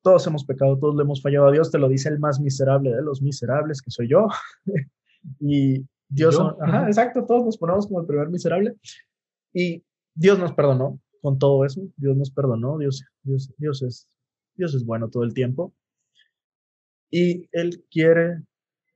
Todos 0.03 0.27
hemos 0.27 0.45
pecado, 0.45 0.79
todos 0.79 0.97
le 0.97 1.03
hemos 1.03 1.23
fallado 1.23 1.47
a 1.47 1.53
Dios, 1.53 1.71
te 1.71 1.79
lo 1.79 1.89
dice 1.89 2.09
el 2.09 2.19
más 2.19 2.41
miserable 2.41 2.91
de 2.91 3.03
los 3.03 3.23
miserables, 3.23 3.81
que 3.81 3.91
soy 3.91 4.09
yo. 4.09 4.29
y 5.41 5.87
Dios, 6.09 6.39
ajá, 6.61 6.87
exacto, 6.87 7.25
todos 7.25 7.45
nos 7.45 7.57
ponemos 7.57 7.87
como 7.87 8.01
el 8.01 8.07
primer 8.07 8.29
miserable. 8.29 8.77
Y 9.53 9.85
Dios 10.15 10.39
nos 10.39 10.53
perdonó 10.53 10.99
con 11.21 11.39
todo 11.39 11.65
eso, 11.65 11.83
Dios 11.97 12.17
nos 12.17 12.31
perdonó, 12.33 12.79
Dios, 12.79 13.05
Dios, 13.23 13.55
Dios 13.59 13.83
es 13.83 14.09
Dios 14.55 14.75
es 14.75 14.85
bueno 14.85 15.09
todo 15.09 15.25
el 15.25 15.35
tiempo. 15.35 15.73
Y 17.11 17.49
Él 17.53 17.85
quiere, 17.91 18.43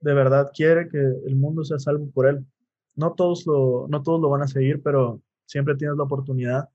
de 0.01 0.13
verdad, 0.13 0.51
quiere 0.53 0.89
que 0.89 0.97
el 0.97 1.35
mundo 1.35 1.63
sea 1.63 1.79
salvo 1.79 2.09
por 2.11 2.27
Él. 2.27 2.45
No 2.97 3.13
todos 3.13 3.47
lo, 3.47 3.87
no 3.87 4.03
todos 4.03 4.19
lo 4.19 4.29
van 4.29 4.41
a 4.41 4.47
seguir, 4.47 4.81
pero 4.83 5.21
siempre 5.45 5.75
tienes 5.75 5.95
la 5.97 6.03
oportunidad 6.03 6.69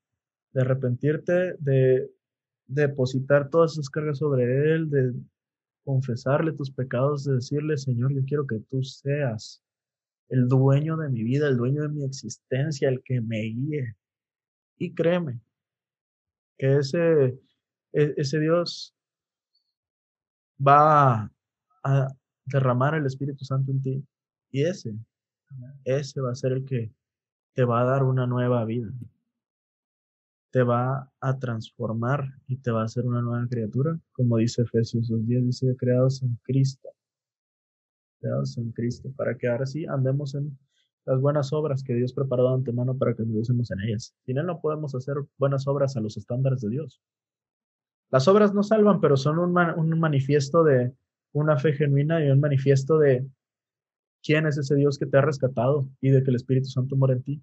de 0.52 0.62
arrepentirte, 0.62 1.56
de 1.58 2.10
depositar 2.66 3.50
todas 3.50 3.72
esas 3.72 3.90
cargas 3.90 4.18
sobre 4.18 4.44
Él, 4.72 4.88
de 4.88 5.12
confesarle 5.84 6.52
tus 6.52 6.70
pecados, 6.70 7.24
de 7.24 7.34
decirle, 7.34 7.76
Señor, 7.76 8.14
yo 8.14 8.24
quiero 8.24 8.46
que 8.46 8.60
tú 8.70 8.82
seas 8.82 9.62
el 10.28 10.48
dueño 10.48 10.96
de 10.96 11.10
mi 11.10 11.22
vida, 11.22 11.48
el 11.48 11.58
dueño 11.58 11.82
de 11.82 11.88
mi 11.90 12.04
existencia, 12.04 12.88
el 12.88 13.02
que 13.02 13.20
me 13.20 13.40
guíe. 13.40 13.96
Y 14.78 14.94
créeme, 14.94 15.40
que 16.56 16.76
ese, 16.78 17.38
e-, 17.92 18.14
ese 18.16 18.40
Dios 18.40 18.94
va 20.66 21.30
a 21.84 22.08
derramar 22.46 22.94
el 22.94 23.06
Espíritu 23.06 23.44
Santo 23.44 23.72
en 23.72 23.82
ti. 23.82 24.04
Y 24.50 24.62
ese, 24.64 24.94
ese 25.84 26.20
va 26.20 26.32
a 26.32 26.34
ser 26.34 26.52
el 26.52 26.64
que 26.64 26.92
te 27.54 27.64
va 27.64 27.82
a 27.82 27.84
dar 27.84 28.04
una 28.04 28.26
nueva 28.26 28.64
vida. 28.64 28.90
Te 30.50 30.62
va 30.62 31.10
a 31.20 31.38
transformar 31.38 32.24
y 32.46 32.58
te 32.58 32.70
va 32.70 32.82
a 32.82 32.84
hacer 32.84 33.06
una 33.06 33.22
nueva 33.22 33.46
criatura, 33.48 33.98
como 34.12 34.36
dice 34.36 34.62
Efesios 34.62 35.10
2.10, 35.10 35.46
dice, 35.46 35.76
creados 35.76 36.22
en 36.22 36.38
Cristo. 36.42 36.90
Creados 38.20 38.56
en 38.58 38.70
Cristo, 38.72 39.10
para 39.16 39.36
que 39.36 39.48
ahora 39.48 39.66
sí 39.66 39.86
andemos 39.86 40.34
en 40.34 40.56
las 41.04 41.20
buenas 41.20 41.52
obras 41.52 41.82
que 41.82 41.94
Dios 41.94 42.12
preparó 42.12 42.48
de 42.48 42.54
antemano 42.54 42.96
para 42.96 43.14
que 43.14 43.24
viviésemos 43.24 43.70
en 43.70 43.80
ellas. 43.80 44.14
Sin 44.24 44.38
Él 44.38 44.46
no 44.46 44.60
podemos 44.60 44.94
hacer 44.94 45.16
buenas 45.38 45.66
obras 45.66 45.96
a 45.96 46.00
los 46.00 46.16
estándares 46.16 46.60
de 46.60 46.70
Dios. 46.70 47.00
Las 48.10 48.28
obras 48.28 48.54
no 48.54 48.62
salvan, 48.62 49.00
pero 49.00 49.16
son 49.16 49.38
un, 49.38 49.56
un 49.58 49.98
manifiesto 49.98 50.62
de 50.62 50.92
una 51.32 51.56
fe 51.56 51.72
genuina 51.72 52.24
y 52.24 52.30
un 52.30 52.40
manifiesto 52.40 52.98
de 52.98 53.26
quién 54.22 54.46
es 54.46 54.58
ese 54.58 54.74
Dios 54.74 54.98
que 54.98 55.06
te 55.06 55.18
ha 55.18 55.22
rescatado 55.22 55.88
y 56.00 56.10
de 56.10 56.22
que 56.22 56.30
el 56.30 56.36
Espíritu 56.36 56.68
Santo 56.68 56.96
mora 56.96 57.14
en 57.14 57.22
ti. 57.22 57.42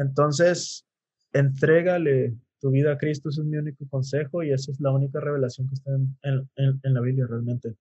Entonces, 0.00 0.86
entrégale 1.32 2.34
tu 2.60 2.70
vida 2.70 2.92
a 2.92 2.98
Cristo, 2.98 3.28
ese 3.28 3.40
es 3.40 3.46
mi 3.46 3.56
único 3.56 3.86
consejo 3.88 4.42
y 4.42 4.52
esa 4.52 4.70
es 4.70 4.80
la 4.80 4.92
única 4.92 5.18
revelación 5.20 5.68
que 5.68 5.74
está 5.74 5.92
en, 5.94 6.16
en, 6.56 6.94
la 6.94 7.00
Biblia 7.00 7.26
realmente. 7.26 7.74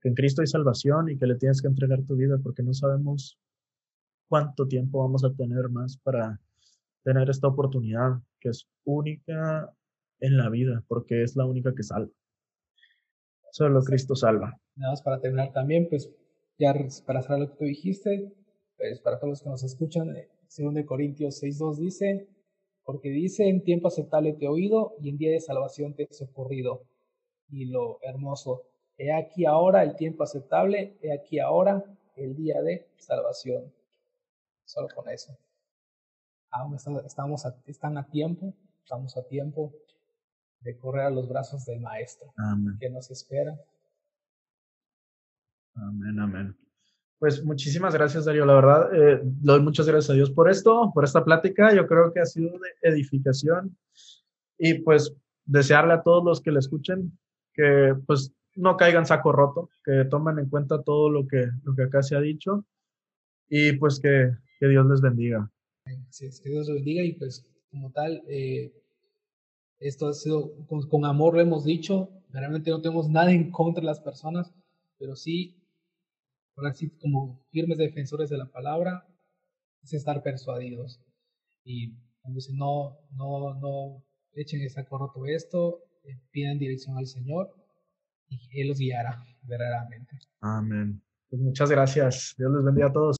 Que 0.00 0.08
en 0.08 0.14
Cristo 0.14 0.40
hay 0.40 0.46
salvación 0.46 1.10
y 1.10 1.18
que 1.18 1.26
le 1.26 1.36
tienes 1.36 1.60
que 1.60 1.68
entregar 1.68 2.02
tu 2.04 2.16
vida 2.16 2.38
porque 2.42 2.62
no 2.62 2.72
sabemos 2.72 3.38
cuánto 4.28 4.66
tiempo 4.66 5.00
vamos 5.00 5.24
a 5.24 5.32
tener 5.34 5.68
más 5.68 5.98
para 5.98 6.40
tener 7.02 7.28
esta 7.28 7.48
oportunidad 7.48 8.20
que 8.40 8.48
es 8.48 8.66
única 8.84 9.70
en 10.20 10.36
la 10.38 10.48
vida, 10.48 10.82
porque 10.88 11.22
es 11.22 11.36
la 11.36 11.44
única 11.44 11.74
que 11.74 11.82
salva. 11.82 12.12
Solo 13.52 13.82
Cristo 13.82 14.16
salva. 14.16 14.58
Nada 14.76 14.92
más 14.92 15.02
para 15.02 15.20
terminar 15.20 15.52
también, 15.52 15.86
pues 15.88 16.10
ya 16.58 16.74
para 17.06 17.22
cerrar 17.22 17.40
lo 17.40 17.50
que 17.50 17.56
tú 17.56 17.64
dijiste, 17.64 18.32
pues 18.76 19.00
para 19.00 19.18
todos 19.18 19.30
los 19.30 19.42
que 19.42 19.48
nos 19.48 19.64
escuchan, 19.64 20.08
2 20.08 20.76
eh, 20.76 20.84
Corintios 20.84 21.42
6.2 21.42 21.76
dice, 21.76 22.28
porque 22.84 23.08
dice, 23.08 23.48
en 23.48 23.62
tiempo 23.62 23.88
aceptable 23.88 24.34
te 24.34 24.44
he 24.44 24.48
oído 24.48 24.94
y 25.00 25.08
en 25.08 25.16
día 25.16 25.30
de 25.30 25.40
salvación 25.40 25.94
te 25.94 26.04
he 26.04 26.12
socorrido. 26.12 26.82
Y 27.48 27.66
lo 27.66 27.98
hermoso, 28.02 28.62
he 28.96 29.12
aquí 29.12 29.46
ahora 29.46 29.82
el 29.82 29.96
tiempo 29.96 30.22
aceptable, 30.22 30.96
he 31.02 31.12
aquí 31.12 31.38
ahora 31.38 31.84
el 32.16 32.36
día 32.36 32.62
de 32.62 32.86
salvación. 32.96 33.72
Solo 34.64 34.88
con 34.94 35.08
eso. 35.08 35.36
Aún 36.50 36.74
estamos 36.74 37.44
están 37.66 37.98
a 37.98 38.08
tiempo, 38.08 38.54
estamos 38.82 39.16
a 39.16 39.26
tiempo 39.26 39.72
de 40.60 40.76
correr 40.78 41.06
a 41.06 41.10
los 41.10 41.28
brazos 41.28 41.64
del 41.66 41.80
Maestro 41.80 42.32
que 42.78 42.90
nos 42.90 43.10
espera. 43.10 43.58
Amén, 45.74 46.18
amén. 46.18 46.56
Pues 47.18 47.44
muchísimas 47.44 47.94
gracias, 47.94 48.24
Darío. 48.24 48.44
La 48.44 48.54
verdad, 48.54 48.94
eh, 48.94 49.20
doy 49.22 49.60
muchas 49.60 49.86
gracias 49.86 50.10
a 50.10 50.14
Dios 50.14 50.30
por 50.30 50.50
esto, 50.50 50.90
por 50.92 51.04
esta 51.04 51.24
plática. 51.24 51.74
Yo 51.74 51.86
creo 51.86 52.12
que 52.12 52.20
ha 52.20 52.26
sido 52.26 52.58
de 52.58 52.90
edificación 52.90 53.76
y 54.58 54.74
pues 54.80 55.14
desearle 55.44 55.94
a 55.94 56.02
todos 56.02 56.24
los 56.24 56.40
que 56.40 56.52
le 56.52 56.58
escuchen 56.58 57.18
que 57.52 57.94
pues 58.06 58.32
no 58.56 58.76
caigan 58.76 59.06
saco 59.06 59.32
roto, 59.32 59.70
que 59.84 60.04
tomen 60.04 60.38
en 60.38 60.48
cuenta 60.48 60.82
todo 60.82 61.08
lo 61.10 61.26
que, 61.26 61.48
lo 61.62 61.74
que 61.74 61.84
acá 61.84 62.02
se 62.02 62.16
ha 62.16 62.20
dicho 62.20 62.64
y 63.48 63.72
pues 63.72 64.00
que, 64.00 64.30
que 64.58 64.68
Dios 64.68 64.86
les 64.86 65.00
bendiga. 65.00 65.50
Sí, 66.10 66.28
que 66.42 66.50
Dios 66.50 66.68
les 66.68 66.76
bendiga 66.76 67.02
y 67.02 67.12
pues 67.12 67.46
como 67.70 67.90
tal, 67.90 68.22
eh, 68.28 68.72
esto 69.80 70.08
ha 70.08 70.14
sido 70.14 70.54
con, 70.66 71.04
amor, 71.04 71.34
lo 71.34 71.40
hemos 71.40 71.64
dicho. 71.64 72.08
Realmente 72.30 72.70
no 72.70 72.80
tenemos 72.80 73.08
nada 73.08 73.32
en 73.32 73.50
contra 73.50 73.80
de 73.80 73.86
las 73.86 74.00
personas, 74.00 74.52
pero 74.98 75.16
sí, 75.16 75.56
por 76.54 76.66
así 76.66 76.90
como 76.98 77.44
firmes 77.50 77.78
defensores 77.78 78.30
de 78.30 78.38
la 78.38 78.46
palabra, 78.46 79.06
es 79.82 79.92
estar 79.92 80.22
persuadidos. 80.22 81.00
Y 81.64 81.94
cuando 82.20 82.36
dicen, 82.36 82.56
no, 82.56 82.98
no, 83.12 83.54
no 83.54 84.04
echen 84.34 84.62
esa 84.62 84.82
roto 84.90 85.26
esto, 85.26 85.80
eh, 86.04 86.18
piden 86.30 86.58
dirección 86.58 86.96
al 86.96 87.06
Señor 87.06 87.54
y 88.28 88.60
Él 88.60 88.68
los 88.68 88.78
guiará 88.78 89.22
verdaderamente. 89.42 90.18
Amén. 90.40 91.02
Pues 91.28 91.42
muchas 91.42 91.70
gracias. 91.70 92.34
Dios 92.38 92.52
les 92.52 92.64
bendiga 92.64 92.88
a 92.88 92.92
todos. 92.92 93.16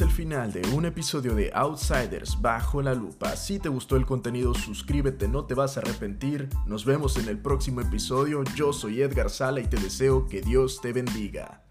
El 0.00 0.10
final 0.10 0.52
de 0.52 0.62
un 0.72 0.84
episodio 0.84 1.34
de 1.34 1.50
Outsiders 1.54 2.40
bajo 2.40 2.82
la 2.82 2.94
lupa. 2.94 3.36
Si 3.36 3.58
te 3.58 3.68
gustó 3.68 3.96
el 3.96 4.06
contenido, 4.06 4.54
suscríbete, 4.54 5.28
no 5.28 5.44
te 5.44 5.54
vas 5.54 5.76
a 5.76 5.80
arrepentir. 5.80 6.48
Nos 6.66 6.84
vemos 6.84 7.16
en 7.18 7.28
el 7.28 7.38
próximo 7.38 7.80
episodio. 7.80 8.42
Yo 8.54 8.72
soy 8.72 9.02
Edgar 9.02 9.30
Sala 9.30 9.60
y 9.60 9.66
te 9.66 9.76
deseo 9.78 10.26
que 10.26 10.40
Dios 10.40 10.80
te 10.80 10.92
bendiga. 10.92 11.62